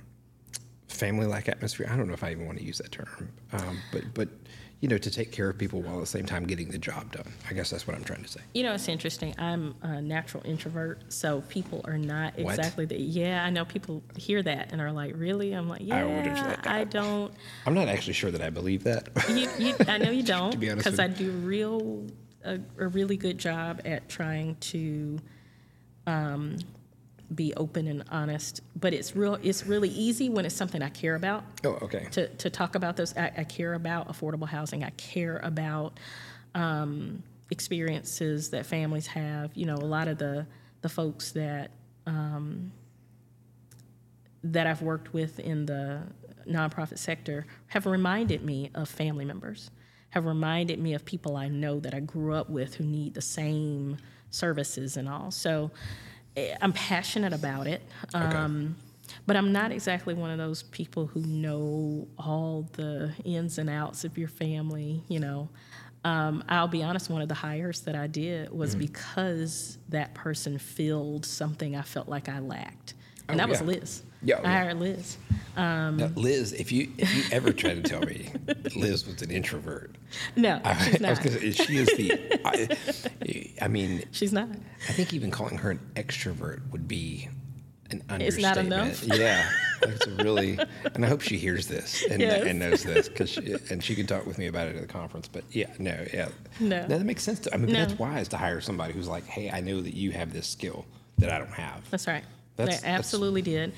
family-like 0.88 1.48
atmosphere? 1.48 1.88
I 1.90 1.96
don't 1.96 2.06
know 2.08 2.14
if 2.14 2.24
I 2.24 2.30
even 2.30 2.46
want 2.46 2.58
to 2.58 2.64
use 2.64 2.78
that 2.78 2.92
term, 2.92 3.30
um, 3.52 3.78
but 3.92 4.02
but 4.14 4.28
you 4.80 4.88
know, 4.88 4.96
to 4.96 5.10
take 5.10 5.30
care 5.30 5.50
of 5.50 5.58
people 5.58 5.82
while 5.82 5.96
at 5.96 6.00
the 6.00 6.06
same 6.06 6.24
time 6.24 6.46
getting 6.46 6.70
the 6.70 6.78
job 6.78 7.12
done. 7.12 7.30
I 7.50 7.52
guess 7.52 7.68
that's 7.68 7.86
what 7.86 7.94
I'm 7.94 8.02
trying 8.02 8.22
to 8.22 8.28
say. 8.28 8.40
You 8.54 8.62
know, 8.62 8.72
it's 8.72 8.88
interesting. 8.88 9.34
I'm 9.38 9.74
a 9.82 10.00
natural 10.00 10.42
introvert, 10.46 11.12
so 11.12 11.42
people 11.50 11.82
are 11.84 11.98
not 11.98 12.38
What? 12.38 12.58
exactly 12.58 12.86
the. 12.86 12.98
Yeah, 12.98 13.44
I 13.44 13.50
know 13.50 13.64
people 13.66 14.02
hear 14.16 14.42
that 14.42 14.72
and 14.72 14.80
are 14.80 14.90
like, 14.92 15.14
"Really?" 15.16 15.52
I'm 15.52 15.68
like, 15.68 15.82
I 15.82 15.84
"Yeah, 15.84 16.34
said 16.34 16.66
I 16.66 16.84
don't." 16.84 17.32
I'm 17.66 17.74
not 17.74 17.88
actually 17.88 18.14
sure 18.14 18.30
that 18.30 18.40
I 18.40 18.48
believe 18.48 18.84
that. 18.84 19.08
You, 19.28 19.48
you, 19.58 19.74
I 19.86 19.98
know 19.98 20.10
you 20.10 20.22
don't, 20.36 20.52
to 20.52 20.58
be 20.58 20.70
honest 20.70 20.84
because 20.86 20.98
I 20.98 21.08
do 21.08 21.30
real 21.30 22.06
a, 22.44 22.58
a 22.78 22.88
really 22.88 23.18
good 23.18 23.36
job 23.36 23.82
at 23.84 24.08
trying 24.08 24.56
to 24.56 25.18
um, 26.06 26.56
be 27.34 27.54
open 27.56 27.86
and 27.86 28.04
honest. 28.10 28.60
But 28.76 28.92
it's 28.94 29.14
real. 29.14 29.38
It's 29.42 29.66
really 29.66 29.88
easy 29.88 30.28
when 30.28 30.44
it's 30.44 30.54
something 30.54 30.82
I 30.82 30.88
care 30.88 31.14
about. 31.14 31.44
oh, 31.64 31.78
okay. 31.82 32.06
to, 32.12 32.28
to 32.28 32.50
talk 32.50 32.74
about 32.74 32.96
those. 32.96 33.16
I, 33.16 33.32
I 33.38 33.44
care 33.44 33.74
about 33.74 34.08
affordable 34.08 34.48
housing. 34.48 34.84
I 34.84 34.90
care 34.90 35.38
about 35.42 35.98
um, 36.54 37.22
experiences 37.50 38.50
that 38.50 38.66
families 38.66 39.06
have. 39.08 39.50
You 39.54 39.66
know, 39.66 39.76
a 39.76 39.76
lot 39.76 40.08
of 40.08 40.18
the 40.18 40.46
the 40.82 40.88
folks 40.88 41.32
that 41.32 41.70
um, 42.06 42.72
that 44.42 44.66
I've 44.66 44.82
worked 44.82 45.12
with 45.12 45.38
in 45.38 45.66
the 45.66 46.02
nonprofit 46.48 46.98
sector 46.98 47.46
have 47.68 47.86
reminded 47.86 48.44
me 48.44 48.70
of 48.74 48.88
family 48.88 49.24
members. 49.24 49.70
Have 50.10 50.24
reminded 50.24 50.80
me 50.80 50.94
of 50.94 51.04
people 51.04 51.36
I 51.36 51.48
know 51.48 51.78
that 51.80 51.94
I 51.94 52.00
grew 52.00 52.34
up 52.34 52.50
with 52.50 52.74
who 52.74 52.84
need 52.84 53.14
the 53.14 53.22
same 53.22 53.98
services 54.30 54.96
and 54.96 55.08
all. 55.08 55.30
So 55.30 55.70
I'm 56.60 56.72
passionate 56.72 57.32
about 57.32 57.66
it. 57.66 57.82
Um, 58.14 58.76
but 59.26 59.36
I'm 59.36 59.52
not 59.52 59.72
exactly 59.72 60.14
one 60.14 60.30
of 60.30 60.38
those 60.38 60.62
people 60.64 61.06
who 61.06 61.20
know 61.20 62.06
all 62.18 62.68
the 62.72 63.12
ins 63.24 63.58
and 63.58 63.68
outs 63.68 64.04
of 64.04 64.16
your 64.16 64.28
family, 64.28 65.02
you 65.08 65.20
know. 65.20 65.48
Um, 66.04 66.42
I'll 66.48 66.68
be 66.68 66.82
honest, 66.82 67.10
one 67.10 67.20
of 67.20 67.28
the 67.28 67.34
hires 67.34 67.80
that 67.82 67.94
I 67.94 68.06
did 68.06 68.50
was 68.50 68.74
because 68.74 69.76
that 69.90 70.14
person 70.14 70.58
filled 70.58 71.26
something 71.26 71.76
I 71.76 71.82
felt 71.82 72.08
like 72.08 72.28
I 72.28 72.38
lacked. 72.38 72.94
And 73.28 73.38
Oh, 73.38 73.42
that 73.44 73.48
was. 73.48 73.60
Liz. 73.60 74.02
Yeah, 74.22 74.38
I 74.38 74.42
yeah. 74.42 74.48
hired 74.62 74.78
Liz. 74.80 75.18
Um, 75.56 75.96
now, 75.96 76.10
Liz, 76.14 76.52
if 76.52 76.70
you 76.72 76.90
if 76.98 77.14
you 77.14 77.22
ever 77.32 77.52
try 77.52 77.74
to 77.74 77.82
tell 77.82 78.00
me 78.00 78.30
Liz 78.76 79.06
was 79.06 79.20
an 79.22 79.30
introvert, 79.30 79.94
No, 80.36 80.60
I, 80.64 80.74
she's 80.74 81.02
I 81.02 81.10
was 81.10 81.18
not. 81.18 81.24
gonna 81.24 81.38
say, 81.40 81.50
she 81.52 81.76
is 81.78 81.88
the. 81.96 82.40
I, 83.60 83.64
I 83.64 83.68
mean, 83.68 84.04
She's 84.12 84.32
not. 84.32 84.48
I 84.88 84.92
think 84.92 85.12
even 85.12 85.30
calling 85.30 85.56
her 85.58 85.70
an 85.72 85.80
extrovert 85.96 86.60
would 86.70 86.86
be 86.88 87.28
an 87.90 88.02
understatement. 88.08 88.22
It's 88.22 88.38
not 88.40 88.58
enough? 88.58 89.04
Yeah, 89.20 89.50
it's 89.82 90.06
a 90.06 90.10
really, 90.22 90.58
and 90.94 91.04
I 91.04 91.08
hope 91.08 91.20
she 91.22 91.36
hears 91.38 91.66
this 91.66 92.04
and, 92.08 92.20
Yes. 92.20 92.44
and 92.46 92.58
knows 92.58 92.84
this 92.84 93.08
because 93.08 93.36
and 93.70 93.82
she 93.82 93.94
can 93.96 94.06
talk 94.06 94.26
with 94.26 94.38
me 94.38 94.46
about 94.46 94.68
it 94.68 94.76
at 94.76 94.82
the 94.82 94.86
conference. 94.88 95.26
But 95.26 95.42
yeah, 95.50 95.70
no, 95.78 96.06
yeah, 96.14 96.28
No. 96.60 96.86
that 96.86 97.00
makes 97.02 97.22
sense. 97.24 97.40
To, 97.40 97.54
I 97.54 97.56
mean, 97.56 97.72
No. 97.72 97.80
that's 97.84 97.98
wise 97.98 98.28
to 98.28 98.36
hire 98.36 98.60
somebody 98.60 98.92
who's 98.92 99.08
like, 99.08 99.24
hey, 99.26 99.50
I 99.50 99.60
know 99.60 99.80
that 99.80 99.94
you 99.94 100.12
have 100.12 100.32
this 100.32 100.46
skill 100.46 100.84
that 101.18 101.30
I 101.30 101.38
don't 101.38 101.52
have. 101.52 101.88
That's 101.90 102.06
right. 102.06 102.22
That's- 102.56 102.80
they 102.80 102.86
that's- 102.86 102.98
absolutely 102.98 103.42
did. 103.42 103.72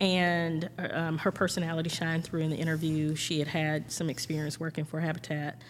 And 0.00 0.68
um, 0.78 1.18
her 1.18 1.32
personality 1.32 1.88
shined 1.88 2.24
through 2.24 2.40
in 2.42 2.50
the 2.50 2.56
interview. 2.56 3.14
She 3.14 3.38
had 3.38 3.48
had 3.48 3.90
some 3.90 4.10
experience 4.10 4.60
working 4.60 4.84
for 4.84 5.00
Habitat, 5.00 5.60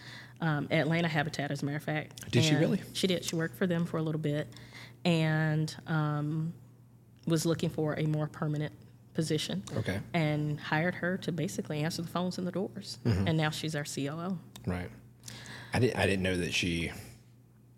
um, 0.41 0.67
Atlanta 0.69 1.07
Habitat, 1.07 1.49
as 1.51 1.61
a 1.61 1.65
matter 1.65 1.77
of 1.77 1.83
fact. 1.83 2.29
Did 2.31 2.43
she 2.43 2.55
really? 2.55 2.81
She 2.93 3.07
did. 3.07 3.23
She 3.23 3.35
worked 3.35 3.55
for 3.55 3.67
them 3.67 3.85
for 3.85 3.97
a 3.97 4.01
little 4.01 4.19
bit 4.19 4.47
and 5.05 5.73
um, 5.87 6.53
was 7.25 7.45
looking 7.45 7.69
for 7.69 7.93
a 7.97 8.03
more 8.05 8.27
permanent 8.27 8.73
position. 9.13 9.63
Okay. 9.77 9.99
And 10.13 10.59
hired 10.59 10.95
her 10.95 11.17
to 11.19 11.31
basically 11.31 11.79
answer 11.81 12.01
the 12.01 12.07
phones 12.09 12.37
and 12.37 12.45
the 12.45 12.51
doors. 12.51 12.99
Mm-hmm. 13.05 13.27
And 13.29 13.37
now 13.37 13.49
she's 13.49 13.75
our 13.75 13.85
COO. 13.85 14.37
Right. 14.65 14.89
I 15.73 15.79
didn't. 15.79 15.97
I 15.97 16.05
didn't 16.05 16.23
know 16.23 16.35
that 16.37 16.53
she. 16.53 16.91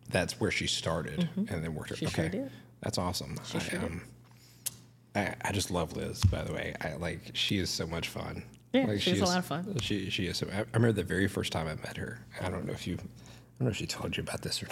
That's 0.09 0.39
where 0.39 0.49
she 0.49 0.65
started, 0.65 1.29
and 1.35 1.47
then 1.63 1.75
worked. 1.75 1.89
her- 1.91 1.95
Mm-hmm. 1.95 2.05
She 2.07 2.07
okay. 2.07 2.21
sure 2.31 2.43
did. 2.43 2.51
That's 2.81 2.97
awesome. 2.97 3.35
She 3.45 3.57
I, 3.57 3.61
sure 3.61 3.79
did. 3.79 3.91
I, 5.19 5.35
I 5.49 5.51
just 5.51 5.71
love 5.71 5.95
Liz. 5.95 6.21
By 6.25 6.43
the 6.43 6.53
way, 6.53 6.75
I 6.81 6.93
like 6.95 7.19
she 7.33 7.57
is 7.57 7.69
so 7.69 7.85
much 7.87 8.07
fun. 8.09 8.43
Yeah, 8.73 8.85
like, 8.85 9.01
she's 9.01 9.15
she 9.17 9.21
a 9.21 9.25
lot 9.25 9.39
of 9.39 9.45
fun. 9.45 9.77
She 9.81 10.09
she 10.09 10.27
is. 10.27 10.37
So, 10.37 10.47
I, 10.53 10.59
I 10.59 10.65
remember 10.73 10.93
the 10.93 11.03
very 11.03 11.27
first 11.27 11.51
time 11.51 11.67
I 11.67 11.75
met 11.75 11.97
her. 11.97 12.19
I 12.41 12.49
don't 12.49 12.65
know 12.65 12.73
if 12.73 12.85
you. 12.87 12.95
I 12.95 12.97
don't 13.59 13.65
know 13.65 13.69
if 13.71 13.75
she 13.77 13.87
told 13.87 14.15
you 14.15 14.23
about 14.23 14.41
this 14.41 14.61
or 14.63 14.67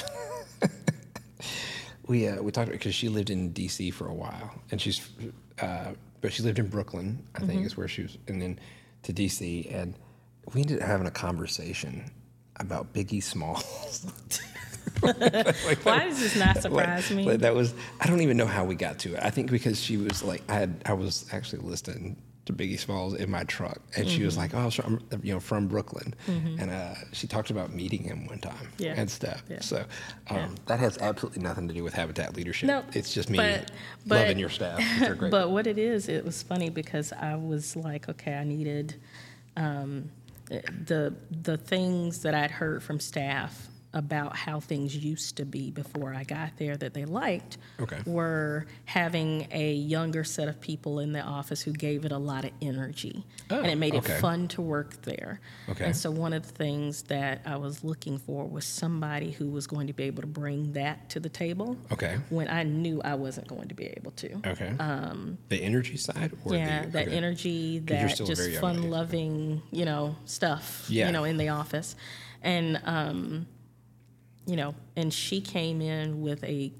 not. 0.61 0.71
we 2.07 2.27
uh, 2.27 2.41
we 2.41 2.51
talked 2.51 2.71
because 2.71 2.95
she 2.95 3.09
lived 3.09 3.29
in 3.29 3.51
D.C. 3.51 3.91
for 3.91 4.07
a 4.07 4.13
while, 4.13 4.51
and 4.71 4.79
she's, 4.79 5.09
uh, 5.61 5.91
but 6.21 6.31
she 6.31 6.43
lived 6.43 6.59
in 6.59 6.67
Brooklyn, 6.67 7.21
I 7.35 7.39
think, 7.39 7.51
Mm-hmm. 7.59 7.65
is 7.65 7.77
where 7.77 7.87
she 7.87 8.03
was, 8.03 8.17
and 8.27 8.41
then 8.41 8.59
to 9.03 9.13
D.C. 9.13 9.67
and 9.71 9.93
we 10.53 10.61
ended 10.61 10.81
up 10.81 10.87
having 10.87 11.07
a 11.07 11.11
conversation 11.11 12.09
about 12.57 12.93
Biggie 12.93 13.21
Smalls. 13.21 14.05
Why 15.83 16.05
does 16.05 16.19
this 16.19 16.35
not 16.35 16.57
surprise 16.61 17.09
Like- 17.09 17.17
me? 17.17 17.25
like 17.25 17.39
that 17.39 17.55
was 17.55 17.73
I 18.01 18.07
don't 18.07 18.21
even 18.21 18.37
know 18.37 18.45
how 18.47 18.65
we 18.65 18.75
got 18.75 18.99
to 18.99 19.13
it. 19.15 19.19
I 19.21 19.29
think 19.29 19.51
because 19.51 19.79
she 19.81 19.97
was 19.97 20.23
like 20.23 20.43
I 20.49 20.53
had 20.55 20.81
I 20.85 20.93
was 20.93 21.25
actually 21.31 21.61
listening 21.63 22.17
to 22.45 22.53
Biggie 22.53 22.79
Smalls 22.79 23.13
in 23.15 23.29
my 23.29 23.43
truck, 23.43 23.81
and 23.97 24.07
she 24.07 24.17
Mm-hmm. 24.19 24.25
was 24.25 24.37
like, 24.37 24.53
"Oh, 24.53 24.69
so 24.69 24.81
I'm 24.85 25.01
you 25.21 25.33
know 25.33 25.39
from 25.41 25.67
Brooklyn," 25.67 26.13
and 26.27 26.71
uh, 26.71 26.93
she 27.11 27.27
talked 27.27 27.49
about 27.49 27.73
meeting 27.73 28.03
him 28.03 28.25
one 28.25 28.39
time 28.39 28.69
Yeah. 28.77 28.93
and 28.95 29.11
stuff. 29.11 29.43
Yeah. 29.49 29.59
So 29.59 29.83
um, 30.29 30.55
that 30.67 30.79
has 30.79 30.97
absolutely 30.99 31.41
nothing 31.43 31.67
to 31.67 31.73
do 31.73 31.83
with 31.83 31.93
Habitat 31.93 32.37
leadership. 32.37 32.67
No, 32.67 32.83
it's 32.93 33.13
just 33.13 33.29
me 33.29 33.37
but- 33.37 33.71
but- 34.05 34.19
loving 34.21 34.39
your 34.39 34.47
staff. 34.49 34.79
But 35.29 35.49
what 35.51 35.67
it 35.67 35.77
is, 35.77 36.07
it 36.07 36.23
was 36.23 36.41
funny 36.41 36.69
because 36.69 37.11
I 37.11 37.35
was 37.35 37.75
like, 37.75 38.07
okay, 38.07 38.35
I 38.35 38.45
needed 38.45 38.95
um, 39.57 40.09
the 40.47 41.13
the 41.43 41.57
things 41.57 42.21
that 42.21 42.33
I'd 42.33 42.51
heard 42.51 42.81
from 42.81 43.01
staff 43.01 43.67
about 43.97 44.35
how 44.35 44.59
things 44.59 44.95
used 44.95 45.35
to 45.37 45.45
be 45.45 45.71
before 45.71 46.13
I 46.13 46.23
got 46.23 46.51
there 46.57 46.77
that 46.77 46.93
they 46.93 47.05
liked 47.05 47.57
Okay. 47.79 47.97
were 48.05 48.65
having 48.85 49.47
a 49.51 49.73
younger 49.73 50.23
set 50.23 50.47
of 50.47 50.61
people 50.61 50.99
in 50.99 51.11
the 51.11 51.21
office 51.21 51.61
who 51.61 51.71
gave 51.73 52.05
it 52.05 52.11
a 52.11 52.17
lot 52.17 52.45
of 52.45 52.51
energy. 52.61 53.25
Oh, 53.49 53.57
and 53.59 53.67
it 53.67 53.77
made 53.77 53.95
okay. 53.95 54.13
it 54.13 54.21
fun 54.21 54.47
to 54.49 54.61
work 54.61 55.01
there. 55.01 55.39
Okay. 55.69 55.85
And 55.85 55.95
so 55.95 56.11
one 56.11 56.33
of 56.33 56.43
the 56.45 56.53
things 56.53 57.01
that 57.03 57.41
I 57.45 57.57
was 57.57 57.83
looking 57.83 58.17
for 58.19 58.45
was 58.45 58.65
somebody 58.65 59.31
who 59.31 59.49
was 59.49 59.65
going 59.67 59.87
to 59.87 59.93
be 59.93 60.03
able 60.03 60.21
to 60.21 60.27
bring 60.27 60.73
that 60.73 61.09
to 61.09 61.19
the 61.19 61.29
table 61.29 61.75
Okay. 61.91 62.17
when 62.29 62.47
I 62.49 62.63
knew 62.63 63.01
I 63.03 63.15
wasn't 63.15 63.47
going 63.47 63.67
to 63.69 63.75
be 63.75 63.85
able 63.97 64.11
to. 64.11 64.33
Okay. 64.47 64.73
the 65.49 65.57
energy 65.61 65.97
side, 65.97 66.31
or 66.45 66.53
Um, 66.53 66.59
Yeah, 66.59 66.85
the, 66.85 66.91
that 66.91 67.07
energy, 67.07 67.79
that 67.79 68.15
just 68.17 68.39
lady. 68.39 68.57
fun-loving, 68.57 69.61
you 69.71 69.85
know, 69.85 70.15
stuff, 70.25 70.85
Yeah. 70.89 71.07
you 71.07 71.11
know, 71.13 71.23
in 71.23 71.37
the 71.37 71.49
office, 71.49 71.95
and 72.43 72.79
um, 72.85 73.47
you 74.47 74.55
know, 74.55 74.73
and 74.95 75.13
she 75.13 75.39
came 75.41 75.81
in 75.81 76.21
with 76.21 76.43
a 76.43 76.71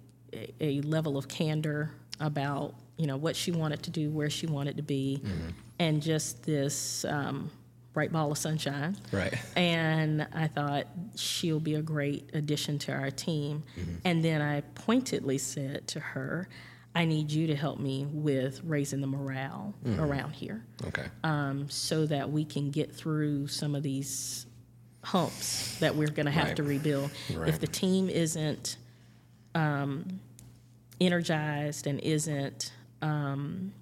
a- 0.60 0.82
level 0.82 1.18
of 1.18 1.28
candor 1.28 1.92
about 2.20 2.74
you 2.98 3.06
know 3.06 3.18
what 3.18 3.36
she 3.36 3.52
wanted 3.52 3.84
to 3.84 3.92
do, 3.92 4.10
where 4.10 4.30
she 4.30 4.48
wanted 4.48 4.78
to 4.78 4.84
be, 4.84 5.22
Mm-hmm. 5.24 5.50
and 5.80 6.02
just 6.02 6.44
this 6.44 7.06
um, 7.06 7.52
bright 7.94 8.12
ball 8.12 8.32
of 8.32 8.38
sunshine. 8.38 8.98
Right. 9.12 9.34
And 9.56 10.28
I 10.34 10.48
thought 10.48 10.88
she'll 11.16 11.60
be 11.60 11.76
a 11.76 11.82
great 11.82 12.30
addition 12.34 12.80
to 12.80 12.94
our 12.94 13.12
team. 13.12 13.64
Mm-hmm. 13.80 13.92
And 14.06 14.24
then 14.26 14.42
I 14.42 14.62
pointedly 14.76 15.38
said 15.38 15.88
to 15.90 16.00
her, 16.00 16.48
I 16.96 17.06
need 17.06 17.32
you 17.32 17.46
to 17.48 17.56
help 17.56 17.80
me 17.80 18.08
with 18.12 18.62
raising 18.64 19.02
the 19.02 19.08
morale 19.08 19.76
Mm-hmm. 19.86 20.00
around 20.02 20.32
here 20.32 20.64
Okay. 20.88 21.06
um, 21.24 21.70
so 21.70 22.06
that 22.08 22.32
we 22.32 22.44
can 22.46 22.72
get 22.72 22.94
through 22.96 23.48
some 23.48 23.76
of 23.76 23.84
these 23.84 24.47
humps 25.12 25.78
that 25.80 25.96
we're 25.96 26.10
going 26.10 26.26
to 26.26 26.32
have 26.32 26.48
Right. 26.48 26.56
to 26.58 26.64
rebuild. 26.64 27.10
Right. 27.34 27.48
If 27.48 27.60
the 27.60 27.68
team 27.68 28.10
isn't 28.10 28.76
um, 29.56 30.20
energized 31.00 31.88
and 31.88 32.00
isn't 32.02 32.74
um, 33.02 33.74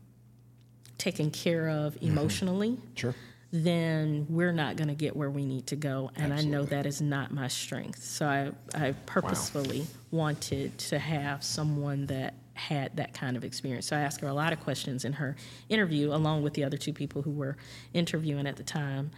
taken 0.97 1.31
care 1.31 1.67
of 1.69 1.95
Mm-hmm. 1.95 2.07
emotionally, 2.07 2.77
sure. 2.95 3.15
then 3.51 4.27
we're 4.29 4.51
not 4.51 4.75
going 4.75 4.89
to 4.89 4.93
get 4.93 5.15
where 5.15 5.29
we 5.31 5.45
need 5.45 5.65
to 5.67 5.75
go. 5.75 6.11
And 6.15 6.31
I 6.33 6.41
know 6.41 6.63
that 6.65 6.85
is 6.85 7.01
not 7.01 7.31
my 7.33 7.47
strength. 7.47 8.03
So 8.03 8.27
I, 8.27 8.51
I 8.75 8.91
purposefully 9.07 9.87
wanted 10.11 10.77
to 10.77 10.99
have 10.99 11.43
someone 11.43 12.05
that 12.07 12.35
had 12.53 12.95
that 12.97 13.13
kind 13.13 13.35
of 13.35 13.43
experience. 13.43 13.87
So 13.87 13.97
I 13.97 14.01
asked 14.01 14.21
her 14.21 14.27
a 14.27 14.33
lot 14.33 14.53
of 14.53 14.59
questions 14.59 15.03
in 15.05 15.13
her 15.13 15.35
interview, 15.69 16.13
along 16.13 16.43
with 16.43 16.53
the 16.53 16.63
other 16.63 16.77
two 16.77 16.93
people 16.93 17.21
who 17.23 17.31
were 17.31 17.57
interviewing 17.93 18.45
at 18.45 18.55
the 18.57 18.63
time 18.63 19.09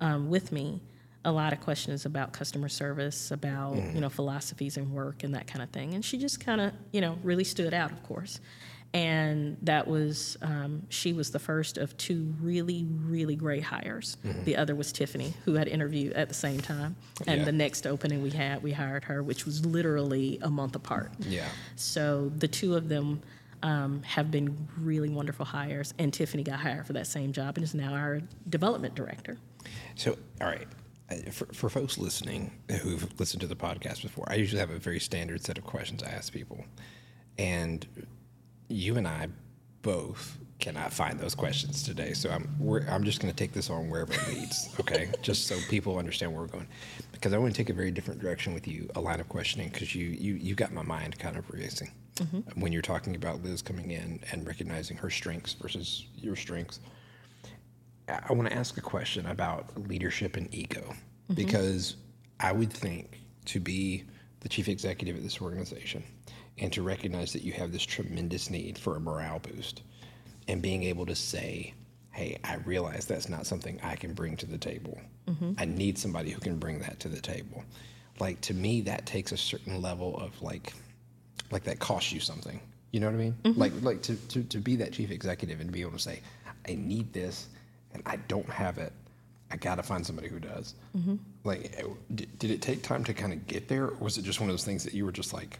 um, 0.00 0.30
with 0.30 0.52
me. 0.52 0.80
A 1.26 1.32
lot 1.32 1.52
of 1.52 1.60
questions 1.60 2.06
about 2.06 2.32
customer 2.32 2.68
service, 2.68 3.30
about 3.32 3.74
you 3.94 4.00
know 4.00 4.08
philosophies 4.08 4.76
and 4.76 4.92
work 4.92 5.24
and 5.24 5.34
that 5.34 5.46
kind 5.46 5.62
of 5.62 5.70
thing. 5.70 5.92
And 5.94 6.04
she 6.04 6.16
just 6.18 6.38
kind 6.40 6.60
of 6.60 6.72
you 6.92 7.00
know 7.00 7.18
really 7.22 7.44
stood 7.44 7.74
out, 7.74 7.90
of 7.92 8.02
course 8.04 8.40
and 8.94 9.56
that 9.62 9.86
was 9.88 10.36
um, 10.42 10.80
she 10.88 11.12
was 11.12 11.30
the 11.32 11.38
first 11.40 11.76
of 11.76 11.94
two 11.96 12.32
really 12.40 12.86
really 13.04 13.34
great 13.34 13.64
hires 13.64 14.16
the 14.44 14.56
other 14.56 14.76
was 14.76 14.92
tiffany 14.92 15.34
who 15.44 15.54
had 15.54 15.66
interviewed 15.66 16.12
at 16.12 16.28
the 16.28 16.34
same 16.34 16.60
time 16.60 16.94
and 17.26 17.40
Yeah. 17.40 17.44
the 17.46 17.52
next 17.52 17.84
opening 17.86 18.22
we 18.22 18.30
had 18.30 18.62
we 18.62 18.70
hired 18.70 19.02
her 19.04 19.24
which 19.24 19.44
was 19.44 19.66
literally 19.66 20.38
a 20.40 20.48
month 20.48 20.76
apart 20.76 21.10
Yeah. 21.18 21.48
so 21.74 22.30
the 22.38 22.46
two 22.48 22.76
of 22.76 22.88
them 22.88 23.20
um, 23.64 24.02
have 24.04 24.30
been 24.30 24.56
really 24.80 25.08
wonderful 25.10 25.44
hires 25.44 25.92
and 25.98 26.12
tiffany 26.14 26.44
got 26.44 26.60
hired 26.60 26.86
for 26.86 26.92
that 26.92 27.08
same 27.08 27.32
job 27.32 27.56
and 27.56 27.64
is 27.64 27.74
now 27.74 27.92
our 27.92 28.20
development 28.48 28.94
director 28.94 29.36
So, 29.96 30.16
all 30.40 30.46
right. 30.46 30.68
For, 31.30 31.46
for 31.46 31.68
folks 31.68 31.98
listening 31.98 32.50
who've 32.82 33.18
listened 33.20 33.40
to 33.42 33.46
the 33.46 33.56
podcast 33.56 34.02
before, 34.02 34.26
I 34.28 34.34
usually 34.34 34.60
have 34.60 34.70
a 34.70 34.78
very 34.78 34.98
standard 34.98 35.44
set 35.44 35.56
of 35.56 35.64
questions 35.64 36.02
I 36.02 36.08
ask 36.08 36.32
people. 36.32 36.64
And 37.38 37.86
you 38.68 38.96
and 38.96 39.06
I 39.06 39.28
both 39.82 40.38
cannot 40.58 40.92
find 40.92 41.18
those 41.20 41.34
questions 41.34 41.82
today. 41.82 42.12
So 42.12 42.30
I'm, 42.30 42.48
we're, 42.58 42.80
I'm 42.88 43.04
just 43.04 43.20
going 43.20 43.32
to 43.32 43.36
take 43.36 43.52
this 43.52 43.70
on 43.70 43.88
wherever 43.88 44.12
it 44.12 44.28
leads, 44.28 44.68
okay? 44.80 45.10
just 45.22 45.46
so 45.46 45.56
people 45.68 45.98
understand 45.98 46.32
where 46.32 46.42
we're 46.42 46.48
going. 46.48 46.66
Because 47.12 47.32
I 47.32 47.38
want 47.38 47.54
to 47.54 47.56
take 47.56 47.70
a 47.70 47.74
very 47.74 47.90
different 47.90 48.20
direction 48.20 48.54
with 48.54 48.66
you, 48.66 48.88
a 48.96 49.00
line 49.00 49.20
of 49.20 49.28
questioning, 49.28 49.68
because 49.68 49.94
you, 49.94 50.06
you, 50.08 50.34
you 50.34 50.54
got 50.54 50.72
my 50.72 50.82
mind 50.82 51.18
kind 51.18 51.36
of 51.36 51.48
racing 51.50 51.92
mm-hmm. 52.16 52.60
when 52.60 52.72
you're 52.72 52.82
talking 52.82 53.14
about 53.14 53.42
Liz 53.42 53.62
coming 53.62 53.90
in 53.90 54.20
and 54.32 54.46
recognizing 54.46 54.96
her 54.96 55.10
strengths 55.10 55.52
versus 55.54 56.06
your 56.16 56.36
strengths. 56.36 56.80
I 58.08 58.32
want 58.32 58.48
to 58.48 58.56
ask 58.56 58.76
a 58.76 58.82
question 58.82 59.26
about 59.26 59.88
leadership 59.88 60.36
and 60.36 60.52
ego 60.54 60.82
mm-hmm. 60.82 61.34
because 61.34 61.96
I 62.40 62.52
would 62.52 62.72
think 62.72 63.20
to 63.46 63.60
be 63.60 64.04
the 64.40 64.48
chief 64.48 64.68
executive 64.68 65.16
of 65.16 65.22
this 65.22 65.40
organization 65.40 66.04
and 66.58 66.72
to 66.72 66.82
recognize 66.82 67.32
that 67.32 67.42
you 67.42 67.52
have 67.52 67.72
this 67.72 67.82
tremendous 67.82 68.50
need 68.50 68.78
for 68.78 68.96
a 68.96 69.00
morale 69.00 69.40
boost 69.40 69.82
and 70.48 70.62
being 70.62 70.84
able 70.84 71.06
to 71.06 71.14
say, 71.14 71.74
hey, 72.12 72.38
I 72.44 72.56
realize 72.64 73.06
that's 73.06 73.28
not 73.28 73.46
something 73.46 73.80
I 73.82 73.96
can 73.96 74.14
bring 74.14 74.36
to 74.38 74.46
the 74.46 74.56
table. 74.56 74.98
Mm-hmm. 75.26 75.52
I 75.58 75.64
need 75.64 75.98
somebody 75.98 76.30
who 76.30 76.40
can 76.40 76.58
bring 76.58 76.78
that 76.80 77.00
to 77.00 77.08
the 77.08 77.20
table. 77.20 77.64
Like 78.20 78.40
to 78.42 78.54
me, 78.54 78.80
that 78.82 79.04
takes 79.04 79.32
a 79.32 79.36
certain 79.36 79.82
level 79.82 80.16
of 80.16 80.40
like, 80.40 80.72
like 81.50 81.64
that 81.64 81.78
costs 81.78 82.12
you 82.12 82.20
something. 82.20 82.60
You 82.92 83.00
know 83.00 83.06
what 83.06 83.14
I 83.14 83.18
mean? 83.18 83.34
Mm-hmm. 83.42 83.60
Like, 83.60 83.72
like 83.82 84.02
to, 84.02 84.14
to, 84.14 84.44
to 84.44 84.58
be 84.58 84.76
that 84.76 84.92
chief 84.92 85.10
executive 85.10 85.60
and 85.60 85.70
be 85.70 85.82
able 85.82 85.92
to 85.92 85.98
say, 85.98 86.20
I 86.68 86.74
need 86.74 87.12
this 87.12 87.48
and 87.96 88.02
I 88.06 88.16
don't 88.28 88.48
have 88.50 88.78
it. 88.78 88.92
I 89.50 89.56
got 89.56 89.76
to 89.76 89.82
find 89.82 90.04
somebody 90.04 90.28
who 90.28 90.38
does. 90.38 90.74
Like, 91.44 91.72
eh, 91.78 91.84
did, 92.14 92.38
did 92.38 92.50
it 92.50 92.60
take 92.60 92.82
time 92.82 93.04
to 93.04 93.14
kind 93.14 93.32
of 93.32 93.46
get 93.46 93.68
there? 93.68 93.86
Or 93.86 93.96
was 94.00 94.18
it 94.18 94.22
just 94.22 94.40
one 94.40 94.50
of 94.50 94.52
those 94.52 94.64
things 94.64 94.84
that 94.84 94.92
you 94.92 95.04
were 95.04 95.12
just 95.12 95.32
like, 95.32 95.58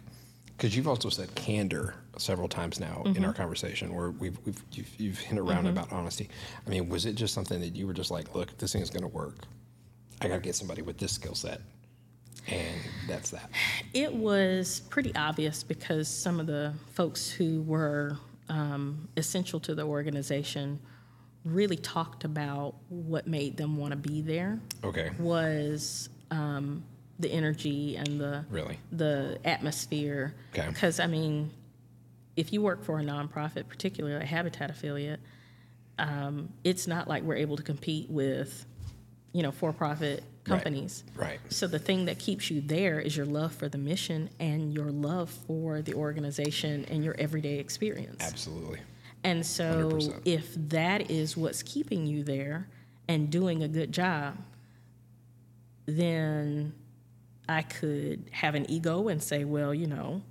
because 0.57 0.77
you've 0.77 0.89
also 0.89 1.09
said 1.09 1.35
candor 1.35 1.95
several 2.19 2.49
times 2.49 2.81
now 2.81 3.03
in 3.05 3.25
our 3.25 3.33
conversation 3.33 3.95
where 3.95 4.11
we've, 4.11 4.39
we've 4.45 4.63
you've, 4.73 5.01
you've 5.01 5.19
hinted 5.19 5.47
around 5.47 5.67
about 5.67 5.93
honesty. 5.93 6.29
I 6.67 6.71
mean, 6.71 6.89
was 6.89 7.07
it 7.07 7.15
just 7.15 7.33
something 7.33 7.61
that 7.61 7.77
you 7.77 7.87
were 7.87 7.93
just 7.93 8.11
like, 8.11 8.35
look, 8.35 8.57
this 8.59 8.73
thing's 8.73 8.91
going 8.91 9.03
to 9.03 9.09
work. 9.09 9.37
I 10.21 10.29
got 10.29 10.35
to 10.37 10.41
get 10.41 10.55
somebody 10.55 10.83
with 10.83 10.99
this 10.99 11.13
skill 11.13 11.35
set. 11.35 11.61
And 12.49 12.81
that's 13.09 13.31
that. 13.31 13.51
It 13.93 14.13
was 14.13 14.81
pretty 14.89 15.15
obvious 15.15 15.63
because 15.63 16.09
some 16.09 16.41
of 16.41 16.47
the 16.47 16.73
folks 16.93 17.31
who 17.31 17.63
were 17.63 18.17
um, 18.49 19.09
essential 19.17 19.61
to 19.61 19.75
the 19.75 19.83
organization 19.83 20.79
really 21.47 21.77
talked 21.77 22.25
about 22.25 22.75
what 22.89 23.27
made 23.27 23.57
them 23.57 23.77
want 23.77 23.93
to 23.93 23.97
be 23.97 24.21
there 24.21 24.59
Okay. 24.83 25.11
was 25.19 26.09
um, 26.31 26.83
the 27.21 27.31
energy 27.31 27.97
and 27.97 28.21
the 28.21 28.45
Really? 28.51 28.79
the 28.93 29.39
atmosphere. 29.45 30.35
Okay. 30.53 30.67
Because 30.69 30.99
I 31.01 31.07
mean, 31.07 31.51
if 32.37 32.53
you 32.53 32.61
work 32.61 32.85
for 32.85 32.99
a 32.99 33.03
nonprofit, 33.03 33.69
particularly 33.69 34.23
a 34.23 34.27
Habitat 34.27 34.71
affiliate, 34.71 35.21
um, 35.99 36.51
it's 36.65 36.87
not 36.87 37.09
like 37.09 37.23
we're 37.23 37.37
able 37.37 37.57
to 37.57 37.63
compete 37.63 38.11
with, 38.11 38.67
you 39.33 39.43
know, 39.43 39.51
for-profit 39.53 40.23
companies. 40.45 41.05
Right. 41.15 41.41
So 41.49 41.67
the 41.67 41.79
thing 41.79 42.05
that 42.05 42.19
keeps 42.19 42.51
you 42.51 42.61
there 42.61 43.01
is 43.01 43.17
your 43.17 43.25
love 43.27 43.55
for 43.55 43.69
the 43.69 43.79
mission 43.79 44.29
and 44.39 44.75
your 44.75 44.91
love 44.91 45.31
for 45.31 45.81
the 45.81 45.95
organization 45.95 46.85
and 46.91 47.03
your 47.03 47.15
everyday 47.19 47.59
experience. 47.59 48.23
Absolutely. 48.23 48.81
And 49.27 49.45
so 49.45 49.89
100%. 49.91 50.21
if 50.25 50.55
that 50.71 51.11
is 51.11 51.37
what's 51.37 51.61
keeping 51.65 52.07
you 52.07 52.23
there 52.23 52.69
and 53.09 53.29
doing 53.29 53.65
a 53.65 53.69
good 53.69 53.91
job, 53.91 54.37
then 55.87 56.73
I 57.49 57.63
could 57.63 58.25
have 58.31 58.55
an 58.55 58.71
ego 58.71 59.09
and 59.09 59.21
say, 59.21 59.45
well, 59.45 59.75
you 59.75 59.89
know, 59.89 60.23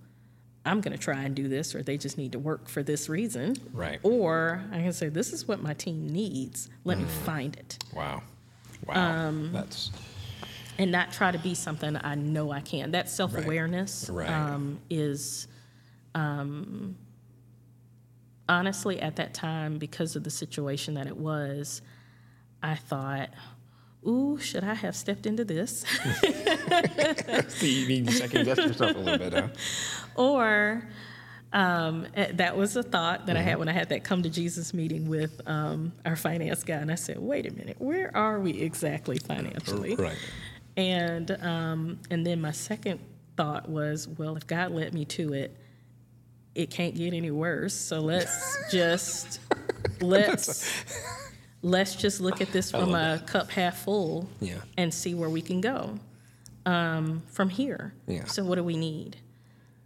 I'm 0.65 0.79
going 0.81 0.93
to 0.93 0.97
try 0.97 1.23
and 1.23 1.35
do 1.35 1.47
this, 1.49 1.75
or 1.75 1.83
they 1.83 1.97
just 1.97 2.17
need 2.17 2.31
to 2.31 2.39
work 2.39 2.69
for 2.69 2.83
this 2.83 3.09
reason. 3.09 3.55
Right. 3.73 3.99
Or 4.01 4.63
I 4.71 4.77
can 4.77 4.93
say, 4.93 5.09
this 5.09 5.33
is 5.33 5.45
what 5.47 5.61
my 5.61 5.73
team 5.73 6.07
needs. 6.07 6.69
Let 6.85 6.97
Mm. 6.97 7.01
me 7.01 7.07
find 7.07 7.55
it. 7.57 7.77
Wow. 7.93 8.23
Wow. 8.87 9.27
Um, 9.27 9.49
That's 9.51 9.91
and 10.77 10.89
not 10.91 11.11
try 11.11 11.31
to 11.31 11.37
be 11.39 11.53
something 11.53 11.97
I 11.97 12.15
know 12.15 12.51
I 12.51 12.61
can. 12.61 12.91
That 12.91 13.09
self 13.09 13.35
awareness 13.37 14.09
Right. 14.09 14.29
um, 14.29 14.79
is, 14.89 15.47
um, 16.15 16.95
honestly, 18.47 18.99
at 19.01 19.15
that 19.17 19.33
time, 19.33 19.77
because 19.77 20.15
of 20.15 20.23
the 20.23 20.29
situation 20.29 20.93
that 20.95 21.07
it 21.07 21.17
was, 21.17 21.81
I 22.61 22.75
thought, 22.75 23.29
ooh, 24.07 24.37
should 24.39 24.63
I 24.63 24.73
have 24.75 24.95
stepped 24.95 25.25
into 25.25 25.43
this? 25.45 25.81
so 27.47 27.65
you 27.65 27.87
need 27.87 28.07
to 28.07 28.11
second 28.13 28.45
guess 28.45 28.57
yourself 28.57 28.95
a 28.95 28.99
little 28.99 29.17
bit, 29.17 29.33
huh? 29.33 29.47
or 30.15 30.87
um, 31.53 32.05
eh, 32.15 32.31
that 32.33 32.57
was 32.57 32.75
a 32.75 32.83
thought 32.83 33.27
that 33.27 33.35
I 33.35 33.39
Mm-hmm. 33.39 33.47
had 33.49 33.59
when 33.59 33.69
I 33.69 33.71
had 33.73 33.89
that 33.89 34.03
come 34.03 34.23
to 34.23 34.29
Jesus 34.29 34.73
meeting 34.73 35.07
with 35.07 35.41
um, 35.47 35.93
our 36.05 36.15
finance 36.15 36.63
guy. 36.63 36.75
And 36.75 36.91
I 36.91 36.95
said, 36.95 37.17
wait 37.19 37.45
a 37.49 37.53
minute, 37.53 37.77
where 37.79 38.15
are 38.15 38.39
we 38.39 38.51
exactly 38.61 39.17
financially? 39.17 39.95
Right. 39.95 40.17
And 40.77 41.31
um, 41.41 41.99
and 42.11 42.25
then 42.25 42.41
my 42.41 42.51
second 42.51 42.99
thought 43.37 43.69
was, 43.69 44.07
well, 44.07 44.35
if 44.35 44.45
God 44.47 44.71
led 44.71 44.93
me 44.93 45.05
to 45.05 45.33
it, 45.33 45.55
it 46.55 46.69
can't 46.71 46.95
get 46.95 47.13
any 47.13 47.31
worse. 47.31 47.73
So 47.73 47.99
let's 47.99 48.57
just 48.71 49.39
let's 50.01 50.71
let's 51.61 51.95
just 51.95 52.21
look 52.21 52.41
at 52.41 52.51
this 52.51 52.71
from 52.71 52.95
a 52.95 53.21
cup 53.27 53.49
half 53.51 53.79
full 53.83 54.27
Yeah. 54.39 54.59
and 54.77 54.93
see 54.93 55.13
where 55.13 55.29
we 55.29 55.41
can 55.41 55.61
go 55.61 55.99
um, 56.65 57.21
from 57.27 57.49
here. 57.49 57.93
Yeah. 58.07 58.25
So 58.25 58.43
what 58.43 58.55
do 58.55 58.63
we 58.63 58.77
need? 58.77 59.17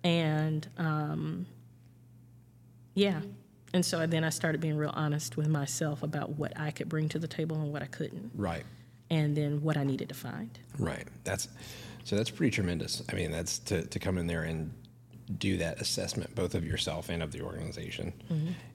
And 0.04 0.68
um, 0.78 1.46
yeah. 2.96 3.22
And 3.74 3.86
so 3.86 4.06
then 4.08 4.24
I 4.24 4.30
started 4.30 4.62
being 4.62 4.78
real 4.78 4.92
honest 4.94 5.38
with 5.38 5.48
myself 5.48 6.02
about 6.04 6.32
what 6.32 6.54
I 6.60 6.72
could 6.72 6.90
bring 6.90 7.08
to 7.10 7.20
the 7.20 7.28
table 7.28 7.62
and 7.62 7.72
what 7.72 7.84
I 7.84 7.86
couldn't, 7.86 8.32
Right. 8.34 8.64
and 9.12 9.38
then 9.38 9.62
what 9.62 9.78
I 9.78 9.84
needed 9.84 10.10
to 10.10 10.16
find. 10.16 10.58
Right. 10.80 11.08
That's 11.24 11.48
so 12.04 12.16
that's 12.16 12.32
pretty 12.32 12.50
tremendous. 12.52 13.04
I 13.10 13.14
mean, 13.14 13.30
that's 13.32 13.60
to, 13.60 13.86
to 13.86 14.00
come 14.00 14.18
in 14.18 14.26
there 14.26 14.42
and 14.44 14.74
do 15.38 15.58
that 15.58 15.80
assessment 15.80 16.34
both 16.34 16.56
of 16.56 16.66
yourself 16.66 17.10
and 17.10 17.22
of 17.22 17.32
the 17.32 17.42
organization 17.42 18.12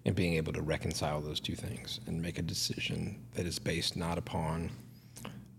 and 0.05 0.15
being 0.15 0.35
able 0.35 0.53
to 0.53 0.63
reconcile 0.63 1.21
those 1.21 1.41
two 1.41 1.57
things 1.57 1.99
and 2.07 2.21
make 2.23 2.39
a 2.39 2.43
decision 2.43 3.19
that 3.35 3.45
is 3.45 3.59
based 3.59 3.97
not 3.97 4.19
upon 4.19 4.71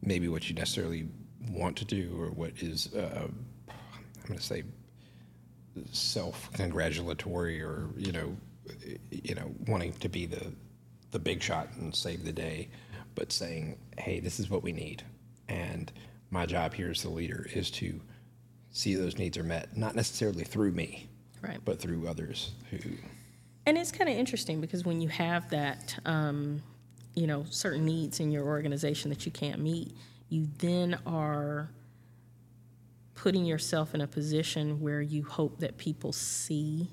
maybe 0.01 0.29
what 0.29 0.47
you 0.47 0.55
necessarily 0.55 1.07
want 1.49 1.75
to 1.75 1.85
do 1.85 2.15
or 2.17 2.27
what 2.27 2.51
is 2.61 2.93
uh, 2.95 3.27
I'm 3.27 4.27
going 4.27 4.39
to 4.39 4.45
say 4.45 4.63
self-congratulatory 5.91 7.61
or 7.61 7.89
you 7.97 8.11
know 8.11 8.35
you 9.11 9.35
know 9.35 9.53
wanting 9.67 9.93
to 9.93 10.09
be 10.09 10.25
the 10.25 10.53
the 11.11 11.19
big 11.19 11.41
shot 11.41 11.67
and 11.77 11.93
save 11.93 12.23
the 12.23 12.31
day 12.31 12.69
but 13.15 13.31
saying 13.31 13.77
hey 13.97 14.19
this 14.19 14.39
is 14.39 14.49
what 14.49 14.63
we 14.63 14.71
need 14.71 15.03
and 15.49 15.91
my 16.29 16.45
job 16.45 16.73
here 16.73 16.89
as 16.89 17.03
the 17.03 17.09
leader 17.09 17.47
is 17.53 17.69
to 17.69 17.99
see 18.75 18.93
those 18.93 19.17
needs 19.17 19.37
are 19.37 19.43
met 19.43 19.75
not 19.77 19.95
necessarily 19.95 20.43
through 20.43 20.71
me 20.71 21.07
Right. 21.41 21.59
but 21.63 21.79
through 21.79 22.07
others 22.07 22.51
who 22.71 22.77
And 23.65 23.77
it's 23.77 23.91
kind 23.91 24.09
of 24.09 24.17
interesting 24.17 24.59
because 24.59 24.83
when 24.83 24.99
you 24.99 25.07
have 25.09 25.49
that, 25.51 25.97
um, 26.05 26.61
you 27.15 27.25
know, 27.25 27.45
certain 27.49 27.85
needs 27.85 28.19
in 28.19 28.31
your 28.31 28.43
organization 28.45 29.09
that 29.11 29.25
you 29.25 29.31
can't 29.31 29.59
meet, 29.61 29.95
you 30.29 30.47
then 30.57 30.99
are 31.05 31.69
putting 33.15 33.45
yourself 33.45 33.95
in 33.95 34.01
a 34.01 34.07
position 34.07 34.81
where 34.81 35.01
you 35.01 35.23
hope 35.23 35.59
that 35.59 35.77
people 35.77 36.11
see 36.11 36.89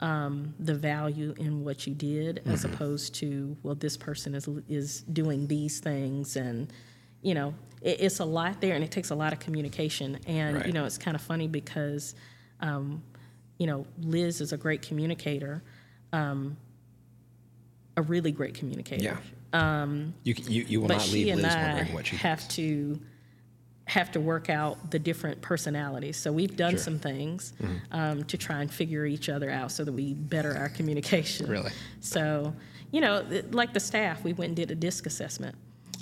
um, 0.00 0.54
the 0.58 0.74
value 0.74 1.34
in 1.38 1.62
what 1.62 1.86
you 1.86 1.94
did, 1.94 2.40
as 2.46 2.64
opposed 2.64 3.14
to, 3.16 3.54
well, 3.62 3.74
this 3.74 3.96
person 3.98 4.34
is 4.34 4.48
is 4.68 5.02
doing 5.02 5.46
these 5.46 5.78
things, 5.80 6.36
and 6.36 6.72
you 7.22 7.34
know, 7.34 7.54
it, 7.82 8.00
it's 8.00 8.20
a 8.20 8.24
lot 8.24 8.60
there, 8.60 8.74
and 8.74 8.84
it 8.84 8.90
takes 8.90 9.10
a 9.10 9.14
lot 9.14 9.32
of 9.32 9.38
communication. 9.40 10.18
And 10.26 10.56
Right. 10.56 10.66
you 10.66 10.72
know, 10.72 10.84
it's 10.84 10.98
kind 10.98 11.14
of 11.14 11.20
funny 11.22 11.48
because, 11.48 12.14
um, 12.60 13.02
you 13.58 13.66
know, 13.66 13.86
Liz 14.02 14.40
is 14.40 14.52
a 14.52 14.56
great 14.56 14.82
communicator, 14.82 15.62
um, 16.12 16.56
a 17.96 18.02
really 18.02 18.32
great 18.32 18.54
communicator. 18.54 19.04
yeah 19.04 19.16
um, 19.52 20.14
you, 20.22 20.32
you, 20.46 20.62
you 20.68 20.80
will 20.80 20.86
not 20.88 21.08
leave 21.10 21.34
Liz 21.34 21.42
wondering 21.44 21.92
what 21.92 22.06
she 22.06 22.14
have 22.16 22.46
to 22.50 23.00
have 23.86 24.12
to 24.12 24.20
work 24.20 24.48
out 24.48 24.92
the 24.92 24.98
different 25.00 25.42
personalities. 25.42 26.16
So 26.16 26.30
we've 26.30 26.54
done 26.56 26.70
Sure. 26.76 26.78
Mm-hmm. 26.78 26.84
some 26.84 26.98
things 27.00 27.52
um, 27.90 28.22
to 28.24 28.38
try 28.38 28.60
and 28.60 28.72
figure 28.72 29.04
each 29.06 29.28
other 29.28 29.50
out 29.50 29.72
so 29.72 29.84
that 29.84 29.90
we 29.92 30.14
better 30.14 30.56
our 30.56 30.68
communication. 30.68 31.48
Really? 31.48 31.72
So, 31.98 32.54
you 32.92 33.00
know, 33.00 33.24
like 33.50 33.72
the 33.74 33.80
staff, 33.80 34.22
we 34.22 34.32
went 34.34 34.50
and 34.50 34.56
did 34.56 34.70
a 34.70 34.76
disc 34.76 35.06
assessment. 35.06 35.56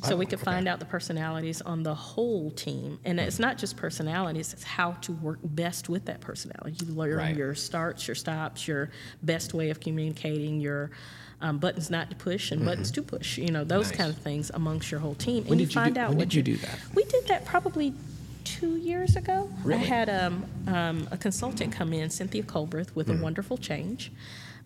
So 0.05 0.17
we 0.17 0.27
could 0.27 0.39
okay. 0.39 0.45
find 0.45 0.69
out 0.69 0.79
the 0.79 0.85
personalities 0.87 1.61
on 1.63 1.83
the 1.83 1.95
whole 1.95 2.51
team. 2.53 3.01
And 3.05 3.19
it's 3.19 3.39
not 3.41 3.59
just 3.59 3.77
personalities, 3.77 4.53
it's 4.53 4.63
how 4.63 4.93
to 4.93 5.13
work 5.13 5.39
best 5.43 5.89
with 5.89 6.05
that 6.07 6.21
personality. 6.21 6.77
You 6.87 6.93
learn 6.95 7.17
Right. 7.17 7.37
your 7.37 7.55
starts, 7.57 8.07
your 8.07 8.15
stops, 8.15 8.69
your 8.69 8.91
best 9.23 9.55
way 9.55 9.71
of 9.71 9.81
communicating, 9.81 10.61
your 10.61 10.91
um, 11.41 11.59
buttons 11.59 11.91
not 11.91 12.11
to 12.11 12.17
push 12.17 12.51
and 12.53 12.65
buttons 12.65 12.91
to 12.93 13.03
push, 13.03 13.39
you 13.39 13.51
know, 13.51 13.65
those 13.65 13.87
Mm-hmm. 13.87 13.91
Nice. 13.91 13.97
kind 13.97 14.11
of 14.11 14.19
things 14.19 14.51
amongst 14.55 14.91
your 14.91 15.01
whole 15.01 15.15
team. 15.17 15.45
when 15.45 15.53
and 15.53 15.61
you 15.61 15.67
did 15.67 15.75
you 15.75 15.81
find 15.81 15.95
do, 15.97 16.01
out 16.01 16.11
when 16.11 16.19
did 16.29 16.35
you 16.35 16.43
do 16.43 16.57
that 16.59 16.79
we 16.95 17.05
did 17.05 17.27
that 17.29 17.45
probably 17.45 17.93
two 18.45 18.77
years 18.77 19.15
ago. 19.17 19.51
Really? 19.63 19.83
I 19.83 19.85
had 19.85 20.09
um, 20.09 20.45
um, 20.69 21.09
a 21.11 21.17
consultant 21.19 21.73
come 21.73 21.93
in, 21.93 22.09
Cynthia 22.11 22.43
Colbreth, 22.43 22.95
with 22.95 23.09
Mm-hmm. 23.09 23.21
a 23.21 23.23
wonderful 23.23 23.57
change. 23.59 24.11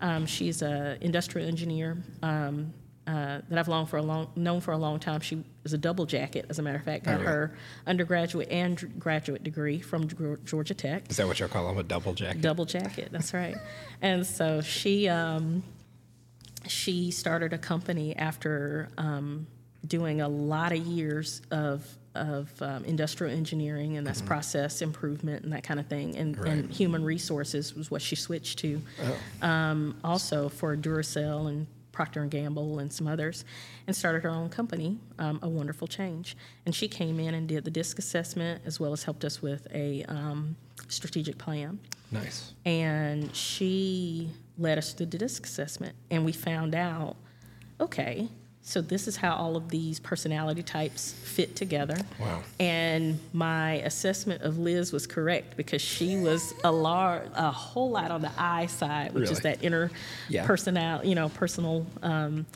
Um, 0.00 0.24
she's 0.26 0.62
an 0.62 0.98
industrial 1.00 1.46
engineer 1.48 1.96
um, 2.22 2.72
uh, 3.06 3.40
that 3.48 3.58
I've 3.58 3.68
long 3.68 3.86
for 3.86 3.96
a 3.96 4.02
long, 4.02 4.30
known 4.36 4.60
for 4.60 4.72
a 4.72 4.76
long 4.78 5.00
time. 5.00 5.20
She 5.20 5.42
is 5.64 5.72
a 5.72 5.78
double 5.78 6.06
jacket, 6.06 6.46
as 6.48 6.58
a 6.58 6.62
matter 6.62 6.78
of 6.78 6.84
fact, 6.84 7.04
got 7.04 7.20
Oh, 7.20 7.24
her 7.24 7.56
undergraduate 7.86 8.48
and 8.50 8.98
graduate 8.98 9.42
degree 9.42 9.80
from 9.80 10.08
Georgia 10.44 10.74
Tech. 10.74 11.10
Is 11.10 11.16
that 11.16 11.26
what 11.26 11.40
y'all 11.40 11.48
call 11.48 11.66
them 11.68 11.78
a 11.78 11.82
double 11.82 12.14
jacket? 12.14 12.40
Double 12.42 12.64
jacket 12.64 13.08
that's 13.10 13.34
right. 13.34 13.56
And 14.02 14.26
so 14.26 14.60
she 14.60 15.08
um, 15.08 15.62
she 16.66 17.10
started 17.10 17.52
a 17.52 17.58
company 17.58 18.16
after 18.16 18.88
um, 18.98 19.46
doing 19.86 20.20
a 20.20 20.28
lot 20.28 20.72
of 20.72 20.78
years 20.78 21.42
of 21.50 21.86
of 22.14 22.50
um, 22.60 22.84
industrial 22.84 23.34
engineering 23.34 23.96
and 23.96 24.06
that's 24.06 24.20
process 24.20 24.82
improvement 24.82 25.44
and 25.44 25.52
that 25.54 25.62
kind 25.64 25.80
of 25.80 25.86
thing. 25.86 26.14
And, 26.16 26.36
Right. 26.38 26.48
and 26.52 26.70
human 26.70 27.02
resources 27.04 27.74
was 27.74 27.90
what 27.90 28.02
she 28.02 28.16
switched 28.16 28.58
to. 28.58 28.82
Um, 29.40 29.96
also 30.04 30.50
for 30.50 30.76
Duracell 30.76 31.48
and 31.48 31.66
Procter 31.92 32.22
and 32.22 32.30
Gamble 32.30 32.78
and 32.78 32.92
some 32.92 33.06
others, 33.06 33.44
and 33.86 33.94
started 33.94 34.22
her 34.22 34.30
own 34.30 34.48
company, 34.48 34.98
um, 35.18 35.38
A 35.42 35.48
Wonderful 35.48 35.86
Change. 35.86 36.36
And 36.66 36.74
she 36.74 36.88
came 36.88 37.20
in 37.20 37.34
and 37.34 37.46
did 37.48 37.64
the 37.64 37.70
DISC 37.70 37.98
assessment 37.98 38.62
as 38.64 38.80
well 38.80 38.92
as 38.92 39.04
helped 39.04 39.24
us 39.24 39.40
with 39.42 39.66
a 39.72 40.04
um, 40.04 40.56
strategic 40.88 41.38
plan. 41.38 41.78
nice 42.10 42.52
And 42.64 43.34
she 43.34 44.30
led 44.58 44.78
us 44.78 44.92
through 44.92 45.06
the 45.06 45.18
DISC 45.18 45.44
assessment, 45.44 45.94
and 46.10 46.24
we 46.24 46.32
found 46.32 46.74
out, 46.74 47.16
okay, 47.80 48.28
so 48.64 48.80
this 48.80 49.08
is 49.08 49.16
how 49.16 49.34
all 49.34 49.56
of 49.56 49.68
these 49.70 49.98
personality 49.98 50.62
types 50.62 51.12
fit 51.12 51.56
together. 51.56 51.96
Wow. 52.20 52.42
And 52.60 53.18
my 53.32 53.74
assessment 53.78 54.42
of 54.42 54.56
Liz 54.58 54.92
was 54.92 55.06
correct 55.06 55.56
because 55.56 55.82
she 55.82 56.16
was 56.16 56.54
a 56.62 56.70
lar- 56.70 57.24
a 57.34 57.50
whole 57.50 57.90
lot 57.90 58.10
on 58.12 58.22
the 58.22 58.30
I 58.38 58.66
side, 58.66 59.14
which 59.14 59.30
is 59.30 59.40
that 59.40 59.64
inner 59.64 59.90
Yeah. 60.28 60.46
personal, 60.46 61.04
you 61.04 61.14
know, 61.16 61.28
personal 61.28 61.86
um, 62.02 62.46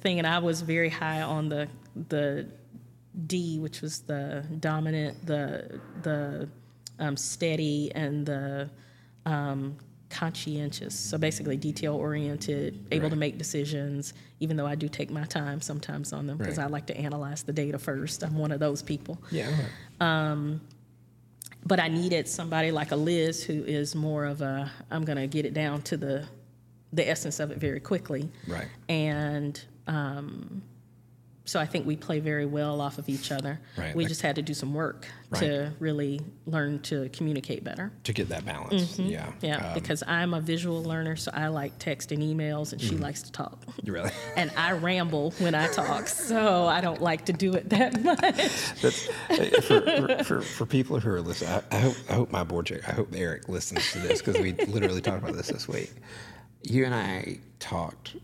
thing, 0.00 0.18
and 0.18 0.26
I 0.26 0.38
was 0.38 0.62
very 0.62 0.88
high 0.88 1.20
on 1.22 1.48
the 1.48 1.68
the 2.08 2.46
D, 3.26 3.58
which 3.58 3.80
was 3.82 4.00
the 4.00 4.44
dominant, 4.60 5.26
the 5.26 5.80
the 6.02 6.48
um, 6.98 7.16
steady, 7.16 7.92
and 7.94 8.24
the 8.24 8.70
um, 9.26 9.76
conscientious. 10.10 10.94
So 10.98 11.18
basically, 11.18 11.56
detail 11.56 11.94
oriented, 11.94 12.78
able 12.90 13.04
Right. 13.04 13.10
to 13.10 13.16
make 13.16 13.38
decisions. 13.38 14.14
Even 14.40 14.56
though 14.56 14.66
I 14.66 14.74
do 14.74 14.88
take 14.88 15.10
my 15.10 15.24
time 15.24 15.60
sometimes 15.60 16.12
on 16.12 16.26
them 16.26 16.36
because 16.38 16.58
Right. 16.58 16.64
I 16.64 16.68
like 16.68 16.86
to 16.86 16.96
analyze 16.96 17.42
the 17.42 17.52
data 17.52 17.78
first. 17.78 18.22
I'm 18.24 18.36
one 18.38 18.52
of 18.52 18.60
those 18.60 18.82
people. 18.82 19.18
yeah 19.30 19.50
Um, 20.00 20.60
But 21.66 21.80
I 21.80 21.88
needed 21.88 22.28
somebody 22.28 22.70
like 22.70 22.92
a 22.92 22.96
Liz 22.96 23.42
who 23.42 23.64
is 23.64 23.94
more 23.94 24.24
of 24.24 24.40
a 24.40 24.70
I'm 24.90 25.04
going 25.04 25.18
to 25.18 25.26
get 25.26 25.44
it 25.44 25.54
down 25.54 25.82
to 25.82 25.96
the 25.96 26.26
the 26.92 27.06
essence 27.06 27.38
of 27.40 27.50
it 27.50 27.58
very 27.58 27.80
quickly. 27.80 28.30
right 28.46 28.68
And 28.88 29.60
um, 29.88 30.62
so 31.48 31.58
I 31.58 31.64
think 31.64 31.86
we 31.86 31.96
play 31.96 32.20
very 32.20 32.44
well 32.44 32.80
off 32.82 32.98
of 32.98 33.08
each 33.08 33.32
other. 33.32 33.58
Right, 33.78 33.96
We 33.96 34.04
like- 34.04 34.08
just 34.10 34.20
had 34.20 34.36
to 34.36 34.42
do 34.42 34.52
some 34.52 34.74
work 34.74 35.06
to 35.34 35.72
really 35.78 36.20
learn 36.46 36.80
to 36.82 37.08
communicate 37.10 37.64
better. 37.64 37.90
to 38.04 38.12
get 38.12 38.28
that 38.30 38.44
balance 38.44 38.98
yeah 38.98 39.26
Mm-hmm. 39.26 39.44
Yeah, 39.46 39.68
Um, 39.68 39.74
because 39.74 40.02
I'm 40.06 40.34
a 40.34 40.40
visual 40.40 40.82
learner, 40.82 41.16
so 41.16 41.30
I 41.34 41.48
like 41.48 41.78
text 41.78 42.12
and 42.12 42.22
emails, 42.22 42.72
and 42.72 42.80
she 42.80 42.90
Mm-hmm. 42.94 43.02
likes 43.02 43.22
to 43.22 43.32
talk. 43.32 43.62
really 43.84 44.10
And 44.36 44.50
I 44.56 44.72
ramble 44.72 45.30
when 45.38 45.54
I 45.54 45.68
talk, 45.68 46.08
so 46.08 46.66
I 46.66 46.80
don't 46.82 47.00
like 47.00 47.24
to 47.26 47.32
do 47.32 47.54
it 47.54 47.68
that 47.70 48.02
much. 48.10 48.20
Uh, 48.84 48.90
for, 48.90 49.80
for, 49.80 50.24
for, 50.24 50.40
for 50.42 50.66
people 50.66 51.00
who 51.00 51.10
are 51.10 51.20
listening, 51.22 51.50
I, 51.50 51.76
I, 51.76 51.80
hope, 51.80 51.96
I 52.10 52.12
hope 52.14 52.30
my 52.32 52.44
board 52.44 52.66
chair, 52.66 52.80
I 52.86 52.92
hope 52.92 53.08
Eric 53.14 53.48
listens 53.48 53.90
to 53.92 53.98
this 54.00 54.20
because 54.22 54.38
we 54.40 54.52
literally 54.52 55.00
talked 55.00 55.22
about 55.22 55.34
this 55.36 55.48
this 55.48 55.66
week. 55.68 55.92
You 56.62 56.84
and 56.84 56.94
I 56.94 57.38
talked 57.58 58.16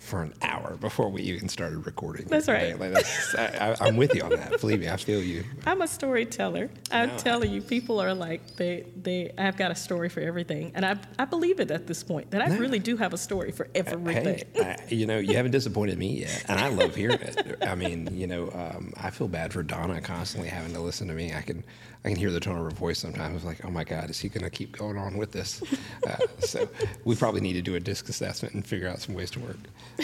for 0.00 0.22
an 0.22 0.34
hour 0.42 0.76
before 0.80 1.08
we 1.10 1.22
even 1.22 1.48
started 1.48 1.84
recording. 1.86 2.26
That's 2.26 2.48
right. 2.48 2.78
Like, 2.78 2.92
that's- 2.94 3.34
I, 3.36 3.70
I, 3.84 3.86
I'm 3.86 3.96
with 3.96 4.14
you 4.14 4.22
on 4.22 4.30
that. 4.30 4.60
Believe 4.60 4.80
me, 4.80 4.88
I 4.88 4.96
feel 4.96 5.22
you. 5.22 5.44
I'm 5.66 5.82
a 5.82 5.86
storyteller. 5.86 6.70
I'm 6.90 7.10
No, 7.10 7.18
telling 7.18 7.52
you, 7.52 7.60
people 7.60 8.00
are 8.00 8.14
like 8.14 8.56
they 8.56 8.86
they. 8.96 9.30
I've 9.38 9.56
got 9.56 9.70
a 9.70 9.74
story 9.74 10.08
for 10.08 10.20
everything, 10.20 10.72
and 10.74 10.84
I 10.84 10.96
I 11.18 11.26
believe 11.26 11.60
it 11.60 11.70
at 11.70 11.86
this 11.86 12.02
point 12.02 12.30
that 12.32 12.42
I 12.42 12.46
No. 12.46 12.56
really 12.56 12.78
do 12.78 12.96
have 12.96 13.12
a 13.12 13.18
story 13.18 13.52
for 13.52 13.68
everything. 13.74 14.42
Hey, 14.54 14.76
I, 14.90 14.92
you 14.92 15.06
know, 15.06 15.18
you 15.18 15.36
haven't 15.36 15.52
disappointed 15.52 15.98
me 15.98 16.20
yet, 16.20 16.44
and 16.48 16.58
I 16.58 16.68
love 16.68 16.94
hearing 16.94 17.20
it. 17.20 17.58
I 17.62 17.74
mean, 17.74 18.08
you 18.12 18.26
know, 18.26 18.50
um, 18.52 18.92
I 18.96 19.10
feel 19.10 19.28
bad 19.28 19.52
for 19.52 19.62
Donna 19.62 20.00
constantly 20.00 20.48
having 20.48 20.72
to 20.72 20.80
listen 20.80 21.08
to 21.08 21.14
me. 21.14 21.34
I 21.34 21.42
can, 21.42 21.62
I 22.04 22.08
can 22.08 22.16
hear 22.18 22.30
the 22.30 22.40
tone 22.40 22.56
of 22.56 22.64
her 22.64 22.70
voice 22.70 22.98
sometimes. 22.98 23.42
I'm 23.42 23.48
Like, 23.48 23.64
oh 23.64 23.70
my 23.70 23.84
God, 23.84 24.08
is 24.08 24.18
he 24.18 24.28
going 24.28 24.44
to 24.44 24.50
keep 24.50 24.72
going 24.76 24.96
on 24.96 25.16
with 25.18 25.32
this? 25.32 25.62
Uh, 26.06 26.16
so 26.38 26.68
we 27.04 27.14
probably 27.14 27.40
need 27.42 27.52
to 27.54 27.62
do 27.62 27.74
a 27.74 27.80
disc 27.80 28.08
assessment 28.08 28.54
and 28.54 28.66
figure 28.66 28.88
out 28.88 29.00
some 29.00 29.14
ways 29.14 29.30
to 29.32 29.40
work 29.40 29.56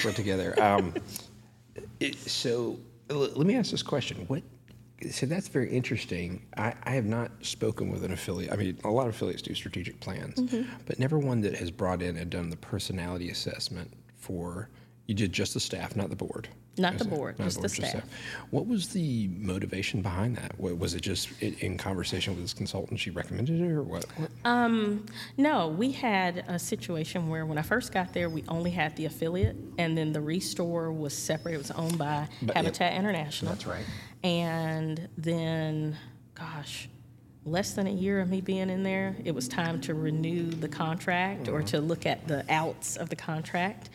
work 0.04 0.14
together. 0.14 0.54
Um, 0.62 0.92
it, 2.00 2.16
so 2.18 2.78
l- 3.10 3.16
let 3.34 3.46
me 3.46 3.56
ask 3.56 3.70
this 3.70 3.82
question: 3.82 4.18
What? 4.26 4.42
So 5.10 5.26
that's 5.26 5.48
very 5.48 5.70
interesting. 5.70 6.44
I, 6.56 6.74
I 6.84 6.90
have 6.90 7.04
not 7.04 7.30
spoken 7.42 7.90
with 7.90 8.02
an 8.04 8.12
affiliate. 8.12 8.52
I 8.52 8.56
mean, 8.56 8.78
a 8.84 8.88
lot 8.90 9.08
of 9.08 9.14
affiliates 9.14 9.42
do 9.42 9.54
strategic 9.54 10.00
plans, 10.00 10.40
but 10.86 10.98
never 10.98 11.18
one 11.18 11.40
that 11.42 11.54
has 11.56 11.70
brought 11.70 12.00
in 12.02 12.16
and 12.16 12.30
done 12.30 12.48
the 12.50 12.56
personality 12.56 13.30
assessment 13.30 13.92
for. 14.16 14.68
You 15.06 15.14
did 15.14 15.32
just 15.32 15.54
the 15.54 15.60
staff, 15.60 15.94
not 15.96 16.10
the 16.10 16.16
board. 16.16 16.48
Not 16.78 16.98
the 16.98 17.04
board, 17.04 17.38
not 17.38 17.46
just 17.46 17.62
the 17.62 17.68
staff. 17.68 18.04
What 18.50 18.66
was 18.66 18.88
the 18.88 19.28
motivation 19.28 20.02
behind 20.02 20.36
that? 20.36 20.58
Wa- 20.58 20.74
Was 20.74 20.94
it 20.94 21.00
just 21.00 21.30
in 21.40 21.78
conversation 21.78 22.34
with 22.34 22.42
this 22.44 22.52
consultant 22.54 23.00
she 23.00 23.10
recommended 23.10 23.60
it, 23.60 23.70
or 23.70 23.82
what? 23.82 24.04
what? 24.16 24.30
No, 25.38 25.68
we 25.68 25.92
had 25.92 26.44
a 26.48 26.58
situation 26.58 27.28
where 27.28 27.46
when 27.46 27.58
I 27.58 27.62
first 27.62 27.92
got 27.92 28.12
there, 28.12 28.28
we 28.28 28.44
only 28.48 28.70
had 28.70 28.94
the 28.96 29.06
affiliate, 29.06 29.56
and 29.78 29.96
then 29.96 30.12
the 30.12 30.20
Restore 30.20 30.92
was 30.92 31.16
separate. 31.16 31.54
It 31.54 31.58
was 31.58 31.70
owned 31.70 31.98
by 31.98 32.28
But-. 32.42 32.56
Habitat 32.56 32.92
International. 32.94 33.52
That's 33.52 33.66
right. 33.66 33.84
And 34.22 35.08
then, 35.16 35.96
gosh, 36.34 36.88
less 37.44 37.72
than 37.74 37.86
a 37.86 37.90
year 37.92 38.20
of 38.20 38.28
me 38.28 38.40
being 38.40 38.68
in 38.70 38.82
there, 38.82 39.16
it 39.24 39.34
was 39.34 39.46
time 39.48 39.80
to 39.82 39.94
renew 39.94 40.50
the 40.50 40.68
contract 40.68 41.48
or 41.48 41.62
to 41.62 41.80
look 41.80 42.04
at 42.06 42.26
the 42.26 42.44
outs 42.50 42.96
of 42.96 43.08
the 43.08 43.16
contract. 43.16 43.88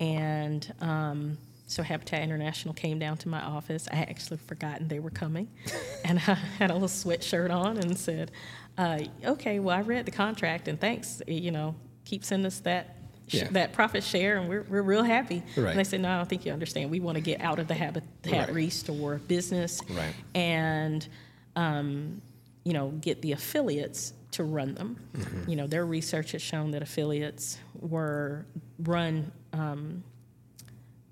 And 0.00 0.72
um, 0.80 1.38
so 1.66 1.82
Habitat 1.82 2.22
International 2.22 2.74
came 2.74 2.98
down 2.98 3.16
to 3.18 3.28
my 3.28 3.40
office. 3.42 3.88
I 3.90 3.96
had 3.96 4.08
actually 4.10 4.36
forgotten 4.38 4.88
they 4.88 4.98
were 5.00 5.10
coming. 5.10 5.48
and 6.04 6.18
I 6.18 6.34
had 6.58 6.70
a 6.70 6.74
little 6.74 6.88
sweatshirt 6.88 7.50
on 7.54 7.78
and 7.78 7.96
said, 7.98 8.30
uh, 8.76 9.00
okay, 9.24 9.58
well, 9.60 9.76
I 9.76 9.80
read 9.82 10.04
the 10.06 10.10
contract 10.10 10.68
and 10.68 10.80
thanks, 10.80 11.22
you 11.26 11.50
know, 11.50 11.74
keep 12.04 12.24
sending 12.24 12.46
us 12.46 12.60
that. 12.60 12.96
sh- 13.28 13.34
Yeah. 13.36 13.48
That 13.52 13.72
profit 13.72 14.02
share, 14.04 14.36
and 14.38 14.48
we're, 14.48 14.66
we're 14.68 14.82
real 14.82 15.02
happy. 15.04 15.42
Right. 15.56 15.70
And 15.70 15.78
they 15.78 15.84
said, 15.84 16.00
No, 16.02 16.10
I 16.10 16.16
don't 16.18 16.28
think 16.28 16.44
you 16.44 16.52
understand. 16.52 16.90
We 16.90 17.00
want 17.00 17.16
to 17.16 17.22
get 17.22 17.40
out 17.40 17.58
of 17.58 17.66
the 17.68 17.74
Habitat 17.74 18.48
Right. 18.48 18.52
Restore 18.54 19.18
business 19.26 19.80
Right. 19.88 20.14
and 20.34 21.06
um, 21.56 22.20
you 22.64 22.72
know 22.72 22.90
get 23.00 23.22
the 23.22 23.32
affiliates 23.32 24.12
to 24.32 24.42
run 24.44 24.74
them. 24.74 24.96
Mm-hmm. 25.16 25.48
You 25.50 25.56
know 25.56 25.66
their 25.66 25.86
research 25.86 26.32
has 26.32 26.42
shown 26.42 26.72
that 26.72 26.82
affiliates 26.82 27.58
were 27.80 28.44
run 28.80 29.30
um, 29.52 30.02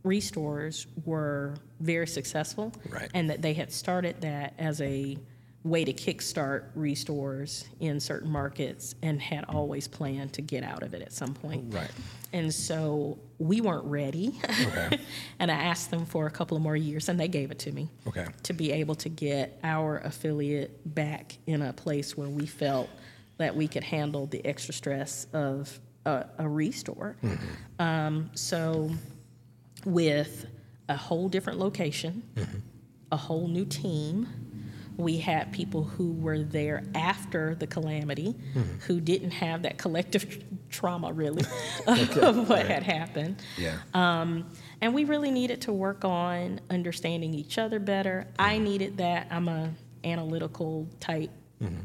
restores 0.04 0.86
were 1.04 1.54
very 1.80 2.06
successful, 2.06 2.72
Right. 2.88 3.10
and 3.14 3.30
that 3.30 3.42
they 3.42 3.54
had 3.54 3.72
started 3.72 4.20
that 4.22 4.54
as 4.58 4.80
a 4.80 5.16
way 5.64 5.84
to 5.84 5.92
kickstart 5.92 6.64
restores 6.74 7.66
in 7.78 8.00
certain 8.00 8.28
markets 8.28 8.96
and 9.00 9.22
had 9.22 9.44
always 9.48 9.86
planned 9.86 10.32
to 10.32 10.42
get 10.42 10.64
out 10.64 10.82
of 10.82 10.92
it 10.92 11.02
at 11.02 11.12
some 11.12 11.32
point. 11.34 11.72
Right. 11.72 11.90
And 12.32 12.52
so 12.52 13.16
we 13.38 13.60
weren't 13.60 13.84
ready. 13.84 14.40
Okay. 14.66 14.98
and 15.38 15.52
I 15.52 15.54
asked 15.54 15.92
them 15.92 16.04
for 16.04 16.26
a 16.26 16.30
couple 16.32 16.56
of 16.56 16.62
more 16.64 16.74
years, 16.74 17.08
and 17.08 17.20
they 17.20 17.28
gave 17.28 17.52
it 17.52 17.60
to 17.60 17.70
me 17.72 17.88
Okay. 18.08 18.26
to 18.42 18.52
be 18.52 18.72
able 18.72 18.96
to 18.96 19.08
get 19.08 19.60
our 19.62 19.98
affiliate 19.98 20.94
back 20.96 21.38
in 21.46 21.62
a 21.62 21.72
place 21.72 22.16
where 22.16 22.28
we 22.28 22.46
felt 22.46 22.90
that 23.38 23.54
we 23.54 23.68
could 23.68 23.84
handle 23.84 24.26
the 24.26 24.44
extra 24.44 24.74
stress 24.74 25.28
of 25.32 25.78
a, 26.06 26.26
a 26.38 26.48
restore. 26.48 27.16
Um, 27.78 28.30
so, 28.34 28.90
with 29.84 30.46
a 30.88 30.96
whole 30.96 31.28
different 31.28 31.58
location, 31.58 32.22
mm-hmm. 32.34 32.58
a 33.10 33.16
whole 33.16 33.48
new 33.48 33.64
team, 33.64 34.28
we 34.96 35.18
had 35.18 35.52
people 35.52 35.84
who 35.84 36.12
were 36.12 36.42
there 36.42 36.84
after 36.94 37.54
the 37.54 37.66
calamity 37.66 38.34
mm-hmm. 38.34 38.78
who 38.86 39.00
didn't 39.00 39.30
have 39.30 39.62
that 39.62 39.78
collective 39.78 40.44
trauma, 40.70 41.12
really, 41.12 41.44
of 41.86 42.48
what 42.48 42.66
had 42.66 42.82
happened. 42.82 43.42
Yeah. 43.56 43.78
Um, 43.94 44.50
and 44.80 44.94
we 44.94 45.04
really 45.04 45.30
needed 45.30 45.62
to 45.62 45.72
work 45.72 46.04
on 46.04 46.60
understanding 46.70 47.34
each 47.34 47.58
other 47.58 47.78
better. 47.78 48.26
I 48.38 48.54
mm-hmm. 48.54 48.64
needed 48.64 48.96
that. 48.98 49.28
I'm 49.30 49.48
a 49.48 49.70
analytical 50.04 50.88
type. 51.00 51.30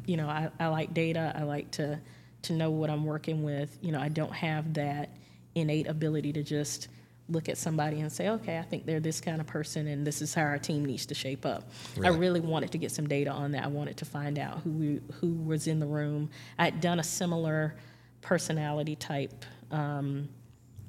You 0.08 0.18
know, 0.18 0.28
I, 0.28 0.50
I 0.60 0.68
like 0.70 0.96
data. 0.96 1.32
I 1.36 1.44
like 1.44 1.70
to 1.72 2.00
to 2.44 2.54
know 2.54 2.72
what 2.72 2.90
I'm 2.90 3.06
working 3.06 3.44
with. 3.44 3.78
You 3.82 3.92
know, 3.92 4.00
I 4.00 4.10
don't 4.10 4.34
have 4.34 4.74
that 4.74 5.16
innate 5.54 5.88
ability 5.88 6.34
to 6.34 6.42
just 6.42 6.88
look 7.30 7.50
at 7.50 7.58
somebody 7.58 8.00
and 8.00 8.12
say, 8.12 8.30
okay, 8.30 8.58
I 8.58 8.62
think 8.62 8.86
they're 8.86 9.00
this 9.02 9.20
kind 9.20 9.42
of 9.42 9.48
person, 9.48 9.88
and 9.88 10.08
this 10.08 10.22
is 10.22 10.34
how 10.34 10.44
our 10.44 10.58
team 10.58 10.86
needs 10.86 11.06
to 11.08 11.14
shape 11.14 11.46
up. 11.46 11.70
I 12.04 12.08
Really? 12.10 12.40
wanted 12.40 12.72
to 12.72 12.78
get 12.78 12.92
some 12.92 13.08
data 13.08 13.32
on 13.32 13.52
that. 13.52 13.64
I 13.64 13.68
wanted 13.68 13.98
to 13.98 14.06
find 14.06 14.40
out 14.40 14.60
who 14.60 14.72
we, 14.72 15.02
who 15.16 15.34
was 15.34 15.68
in 15.68 15.80
the 15.80 15.86
room. 15.88 16.30
I 16.58 16.66
had 16.66 16.80
done 16.80 17.00
a 17.00 17.04
similar 17.04 17.76
personality 18.22 18.96
type 18.96 19.44
um, 19.72 20.30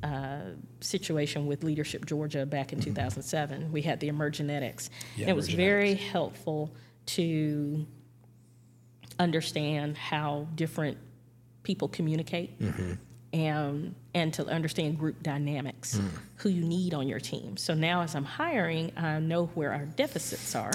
uh, 0.04 0.40
situation 0.80 1.46
with 1.46 1.64
Leadership 1.64 2.06
Georgia 2.06 2.46
back 2.46 2.72
in 2.72 2.78
2007. 2.80 3.72
We 3.72 3.82
had 3.82 3.98
the 3.98 4.08
Emergenetics. 4.08 4.90
Yeah, 5.16 5.22
and 5.22 5.30
it 5.30 5.36
was 5.36 5.48
very 5.48 5.94
helpful 5.94 6.72
to 7.06 7.84
understand 9.18 9.96
how 9.96 10.46
different 10.54 10.98
people 11.64 11.88
communicate 11.88 12.52
and 13.32 13.94
and 14.18 14.34
to 14.34 14.44
understand 14.46 14.98
group 14.98 15.22
dynamics, 15.22 16.00
who 16.36 16.48
you 16.48 16.62
need 16.62 16.92
on 16.92 17.06
your 17.06 17.20
team. 17.20 17.56
So 17.56 17.72
now 17.74 18.02
as 18.02 18.14
I'm 18.16 18.24
hiring, 18.24 18.92
I 18.96 19.20
know 19.20 19.46
where 19.54 19.72
our 19.72 19.86
deficits 19.86 20.54
are 20.56 20.72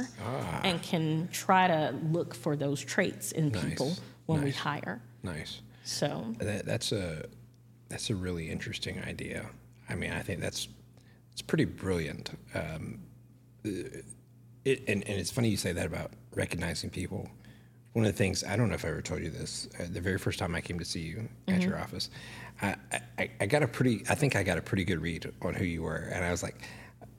and 0.64 0.82
can 0.82 1.28
try 1.32 1.68
to 1.68 1.94
look 2.12 2.34
for 2.34 2.56
those 2.56 2.80
traits 2.82 3.34
in 3.34 3.52
people 3.52 3.90
Nice, 3.90 4.02
when 4.28 4.44
we 4.44 4.52
hire. 4.52 5.02
Nice. 5.24 5.62
So 5.84 6.34
That, 6.40 6.66
that's 6.66 6.92
a 6.92 7.26
that's 7.90 8.10
a 8.10 8.16
really 8.16 8.50
interesting 8.50 9.02
idea. 9.04 9.50
I 9.90 9.96
mean, 9.96 10.12
I 10.12 10.22
think 10.22 10.40
that's 10.40 10.70
it's 11.34 11.42
pretty 11.42 11.66
brilliant. 11.66 12.32
Um, 12.56 13.00
it, 13.64 14.06
and, 14.88 15.04
and 15.08 15.20
it's 15.20 15.32
funny 15.32 15.50
you 15.50 15.58
say 15.58 15.74
that 15.74 15.86
about 15.86 16.12
recognizing 16.34 16.90
people. 16.90 17.30
One 17.94 18.06
of 18.06 18.12
the 18.12 18.18
things 18.18 18.44
I 18.44 18.56
don't 18.56 18.70
know 18.70 18.76
if 18.76 18.86
I 18.86 18.90
ever 18.90 19.02
told 19.02 19.22
you 19.22 19.30
this. 19.30 19.70
Uh, 19.80 19.86
the 19.92 20.02
very 20.02 20.18
first 20.18 20.40
time 20.40 20.56
I 20.56 20.62
came 20.62 20.80
to 20.80 20.86
see 20.86 21.02
you 21.02 21.28
at 21.48 21.62
your 21.62 21.78
office, 21.78 22.10
I, 22.62 22.76
I, 23.20 23.30
I 23.40 23.46
got 23.46 23.62
a 23.64 23.68
pretty. 23.68 24.04
I 24.10 24.16
think 24.16 24.36
I 24.36 24.44
got 24.44 24.58
a 24.58 24.62
pretty 24.62 24.84
good 24.84 25.02
read 25.02 25.32
on 25.42 25.54
who 25.54 25.66
you 25.66 25.84
were, 25.84 26.10
and 26.12 26.26
I 26.26 26.32
was 26.32 26.42
like, 26.42 26.56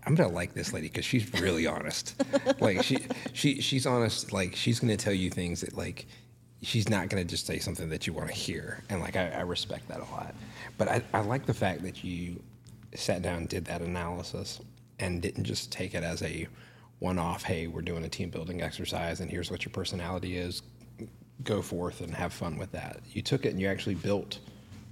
I'm 0.05 0.14
gonna 0.14 0.33
like 0.33 0.53
this 0.53 0.72
lady 0.72 0.89
because 0.89 1.05
she's 1.05 1.33
really 1.41 1.66
honest. 1.68 2.20
like 2.61 2.83
she 2.83 2.99
she 3.33 3.61
she's 3.61 3.87
honest. 3.87 4.33
Like 4.33 4.57
she's 4.57 4.81
gonna 4.81 4.97
tell 4.97 5.12
you 5.12 5.31
things 5.31 5.61
that 5.61 5.77
like 5.77 6.07
she's 6.64 6.89
not 6.89 7.09
going 7.09 7.22
to 7.22 7.29
just 7.29 7.47
say 7.47 7.59
something 7.59 7.89
that 7.91 8.07
you 8.07 8.12
want 8.12 8.29
to 8.29 8.35
hear. 8.35 8.83
And 8.89 9.01
like, 9.01 9.16
I, 9.16 9.29
I 9.31 9.41
respect 9.41 9.89
that 9.89 10.01
a 10.01 10.05
lot. 10.05 10.35
But 10.79 10.89
I, 10.89 11.03
I 11.12 11.20
like 11.20 11.47
the 11.47 11.55
fact 11.55 11.83
that 11.83 12.03
you 12.03 12.43
sat 12.95 13.22
down 13.22 13.39
and 13.39 13.49
did 13.49 13.64
that 13.66 13.83
analysis 13.83 14.61
and 14.99 15.20
didn't 15.20 15.45
just 15.45 15.70
take 15.70 15.95
it 15.95 16.03
as 16.03 16.22
a 16.22 16.47
one 16.99 17.18
off, 17.18 17.42
hey, 17.42 17.66
we're 17.66 17.82
doing 17.82 18.05
a 18.05 18.09
team 18.09 18.30
building 18.30 18.62
exercise 18.62 19.20
and 19.20 19.30
here's 19.30 19.51
what 19.51 19.64
your 19.64 19.72
personality 19.72 20.36
is. 20.36 20.62
Go 21.42 21.62
forth 21.62 22.01
and 22.01 22.14
have 22.14 22.32
fun 22.32 22.57
with 22.57 22.72
that. 22.72 23.01
You 23.11 23.20
took 23.22 23.45
it 23.45 23.51
and 23.51 23.61
you 23.61 23.66
actually 23.68 23.97
built 23.97 24.38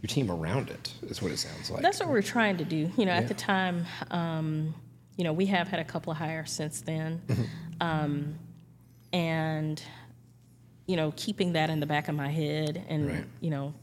your 0.02 0.08
team 0.08 0.30
around 0.30 0.68
it, 0.68 0.92
is 1.02 1.22
what 1.22 1.30
it 1.30 1.38
sounds 1.38 1.70
like. 1.70 1.80
That's 1.82 2.00
what 2.00 2.08
we're 2.08 2.22
trying 2.22 2.56
to 2.56 2.64
do. 2.64 2.90
You 2.96 3.06
know, 3.06 3.12
at 3.12 3.28
the 3.28 3.34
time, 3.34 3.86
um, 4.10 4.74
you 5.16 5.22
know, 5.22 5.32
we 5.32 5.46
have 5.46 5.68
had 5.68 5.78
a 5.78 5.84
couple 5.84 6.10
of 6.10 6.18
hires 6.18 6.50
since 6.50 6.80
then. 6.80 7.22
Mm-hmm. 7.28 7.42
Um, 7.80 8.38
and, 9.12 9.82
you 10.86 10.96
know, 10.96 11.12
keeping 11.16 11.52
that 11.52 11.70
in 11.70 11.78
the 11.78 11.86
back 11.86 12.08
of 12.08 12.16
my 12.16 12.28
head 12.28 12.84
and, 12.88 13.08
Right. 13.08 13.24
you 13.40 13.50
know, 13.50 13.74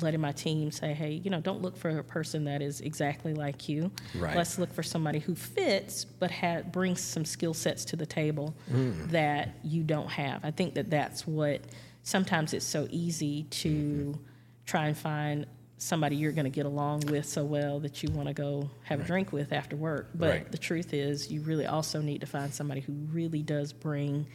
letting 0.00 0.20
my 0.20 0.32
team 0.32 0.70
say, 0.70 0.94
hey, 0.94 1.20
you 1.22 1.30
know, 1.30 1.40
don't 1.40 1.60
look 1.60 1.76
for 1.76 1.90
a 1.98 2.02
person 2.04 2.44
that 2.44 2.62
is 2.62 2.80
exactly 2.80 3.34
like 3.34 3.68
you. 3.68 3.90
Right. 4.16 4.34
Let's 4.36 4.58
look 4.58 4.72
for 4.72 4.82
somebody 4.82 5.18
who 5.18 5.34
fits 5.34 6.04
but 6.06 6.30
ha- 6.30 6.62
brings 6.62 7.00
some 7.00 7.24
skill 7.26 7.52
sets 7.54 7.84
to 7.86 7.96
the 7.96 8.06
table 8.06 8.54
Mm. 8.72 9.10
that 9.10 9.50
you 9.62 9.82
don't 9.82 10.08
have. 10.10 10.44
I 10.44 10.50
think 10.50 10.74
that 10.74 10.88
that's 10.88 11.26
what 11.26 11.60
sometimes 12.04 12.54
it's 12.54 12.64
so 12.64 12.86
easy 12.90 13.42
to 13.44 13.68
Mm-hmm. 13.68 14.20
try 14.66 14.86
and 14.86 14.96
find 14.96 15.46
somebody 15.76 16.14
you're 16.16 16.32
going 16.32 16.44
to 16.44 16.50
get 16.50 16.64
along 16.64 17.00
with 17.08 17.26
so 17.26 17.44
well 17.44 17.80
that 17.80 18.02
you 18.04 18.08
want 18.12 18.28
to 18.28 18.34
go 18.34 18.70
have 18.84 19.00
a 19.00 19.02
drink 19.04 19.32
with 19.32 19.52
after 19.52 19.74
work. 19.76 20.08
But 20.14 20.28
Right. 20.30 20.52
the 20.52 20.58
truth 20.58 20.94
is, 20.94 21.30
you 21.30 21.40
really 21.42 21.66
also 21.66 22.00
need 22.00 22.20
to 22.20 22.26
find 22.26 22.54
somebody 22.54 22.80
who 22.80 22.92
really 23.12 23.42
does 23.42 23.72
bring 23.72 24.26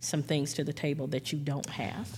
some 0.00 0.22
things 0.22 0.52
to 0.54 0.62
the 0.64 0.72
table 0.74 1.06
that 1.08 1.32
you 1.32 1.38
don't 1.38 1.68
have. 1.70 2.08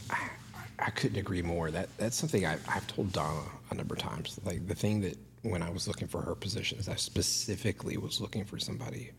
I 0.85 0.91
couldn't 0.91 1.19
agree 1.19 1.43
more. 1.43 1.71
That 1.71 1.89
that's 1.99 2.17
something 2.17 2.45
I, 2.47 2.57
I've 2.69 2.87
told 2.87 3.13
Donna 3.13 3.43
a 3.71 3.75
number 3.75 3.95
of 3.95 4.01
times. 4.01 4.39
Like 4.45 4.67
the 4.67 4.75
thing 4.75 5.01
that 5.03 5.17
when 5.43 5.63
I 5.63 5.71
was 5.71 5.87
looking 5.89 6.09
for 6.09 6.21
her 6.23 6.35
positions, 6.35 6.89
I 6.89 6.97
specifically 6.97 7.97
was 7.97 8.21
looking 8.21 8.45
for 8.45 8.59
somebody 8.59 9.11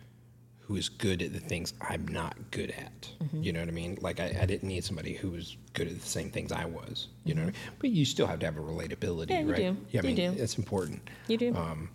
who 0.60 0.78
is 0.78 0.88
good 0.88 1.22
at 1.22 1.34
the 1.34 1.40
things 1.42 1.74
I'm 1.82 2.08
not 2.08 2.36
good 2.52 2.72
at. 2.72 3.10
Mm-hmm. 3.22 3.44
You 3.44 3.52
know 3.52 3.60
what 3.60 3.68
I 3.68 3.72
mean? 3.72 3.98
Like 4.02 4.20
I, 4.22 4.28
I 4.42 4.46
didn't 4.46 4.64
need 4.64 4.84
somebody 4.86 5.14
who 5.14 5.32
was 5.32 5.58
good 5.74 5.88
at 5.88 6.00
the 6.00 6.08
same 6.08 6.30
things 6.32 6.54
I 6.54 6.64
was. 6.66 7.10
You 7.26 7.34
know, 7.36 7.42
what 7.42 7.50
I 7.50 7.52
mean? 7.52 7.62
but 7.80 7.90
you 7.90 8.06
still 8.06 8.28
have 8.28 8.40
to 8.40 8.46
have 8.46 8.58
a 8.58 8.62
relatability, 8.62 9.28
Mm-hmm. 9.28 9.32
Yeah, 9.34 9.40
you 9.42 9.52
right? 9.52 9.58
do. 9.58 9.78
Yeah, 9.92 10.02
I 10.04 10.08
You 10.08 10.16
mean 10.16 10.36
do. 10.36 10.42
it's 10.42 10.58
important. 10.58 11.10
You 11.28 11.38
do. 11.38 11.56
Um, 11.56 11.90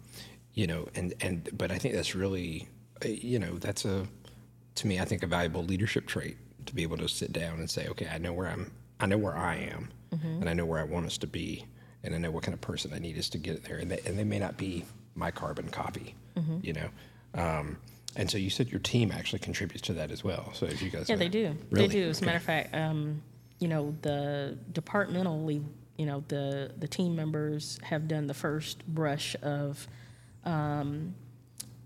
you 0.53 0.67
know, 0.67 0.89
and 0.95 1.15
and 1.21 1.49
but 1.57 1.71
I 1.71 1.79
think 1.79 1.95
that's 1.95 2.15
really, 2.15 2.69
uh, 3.05 3.09
you 3.09 3.39
know, 3.39 3.57
that's 3.59 3.85
a 3.87 4.07
to 4.77 4.87
me 4.87 5.01
I 5.01 5.05
think 5.07 5.23
a 5.23 5.27
valuable 5.27 5.65
leadership 5.65 6.07
trait 6.07 6.37
to 6.67 6.75
be 6.75 6.83
able 6.83 6.99
to 6.99 7.09
sit 7.09 7.33
down 7.33 7.61
and 7.61 7.71
say, 7.71 7.89
okay, 7.89 8.09
I 8.13 8.19
know 8.19 8.33
where 8.35 8.49
I'm, 8.49 8.71
I 9.01 9.07
know 9.07 9.19
where 9.19 9.37
I 9.37 9.57
am, 9.57 9.91
Mm-hmm. 10.15 10.41
and 10.41 10.49
I 10.49 10.55
know 10.55 10.65
where 10.65 10.81
I 10.81 10.85
want 10.85 11.05
us 11.07 11.19
to 11.19 11.27
be, 11.27 11.67
and 12.03 12.15
I 12.15 12.19
know 12.19 12.31
what 12.31 12.43
kind 12.43 12.55
of 12.55 12.61
person 12.63 12.93
I 12.95 12.99
need 12.99 13.19
us 13.19 13.29
to 13.31 13.39
get 13.39 13.65
there, 13.65 13.77
and 13.77 13.91
they, 13.91 14.01
and 14.07 14.19
they 14.19 14.25
may 14.25 14.39
not 14.39 14.57
be 14.57 14.85
my 15.15 15.31
carbon 15.31 15.69
copy, 15.69 16.15
Mm-hmm. 16.37 16.59
you 16.63 16.73
know. 16.73 16.89
Um, 17.35 17.77
and 18.17 18.31
so 18.31 18.39
you 18.39 18.49
said 18.49 18.71
your 18.71 18.81
team 18.81 19.13
actually 19.13 19.41
contributes 19.41 19.83
to 19.83 19.93
that 19.95 20.11
as 20.11 20.25
well. 20.25 20.51
So 20.55 20.65
if 20.67 20.81
you 20.81 20.89
guys, 20.91 21.09
Yeah, 21.11 21.17
they 21.17 21.29
do. 21.29 21.55
Really? 21.71 21.89
They 21.89 21.93
do. 21.95 22.09
As 22.09 22.19
a 22.19 22.21
Okay. 22.23 22.27
matter 22.27 22.37
of 22.39 22.43
fact, 22.43 22.75
um, 22.75 23.23
you 23.61 23.69
know, 23.69 23.95
the 24.03 24.57
departmentally, 24.73 25.63
you 25.99 26.07
know, 26.07 26.25
the 26.29 26.73
the 26.79 26.89
team 26.89 27.15
members 27.15 27.79
have 27.83 28.09
done 28.09 28.27
the 28.29 28.35
first 28.35 28.87
brush 28.89 29.37
of 29.43 29.87
um, 30.45 31.15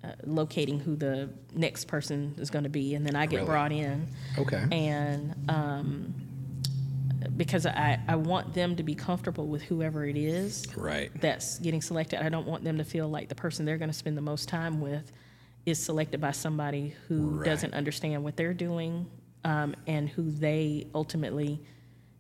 uh, 0.05 0.13
locating 0.25 0.79
who 0.79 0.95
the 0.95 1.29
next 1.55 1.87
person 1.87 2.35
is 2.39 2.51
going 2.51 2.65
to 2.65 2.71
be, 2.71 2.95
and 2.95 3.05
then 3.05 3.17
I 3.17 3.27
get 3.27 3.37
Really? 3.39 3.47
brought 3.47 3.73
in, 3.73 4.07
Okay. 4.39 4.65
and 4.71 5.35
um, 5.49 6.15
because 7.37 7.67
I, 7.67 7.99
I 8.09 8.17
want 8.17 8.53
them 8.55 8.77
to 8.77 8.83
be 8.83 8.95
comfortable 8.95 9.47
with 9.47 9.63
whoever 9.63 10.05
it 10.05 10.17
is 10.17 10.67
Right. 10.77 11.11
that's 11.21 11.59
getting 11.59 11.81
selected. 11.83 12.25
I 12.25 12.29
don't 12.29 12.47
want 12.47 12.65
them 12.65 12.79
to 12.79 12.85
feel 12.85 13.09
like 13.09 13.29
the 13.29 13.35
person 13.35 13.65
they're 13.65 13.79
going 13.79 13.91
to 13.91 13.97
spend 13.97 14.17
the 14.17 14.23
most 14.23 14.49
time 14.49 14.81
with 14.81 15.11
is 15.65 15.79
selected 15.83 16.21
by 16.21 16.33
somebody 16.33 16.95
who 17.09 17.39
Right. 17.39 17.45
doesn't 17.47 17.73
understand 17.75 18.23
what 18.25 18.37
they're 18.37 18.55
doing 18.55 19.07
um, 19.45 19.75
and 19.87 20.09
who 20.09 20.31
they 20.31 20.87
ultimately 20.95 21.61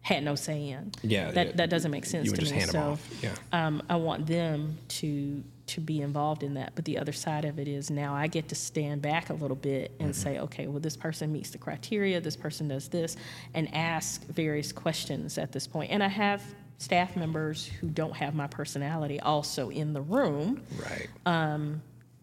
had 0.00 0.24
no 0.24 0.34
say 0.34 0.70
in. 0.70 0.90
Yeah, 1.02 1.30
that 1.30 1.46
yeah. 1.48 1.52
that 1.56 1.70
doesn't 1.70 1.90
make 1.92 2.04
sense 2.06 2.26
You 2.28 2.32
to 2.34 2.54
me. 2.54 2.60
so. 2.62 2.98
Yeah. 3.22 3.34
um, 3.52 3.82
I 3.88 3.96
want 3.96 4.26
them 4.26 4.78
to 4.88 5.44
to 5.74 5.80
be 5.80 6.00
involved 6.00 6.42
in 6.42 6.54
that. 6.54 6.72
But 6.74 6.84
the 6.84 6.98
other 6.98 7.12
side 7.12 7.44
of 7.44 7.58
it 7.58 7.68
is 7.68 7.90
now 7.90 8.14
I 8.14 8.26
get 8.26 8.48
to 8.48 8.54
stand 8.54 9.02
back 9.02 9.30
a 9.30 9.34
little 9.34 9.56
bit 9.56 9.92
and 10.00 10.10
Mm-hmm. 10.12 10.22
say, 10.22 10.38
okay, 10.40 10.66
well, 10.66 10.80
this 10.80 10.96
person 10.96 11.32
meets 11.32 11.50
the 11.50 11.58
criteria, 11.58 12.20
this 12.20 12.36
person 12.36 12.68
does 12.68 12.88
this, 12.88 13.16
and 13.54 13.72
ask 13.74 14.24
various 14.26 14.72
questions 14.72 15.38
at 15.38 15.52
this 15.52 15.66
point. 15.66 15.90
And 15.90 16.02
I 16.02 16.08
have 16.08 16.42
staff 16.78 17.16
members 17.16 17.66
who 17.66 17.88
don't 17.88 18.14
have 18.16 18.34
my 18.34 18.46
personality 18.48 19.20
also 19.20 19.70
in 19.70 19.92
the 19.92 20.00
room 20.02 20.62
Right. 20.76 21.08
Uh, 21.24 21.58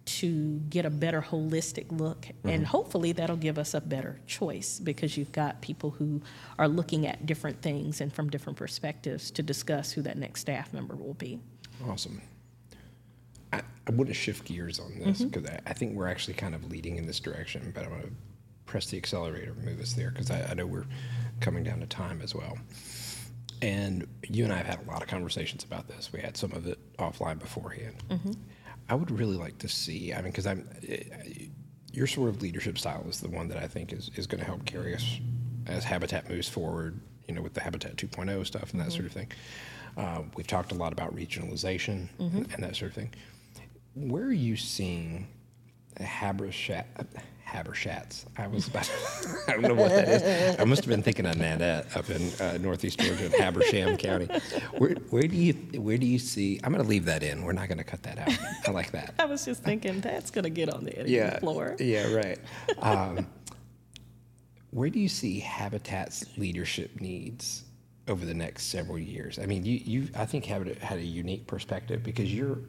to 0.06 0.60
get 0.72 0.86
a 0.86 0.90
better 0.90 1.22
holistic 1.22 1.86
look. 1.92 2.28
And 2.44 2.66
hopefully 2.66 3.12
that'll 3.12 3.36
give 3.38 3.60
us 3.60 3.76
a 3.76 3.82
better 3.82 4.20
choice 4.26 4.80
because 4.80 5.16
you've 5.18 5.32
got 5.32 5.62
people 5.62 5.92
who 5.92 6.22
are 6.58 6.68
looking 6.68 7.06
at 7.06 7.28
different 7.28 7.62
things 7.62 8.02
and 8.02 8.12
from 8.12 8.28
different 8.30 8.58
perspectives 8.58 9.30
to 9.32 9.44
discuss 9.44 9.92
who 9.92 10.02
that 10.02 10.18
next 10.18 10.42
staff 10.42 10.74
member 10.74 10.96
will 10.96 11.14
be. 11.14 11.40
Awesome. 11.88 12.22
I, 13.54 13.62
I 13.88 13.92
want 13.92 14.08
to 14.10 14.14
shift 14.14 14.46
gears 14.46 14.80
on 14.80 15.00
this 15.00 15.22
because 15.24 15.46
I, 15.50 15.60
I 15.68 15.74
think 15.74 15.96
we're 15.96 16.08
actually 16.08 16.36
kind 16.36 16.54
of 16.56 16.70
leading 16.70 16.98
in 16.98 17.06
this 17.06 17.20
direction, 17.20 17.72
but 17.74 17.86
I 17.86 17.90
want 17.90 18.04
to 18.04 18.12
press 18.66 18.86
the 18.88 18.98
accelerator 18.98 19.52
and 19.52 19.64
move 19.66 19.80
us 19.82 19.94
there 19.94 20.12
because 20.12 20.30
I, 20.30 20.44
I 20.52 20.54
know 20.54 20.66
we're 20.68 20.86
coming 21.40 21.64
down 21.64 21.80
to 21.80 21.88
time 21.88 22.22
as 22.22 22.36
well. 22.36 22.58
And 23.62 24.08
you 24.30 24.44
and 24.46 24.54
I 24.54 24.58
have 24.58 24.68
had 24.68 24.80
a 24.88 24.90
lot 24.90 25.02
of 25.02 25.08
conversations 25.08 25.64
about 25.64 25.88
this. 25.88 26.14
We 26.14 26.22
had 26.22 26.38
some 26.38 26.52
of 26.54 26.66
it 26.68 26.80
offline 26.98 27.40
beforehand. 27.40 27.96
I 28.88 28.96
would 28.96 29.12
really 29.12 29.36
like 29.38 29.58
to 29.60 29.68
see. 29.68 30.14
I 30.14 30.18
mean, 30.22 30.32
because 30.32 30.48
I'm 30.48 30.68
eh, 30.88 31.04
your 31.92 32.08
sort 32.08 32.30
of 32.30 32.42
leadership 32.42 32.78
style 32.78 33.06
is 33.10 33.20
the 33.20 33.30
one 33.30 33.48
that 33.50 33.58
I 33.58 33.68
think 33.68 33.92
is, 33.92 34.12
is 34.16 34.28
going 34.28 34.40
to 34.40 34.46
help 34.46 34.66
carry 34.66 34.96
us 34.96 35.20
as 35.68 35.84
Habitat 35.84 36.30
moves 36.30 36.48
forward. 36.48 37.00
You 37.28 37.36
know, 37.36 37.42
with 37.44 37.54
the 37.54 37.62
Habitat 37.62 37.96
2.0 37.98 38.46
stuff 38.48 38.72
and 38.72 38.82
that 38.82 38.92
sort 38.92 39.06
of 39.06 39.12
thing. 39.12 39.32
Uh, 39.98 40.24
we've 40.36 40.48
talked 40.48 40.72
a 40.72 40.76
lot 40.76 40.92
about 40.94 41.16
regionalization 41.16 42.08
and, 42.18 42.52
and 42.54 42.64
that 42.64 42.76
sort 42.76 42.90
of 42.90 42.96
thing. 42.96 43.14
Where 43.96 44.24
are 44.24 44.32
you 44.32 44.56
seeing 44.56 45.28
Habershat, 46.00 46.86
Habershats? 47.48 48.26
I 48.38 48.48
was 48.48 48.68
about. 48.68 48.90
I 49.48 49.54
don't 49.54 49.64
know 49.64 49.74
what 49.74 49.90
that 49.90 50.08
is. 50.08 50.60
I 50.60 50.64
must 50.64 50.82
have 50.84 50.90
been 50.90 51.04
thinking 51.04 51.26
of 51.26 51.36
Nanette 51.38 51.96
up 51.98 52.10
in 52.10 52.32
uh, 52.40 52.58
northeast 52.62 53.00
Georgia 53.00 53.26
in 53.26 53.32
Habersham 53.34 53.98
County. 53.98 54.28
Where, 54.78 54.92
where 55.10 55.24
do 55.24 55.36
you 55.36 55.54
where 55.82 55.98
do 55.98 56.06
you 56.06 56.20
see? 56.20 56.60
I'm 56.64 56.72
going 56.72 56.84
to 56.84 56.90
leave 56.90 57.06
that 57.06 57.24
in. 57.24 57.44
We're 57.44 57.52
not 57.54 57.68
going 57.68 57.80
to 57.80 57.84
cut 57.84 58.04
that 58.04 58.20
out. 58.20 58.32
I 58.68 58.72
like 58.72 58.92
that. 58.92 59.16
I 59.20 59.26
was 59.26 59.44
just 59.46 59.64
thinking 59.64 60.00
that's 60.02 60.32
going 60.32 60.44
to 60.44 60.50
get 60.50 60.74
on 60.74 60.86
the 60.86 60.94
editing 60.96 61.16
Yeah. 61.16 61.40
floor. 61.40 61.76
Yeah. 61.80 62.14
Right. 62.14 62.40
Um, 62.80 63.28
where 64.72 64.90
do 64.90 65.00
you 65.00 65.10
see 65.10 65.40
Habitat's 65.40 66.26
leadership 66.38 67.02
needs 67.02 67.64
over 68.08 68.24
the 68.26 68.36
next 68.36 68.66
several 68.66 69.00
years? 69.00 69.40
I 69.40 69.48
mean, 69.48 69.66
you, 69.66 69.80
you 69.84 70.08
I 70.16 70.26
think 70.26 70.46
Habitat 70.46 70.78
had 70.78 71.00
a 71.00 71.04
unique 71.04 71.48
perspective 71.48 72.04
because 72.04 72.32
you're 72.34 72.60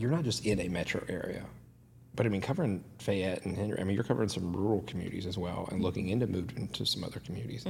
you're 0.00 0.10
not 0.10 0.24
just 0.24 0.44
in 0.46 0.60
a 0.60 0.68
metro 0.68 1.02
area, 1.08 1.44
but 2.14 2.26
I 2.26 2.28
mean 2.28 2.40
covering 2.40 2.84
Fayette 2.98 3.44
and 3.44 3.56
Henry. 3.56 3.78
I 3.80 3.84
mean, 3.84 3.94
you're 3.94 4.04
covering 4.04 4.28
some 4.28 4.52
rural 4.54 4.82
communities 4.82 5.26
as 5.26 5.36
well, 5.38 5.68
and 5.70 5.82
looking 5.82 6.08
into 6.08 6.26
moving 6.26 6.68
to 6.68 6.84
some 6.86 7.04
other 7.04 7.20
communities. 7.20 7.64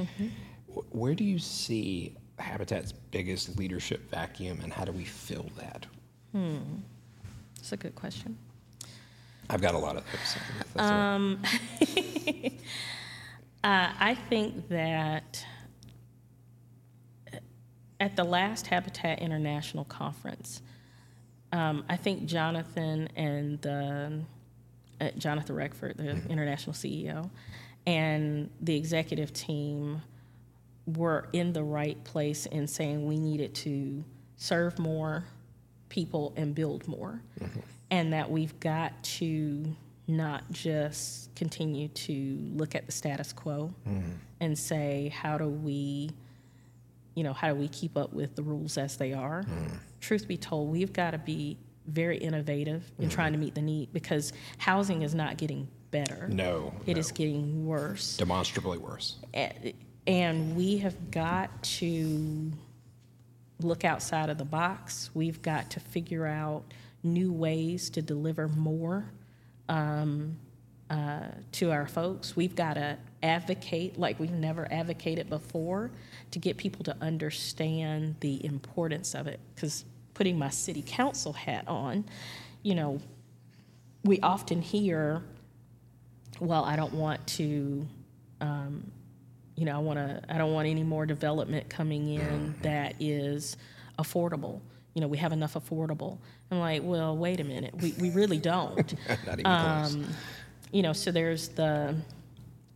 Wh- 0.74 0.94
Where 0.94 1.14
do 1.14 1.24
you 1.24 1.38
see 1.38 2.14
Habitat's 2.38 2.92
biggest 2.92 3.58
leadership 3.58 4.10
vacuum, 4.10 4.60
and 4.62 4.72
how 4.72 4.84
do 4.84 4.92
we 4.92 5.04
fill 5.04 5.46
that? 5.58 5.86
Hmm. 6.32 6.58
That's 7.56 7.72
a 7.72 7.76
good 7.76 7.94
question. 7.94 8.36
I've 9.50 9.62
got 9.62 9.74
a 9.74 9.78
lot 9.78 9.96
of 9.96 10.04
those. 10.04 10.20
so 10.28 10.40
if 10.60 10.74
that's 10.74 10.90
all 10.90 12.38
right. 12.40 12.52
Uh, 13.64 13.90
I 13.98 14.14
think 14.14 14.68
that 14.68 15.44
at 17.98 18.14
the 18.14 18.22
last 18.24 18.68
Habitat 18.68 19.18
International 19.20 19.84
conference, 19.84 20.62
um, 21.52 21.84
I 21.88 21.96
think 21.96 22.26
Jonathan 22.26 23.08
and 23.16 23.60
the, 23.62 24.20
uh, 25.00 25.10
Jonathan 25.16 25.56
Reckford, 25.56 25.96
the 25.96 26.10
international 26.30 26.74
CEO, 26.74 27.30
and 27.86 28.50
the 28.60 28.76
executive 28.76 29.32
team 29.32 30.02
were 30.86 31.28
in 31.32 31.52
the 31.52 31.62
right 31.62 32.02
place 32.04 32.46
in 32.46 32.66
saying 32.66 33.06
we 33.06 33.18
needed 33.18 33.54
to 33.54 34.04
serve 34.36 34.78
more 34.78 35.24
people 35.88 36.32
and 36.36 36.54
build 36.54 36.86
more. 36.88 37.22
And 37.90 38.12
that 38.12 38.30
we've 38.30 38.58
got 38.60 39.02
to 39.04 39.74
not 40.06 40.50
just 40.50 41.34
continue 41.34 41.88
to 41.88 42.38
look 42.54 42.74
at 42.74 42.86
the 42.86 42.92
status 42.92 43.32
quo 43.32 43.72
and 44.40 44.58
say, 44.58 45.08
how 45.14 45.36
do 45.38 45.46
we, 45.48 46.10
you 47.14 47.24
know, 47.24 47.32
how 47.32 47.48
do 47.48 47.54
we 47.54 47.68
keep 47.68 47.96
up 47.96 48.12
with 48.12 48.34
the 48.36 48.42
rules 48.42 48.76
as 48.78 48.96
they 48.96 49.12
are? 49.14 49.44
Truth 50.00 50.28
be 50.28 50.36
told, 50.36 50.70
we've 50.70 50.92
got 50.92 51.12
to 51.12 51.18
be 51.18 51.58
very 51.86 52.18
innovative 52.18 52.90
in 52.98 53.08
trying 53.08 53.32
to 53.32 53.38
meet 53.38 53.54
the 53.54 53.62
need 53.62 53.92
because 53.92 54.32
housing 54.58 55.02
is 55.02 55.14
not 55.14 55.36
getting 55.38 55.68
better. 55.90 56.28
No, 56.28 56.74
It 56.86 56.94
no. 56.94 57.00
is 57.00 57.12
getting 57.12 57.66
worse 57.66 58.16
demonstrably 58.18 58.76
worse. 58.78 59.16
and 60.06 60.54
we 60.56 60.78
have 60.78 61.10
got 61.10 61.62
to 61.62 62.52
look 63.60 63.84
outside 63.84 64.28
of 64.30 64.38
the 64.38 64.44
box. 64.44 65.10
We've 65.14 65.40
got 65.42 65.70
to 65.70 65.80
figure 65.80 66.26
out 66.26 66.64
new 67.02 67.32
ways 67.32 67.90
to 67.90 68.02
deliver 68.02 68.48
more 68.48 69.10
um, 69.68 70.38
uh, 70.90 71.28
to 71.52 71.70
our 71.70 71.86
folks. 71.86 72.36
We've 72.36 72.54
got 72.54 72.74
to 72.74 72.98
advocate 73.22 73.98
like 73.98 74.18
we've 74.20 74.30
never 74.30 74.66
advocated 74.70 75.28
before 75.28 75.90
to 76.30 76.38
get 76.38 76.56
people 76.56 76.84
to 76.84 76.96
understand 77.00 78.16
the 78.20 78.44
importance 78.44 79.14
of 79.14 79.26
it. 79.26 79.40
Because 79.54 79.84
putting 80.14 80.38
my 80.38 80.50
city 80.50 80.84
council 80.86 81.32
hat 81.32 81.64
on, 81.66 82.04
you 82.62 82.74
know, 82.74 83.00
we 84.04 84.20
often 84.20 84.62
hear, 84.62 85.22
well, 86.40 86.64
I 86.64 86.76
don't 86.76 86.94
want 86.94 87.26
to 87.28 87.86
um, 88.40 88.90
you 89.58 89.64
know, 89.64 89.74
I 89.74 89.78
want 89.78 89.98
to. 89.98 90.22
I 90.28 90.38
don't 90.38 90.52
want 90.52 90.68
any 90.68 90.84
more 90.84 91.04
development 91.04 91.68
coming 91.68 92.14
in 92.14 92.54
that 92.62 92.94
is 93.00 93.56
affordable. 93.98 94.60
You 94.94 95.00
know, 95.00 95.08
we 95.08 95.18
have 95.18 95.32
enough 95.32 95.54
affordable. 95.54 96.18
I'm 96.52 96.60
like, 96.60 96.82
well, 96.84 97.16
wait 97.16 97.40
a 97.40 97.44
minute, 97.44 97.74
we 97.80 97.92
we 97.98 98.10
really 98.10 98.38
don't. 98.38 98.94
Not 99.26 99.40
even 99.40 99.42
close. 99.42 99.94
Um, 99.94 100.06
you 100.70 100.82
know, 100.82 100.92
so 100.92 101.10
there's 101.10 101.48
the 101.48 101.96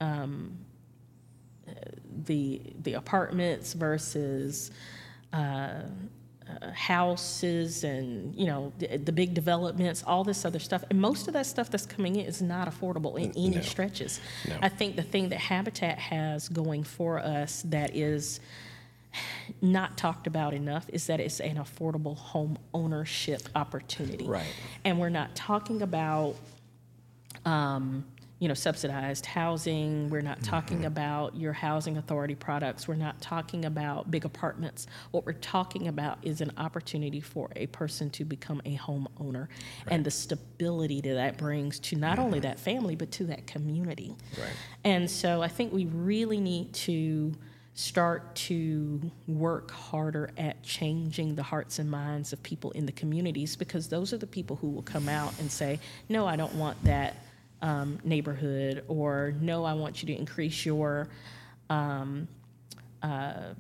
um, 0.03 0.59
the 2.27 2.61
the 2.83 2.95
apartments 2.95 3.73
versus 3.75 4.71
uh, 5.33 5.37
uh, 5.37 6.71
houses 6.75 7.85
and 7.85 8.35
you 8.35 8.47
know 8.47 8.73
the, 8.79 8.97
the 8.99 9.13
big 9.13 9.33
developments, 9.35 10.03
all 10.07 10.25
this 10.25 10.45
other 10.45 10.59
stuff, 10.59 10.83
and 10.91 11.01
most 11.01 11.29
of 11.29 11.35
that 11.35 11.47
stuff 11.47 11.71
that's 11.71 11.87
coming 11.87 12.17
in 12.17 12.27
is 12.27 12.43
not 12.43 12.69
affordable 12.69 13.17
in 13.19 13.31
any 13.37 13.57
No. 13.57 13.61
stretches. 13.63 14.21
No. 14.49 14.57
I 14.61 14.69
think 14.69 14.97
the 14.97 15.03
thing 15.03 15.29
that 15.31 15.39
Habitat 15.39 15.99
has 15.99 16.49
going 16.49 16.85
for 16.85 17.19
us 17.21 17.63
that 17.67 17.95
is 17.97 18.41
not 19.61 19.97
talked 19.99 20.27
about 20.27 20.55
enough 20.55 20.87
is 20.89 21.07
that 21.07 21.21
it's 21.21 21.39
an 21.41 21.57
affordable 21.57 22.17
home 22.17 22.57
ownership 22.73 23.43
opportunity. 23.55 24.27
Right. 24.27 24.47
And 24.85 24.99
we're 24.99 25.11
not 25.11 25.35
talking 25.37 25.83
about 25.83 26.35
um, 27.45 28.05
you 28.43 28.49
know, 28.49 28.55
subsidized 28.55 29.25
housing. 29.25 30.11
We're 30.11 30.21
not 30.21 30.43
talking 30.43 30.79
mm-hmm. 30.79 30.87
about 30.87 31.37
your 31.37 31.53
housing 31.53 31.97
authority 31.97 32.35
products. 32.35 32.89
We're 32.89 32.97
not 32.97 33.21
talking 33.21 33.67
about 33.67 34.11
big 34.11 34.25
apartments. 34.25 34.89
What 35.13 35.25
we're 35.25 35.35
talking 35.35 35.87
about 35.87 36.19
is 36.23 36.41
an 36.41 36.51
opportunity 36.57 37.21
for 37.21 37.51
a 37.55 37.69
person 37.69 38.11
to 38.11 38.25
become 38.25 38.61
a 38.65 38.77
homeowner 38.77 39.47
and 39.87 40.05
the 40.05 40.11
stability 40.11 41.01
that 41.03 41.15
that 41.15 41.39
brings 41.39 41.79
to 41.79 41.95
not 41.95 42.19
only 42.19 42.41
mm-hmm. 42.41 42.49
that 42.49 42.59
family, 42.59 42.97
but 42.97 43.13
to 43.13 43.27
that 43.27 43.47
community. 43.47 44.17
Right. 44.37 44.51
And 44.83 45.09
so 45.09 45.41
I 45.41 45.47
think 45.47 45.73
we 45.73 45.85
really 45.85 46.41
need 46.41 46.73
to 46.73 47.37
start 47.75 48.35
to 48.35 49.01
work 49.29 49.71
harder 49.71 50.33
at 50.37 50.65
changing 50.65 51.37
the 51.37 51.45
hearts 51.45 51.79
and 51.79 51.89
minds 51.89 52.33
of 52.33 52.43
people 52.43 52.73
in 52.73 52.87
the 52.87 52.93
communities 52.93 53.55
because 53.55 53.87
those 53.87 54.13
are 54.13 54.19
the 54.19 54.27
people 54.27 54.57
who 54.57 54.69
will 54.69 54.83
come 54.83 55.09
out 55.09 55.33
and 55.39 55.49
say, 55.49 55.79
no, 56.09 56.27
I 56.27 56.35
don't 56.35 56.55
want 56.57 56.83
that 56.83 57.15
um, 57.63 57.99
neighborhood, 58.05 58.85
or 58.89 59.35
no, 59.41 59.65
I 59.65 59.73
want 59.73 60.03
you 60.03 60.09
to 60.09 60.19
increase 60.19 60.67
your 60.67 61.09
um, 61.71 62.29
uh, 63.03 63.55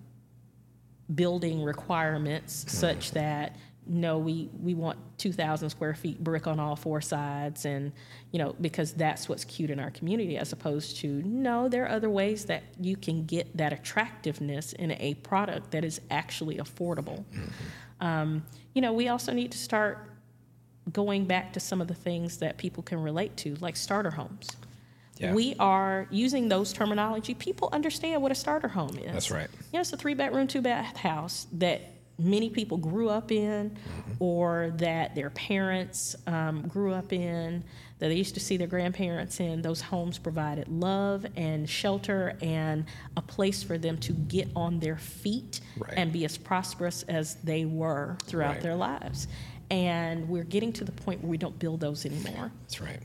building 1.14 1.62
requirements 1.62 2.64
such 2.68 3.12
that 3.12 3.57
no, 3.84 4.18
we, 4.18 4.48
we 4.61 4.74
want 4.74 4.96
2,000 5.18 5.68
square 5.70 5.94
feet 5.94 6.22
brick 6.22 6.46
on 6.46 6.61
all 6.61 6.76
four 6.76 7.00
sides, 7.00 7.64
and, 7.64 7.90
you 8.30 8.38
know, 8.38 8.55
because 8.61 8.92
that's 8.92 9.28
what's 9.28 9.44
cute 9.44 9.70
in 9.70 9.80
our 9.80 9.90
community, 9.90 10.36
as 10.36 10.53
opposed 10.53 10.98
to, 10.98 11.09
no, 11.24 11.68
there 11.68 11.84
are 11.84 11.88
other 11.88 12.09
ways 12.09 12.44
that 12.44 12.62
you 12.80 12.96
can 12.96 13.24
get 13.24 13.57
that 13.57 13.72
attractiveness 13.72 14.72
in 14.74 14.92
a 14.92 15.14
product 15.14 15.72
that 15.72 15.84
is 15.84 16.00
actually 16.12 16.59
affordable. 16.59 17.24
Um, 18.00 18.44
you 18.72 18.82
know, 18.82 18.92
we 18.92 19.09
also 19.09 19.32
need 19.32 19.50
to 19.50 19.59
start 19.59 20.11
going 20.91 21.24
back 21.26 21.53
to 21.53 21.61
some 21.61 21.80
of 21.80 21.89
the 21.89 21.95
things 21.95 22.39
that 22.39 22.59
people 22.59 22.83
can 22.83 23.01
relate 23.03 23.37
to, 23.39 23.55
like 23.61 23.76
starter 23.76 24.11
homes. 24.11 24.49
Yeah. 25.18 25.35
We 25.35 25.55
are 25.61 26.09
using 26.11 26.49
those 26.49 26.72
terminology. 26.72 27.35
People 27.35 27.68
understand 27.72 28.20
what 28.22 28.33
a 28.33 28.35
starter 28.35 28.68
home 28.68 28.99
is. 28.99 29.12
That's 29.12 29.30
right. 29.30 29.49
You 29.53 29.74
know, 29.74 29.80
it's 29.80 29.93
a 29.93 29.97
three 29.97 30.14
bedroom, 30.14 30.49
two 30.49 30.62
bath 30.62 30.97
house 30.97 31.47
that 31.53 31.83
many 32.18 32.51
people 32.51 32.76
grew 32.78 33.09
up 33.09 33.30
in, 33.30 33.70
Mm-hmm. 33.70 34.12
or 34.24 34.72
that 34.78 35.14
their 35.14 35.30
parents 35.30 36.16
um, 36.26 36.62
grew 36.68 36.93
up 36.93 37.12
in, 37.12 37.62
that 37.99 38.09
they 38.09 38.14
used 38.14 38.35
to 38.35 38.41
see 38.41 38.57
their 38.57 38.66
grandparents 38.66 39.39
in. 39.39 39.62
Those 39.62 39.80
homes 39.80 40.18
provided 40.18 40.66
love 40.68 41.24
and 41.37 41.68
shelter 41.70 42.37
and 42.43 42.85
a 43.16 43.22
place 43.22 43.62
for 43.62 43.78
them 43.78 43.97
to 43.99 44.12
get 44.12 44.49
on 44.57 44.80
their 44.80 44.97
feet 44.97 45.61
Right. 45.78 45.95
and 45.97 46.12
be 46.12 46.24
as 46.24 46.37
prosperous 46.37 47.05
as 47.05 47.37
they 47.37 47.64
were 47.64 48.16
throughout 48.24 48.55
Right. 48.55 48.61
their 48.62 48.76
lives. 48.76 49.28
And 49.73 50.29
we're 50.29 50.45
getting 50.45 50.73
to 50.75 50.85
the 50.85 50.93
point 50.93 51.23
where 51.23 51.31
we 51.31 51.39
don't 51.39 51.59
build 51.59 51.81
those 51.81 52.05
anymore. 52.05 52.53
That's 52.62 52.81
right. 52.81 53.01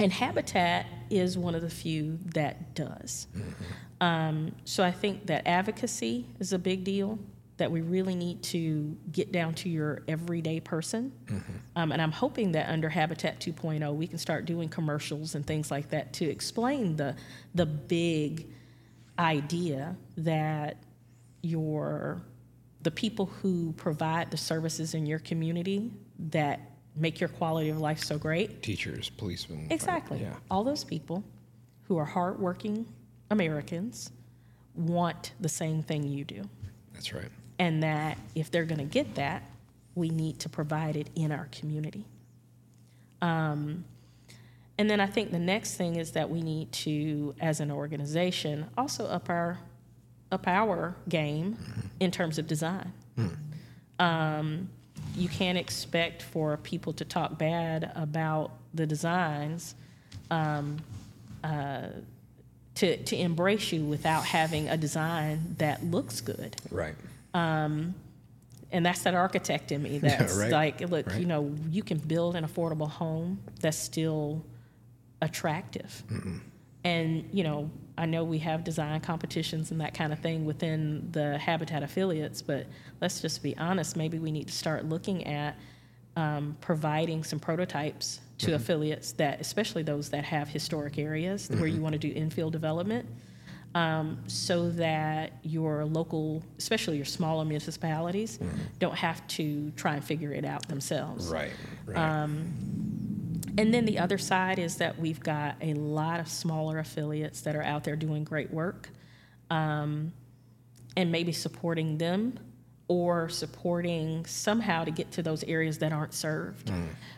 And 0.00 0.12
Habitat 0.12 0.86
is 1.10 1.38
one 1.38 1.54
of 1.54 1.62
the 1.62 1.70
few 1.70 2.18
that 2.34 2.74
does. 2.74 3.28
Um, 4.00 4.54
so 4.64 4.84
I 4.84 4.90
think 4.90 5.26
that 5.26 5.46
advocacy 5.46 6.26
is 6.38 6.52
a 6.52 6.58
big 6.58 6.84
deal, 6.84 7.18
that 7.56 7.70
we 7.70 7.80
really 7.80 8.14
need 8.14 8.42
to 8.44 8.96
get 9.10 9.32
down 9.32 9.54
to 9.54 9.68
your 9.68 10.02
everyday 10.06 10.60
person. 10.60 11.12
Um, 11.76 11.92
and 11.92 12.00
I'm 12.00 12.12
hoping 12.12 12.52
that 12.52 12.68
under 12.68 12.88
Habitat 12.88 13.40
2.0, 13.40 13.94
we 13.94 14.06
can 14.06 14.18
start 14.18 14.44
doing 14.44 14.68
commercials 14.68 15.34
and 15.34 15.46
things 15.46 15.70
like 15.70 15.90
that 15.90 16.12
to 16.14 16.24
explain 16.24 16.96
the, 16.96 17.16
the 17.54 17.66
big 17.66 18.48
idea 19.18 19.96
that 20.16 20.76
your 21.42 22.22
the 22.82 22.90
people 22.92 23.26
who 23.26 23.72
provide 23.72 24.30
the 24.30 24.36
services 24.36 24.94
in 24.94 25.04
your 25.04 25.18
community 25.18 25.90
that 26.18 26.60
make 26.96 27.20
your 27.20 27.28
quality 27.28 27.68
of 27.68 27.78
life 27.78 28.02
so 28.02 28.18
great 28.18 28.62
Teachers, 28.62 29.10
policemen. 29.10 29.68
Exactly. 29.70 30.20
Yeah. 30.20 30.34
All 30.50 30.64
those 30.64 30.84
people 30.84 31.22
who 31.84 31.96
are 31.96 32.04
hardworking 32.04 32.86
Americans 33.30 34.10
want 34.74 35.32
the 35.40 35.48
same 35.48 35.82
thing 35.82 36.04
you 36.04 36.24
do. 36.24 36.42
That's 36.92 37.12
right. 37.12 37.30
And 37.58 37.82
that 37.82 38.18
if 38.34 38.50
they're 38.50 38.64
going 38.64 38.78
to 38.78 38.84
get 38.84 39.14
that, 39.16 39.42
we 39.94 40.10
need 40.10 40.38
to 40.40 40.48
provide 40.48 40.96
it 40.96 41.10
in 41.14 41.32
our 41.32 41.48
community. 41.50 42.04
Um, 43.20 43.84
and 44.78 44.88
then 44.88 45.00
I 45.00 45.06
think 45.06 45.32
the 45.32 45.40
next 45.40 45.74
thing 45.76 45.96
is 45.96 46.12
that 46.12 46.30
we 46.30 46.40
need 46.40 46.70
to, 46.72 47.34
as 47.40 47.58
an 47.58 47.70
organization, 47.70 48.66
also 48.76 49.06
up 49.06 49.28
our 49.28 49.58
up 50.30 50.46
our 50.46 50.94
game 51.08 51.56
in 52.00 52.10
terms 52.10 52.38
of 52.38 52.46
design. 52.46 52.92
Um, 53.98 54.68
you 55.16 55.28
can't 55.28 55.58
expect 55.58 56.22
for 56.22 56.56
people 56.58 56.92
to 56.94 57.04
talk 57.04 57.38
bad 57.38 57.90
about 57.94 58.50
the 58.74 58.86
designs 58.86 59.74
um, 60.30 60.76
uh, 61.44 61.88
to 62.76 62.96
to 63.04 63.16
embrace 63.16 63.72
you 63.72 63.84
without 63.84 64.24
having 64.24 64.68
a 64.68 64.76
design 64.76 65.54
that 65.58 65.82
looks 65.84 66.20
good 66.20 66.54
Right. 66.70 66.94
and 68.70 68.84
that's 68.84 69.02
that 69.02 69.14
architect 69.14 69.72
in 69.72 69.82
me 69.82 69.98
that's 70.02 70.36
right, 70.36 70.52
like 70.52 70.80
look 70.82 71.06
right. 71.08 71.20
you 71.20 71.26
know 71.26 71.54
you 71.70 71.82
can 71.82 71.98
build 71.98 72.36
an 72.36 72.44
affordable 72.46 72.88
home 72.88 73.40
that's 73.60 73.78
still 73.78 74.44
attractive 75.22 76.02
and 76.84 77.28
you 77.32 77.42
know 77.42 77.70
i 77.96 78.06
know 78.06 78.24
we 78.24 78.38
have 78.38 78.64
design 78.64 79.00
competitions 79.00 79.70
and 79.70 79.80
that 79.80 79.94
kind 79.94 80.12
of 80.12 80.18
thing 80.20 80.44
within 80.44 81.08
the 81.12 81.36
habitat 81.38 81.82
affiliates 81.82 82.40
but 82.42 82.66
let's 83.00 83.20
just 83.20 83.42
be 83.42 83.56
honest 83.58 83.96
maybe 83.96 84.18
we 84.18 84.30
need 84.30 84.46
to 84.46 84.54
start 84.54 84.84
looking 84.84 85.26
at 85.26 85.56
um, 86.16 86.56
providing 86.60 87.22
some 87.22 87.38
prototypes 87.38 88.20
to 88.38 88.54
affiliates 88.54 89.12
that 89.12 89.40
especially 89.40 89.82
those 89.82 90.10
that 90.10 90.24
have 90.24 90.48
historic 90.48 90.98
areas 90.98 91.48
where 91.58 91.66
you 91.66 91.80
want 91.80 91.92
to 91.92 91.98
do 91.98 92.12
infill 92.14 92.50
development 92.50 93.08
um, 93.74 94.18
so 94.26 94.70
that 94.70 95.32
your 95.42 95.84
local, 95.84 96.42
especially 96.58 96.96
your 96.96 97.04
smaller 97.04 97.44
municipalities, 97.44 98.38
don't 98.78 98.94
have 98.96 99.26
to 99.28 99.70
try 99.72 99.94
and 99.94 100.04
figure 100.04 100.32
it 100.32 100.44
out 100.44 100.66
themselves. 100.68 101.28
Right. 101.28 101.52
Right. 101.86 101.98
Um, 101.98 102.87
And 103.58 103.74
then 103.74 103.84
the 103.84 103.98
other 103.98 104.18
side 104.18 104.60
is 104.60 104.76
that 104.76 104.98
we've 105.00 105.18
got 105.18 105.56
a 105.60 105.74
lot 105.74 106.20
of 106.20 106.28
smaller 106.28 106.78
affiliates 106.78 107.40
that 107.40 107.56
are 107.56 107.62
out 107.62 107.82
there 107.82 107.96
doing 107.96 108.22
great 108.22 108.52
work, 108.52 108.88
um, 109.50 110.12
and 110.96 111.10
maybe 111.10 111.32
supporting 111.32 111.98
them 111.98 112.38
or 112.86 113.28
supporting 113.28 114.24
somehow 114.26 114.84
to 114.84 114.90
get 114.90 115.10
to 115.12 115.22
those 115.22 115.42
areas 115.44 115.78
that 115.78 115.92
aren't 115.92 116.14
served. 116.14 116.70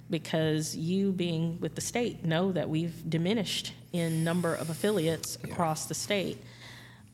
Because 0.08 0.74
you, 0.74 1.12
being 1.12 1.60
with 1.60 1.74
the 1.74 1.80
state, 1.80 2.24
know 2.24 2.52
that 2.52 2.68
we've 2.68 3.08
diminished 3.08 3.74
in 3.92 4.24
number 4.24 4.54
of 4.54 4.70
affiliates 4.70 5.36
across 5.44 5.86
the 5.86 5.94
state. 5.94 6.42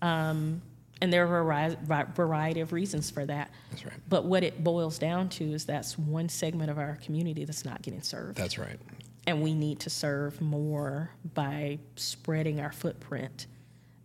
Um, 0.00 0.62
and 1.02 1.12
there 1.12 1.26
are 1.26 1.52
a 1.52 2.06
variety 2.14 2.60
of 2.60 2.72
reasons 2.72 3.10
for 3.10 3.26
that. 3.26 3.50
That's 3.70 3.84
right. 3.84 3.94
But 4.08 4.24
what 4.24 4.42
it 4.42 4.64
boils 4.64 4.98
down 4.98 5.28
to 5.30 5.44
is 5.44 5.66
that's 5.66 5.98
one 5.98 6.28
segment 6.28 6.70
of 6.70 6.78
our 6.78 6.96
community 7.02 7.44
that's 7.44 7.64
not 7.64 7.82
getting 7.82 8.00
served. 8.00 8.38
That's 8.38 8.56
right. 8.56 8.78
And 9.26 9.42
we 9.42 9.54
need 9.54 9.80
to 9.80 9.90
serve 9.90 10.40
more 10.40 11.10
by 11.34 11.78
spreading 11.96 12.60
our 12.60 12.72
footprint 12.72 13.46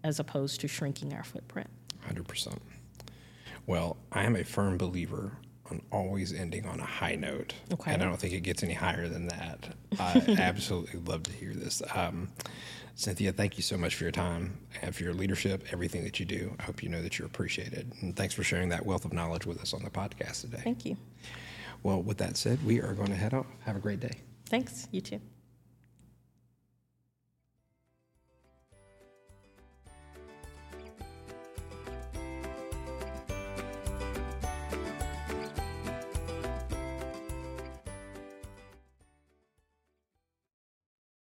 as 0.04 0.20
opposed 0.20 0.62
to 0.62 0.68
shrinking 0.68 1.14
our 1.14 1.24
footprint. 1.24 1.70
100%. 2.10 2.58
Well, 3.68 3.98
I 4.12 4.24
am 4.24 4.36
a 4.36 4.44
firm 4.44 4.78
believer 4.78 5.38
on 5.70 5.82
always 5.92 6.34
ending 6.34 6.66
on 6.66 6.80
a 6.80 6.86
high 6.86 7.16
note. 7.16 7.54
Okay. 7.72 7.94
And 7.94 8.02
I 8.02 8.06
don't 8.06 8.20
think 8.20 8.34
it 8.34 8.42
gets 8.42 8.64
any 8.64 8.74
higher 8.74 9.08
than 9.08 9.28
that. 9.28 9.76
I 10.00 10.36
absolutely 10.40 11.00
love 11.00 11.24
to 11.24 11.32
hear 11.32 11.54
this. 11.54 11.82
Um, 11.96 12.30
Cynthia, 12.96 13.32
thank 13.32 13.58
you 13.58 13.64
so 13.64 13.78
much 13.78 13.96
for 13.96 14.04
your 14.04 14.12
time 14.12 14.58
and 14.82 14.94
for 14.94 15.04
your 15.04 15.14
leadership, 15.14 15.64
everything 15.72 16.04
that 16.04 16.20
you 16.20 16.26
do. 16.26 16.54
I 16.60 16.64
hope 16.64 16.84
you 16.84 16.90
know 16.90 17.02
that 17.02 17.18
you're 17.18 17.28
appreciated. 17.28 17.94
And 18.02 18.16
thanks 18.16 18.34
for 18.34 18.44
sharing 18.44 18.70
that 18.70 18.86
wealth 18.86 19.06
of 19.06 19.14
knowledge 19.14 19.46
with 19.46 19.62
us 19.62 19.74
on 19.74 19.84
the 19.84 19.90
podcast 19.90 20.42
today. 20.42 20.62
Thank 20.64 20.86
you. 20.86 20.98
Well, 21.84 22.02
with 22.02 22.18
that 22.18 22.38
said, 22.38 22.64
we 22.66 22.82
are 22.82 22.94
going 22.94 23.10
to 23.10 23.16
head 23.16 23.34
off. 23.34 23.48
Have 23.66 23.76
a 23.76 23.80
great 23.80 24.00
day. 24.00 24.20
Thanks. 24.52 24.90
You 24.92 25.00
too. 25.00 25.22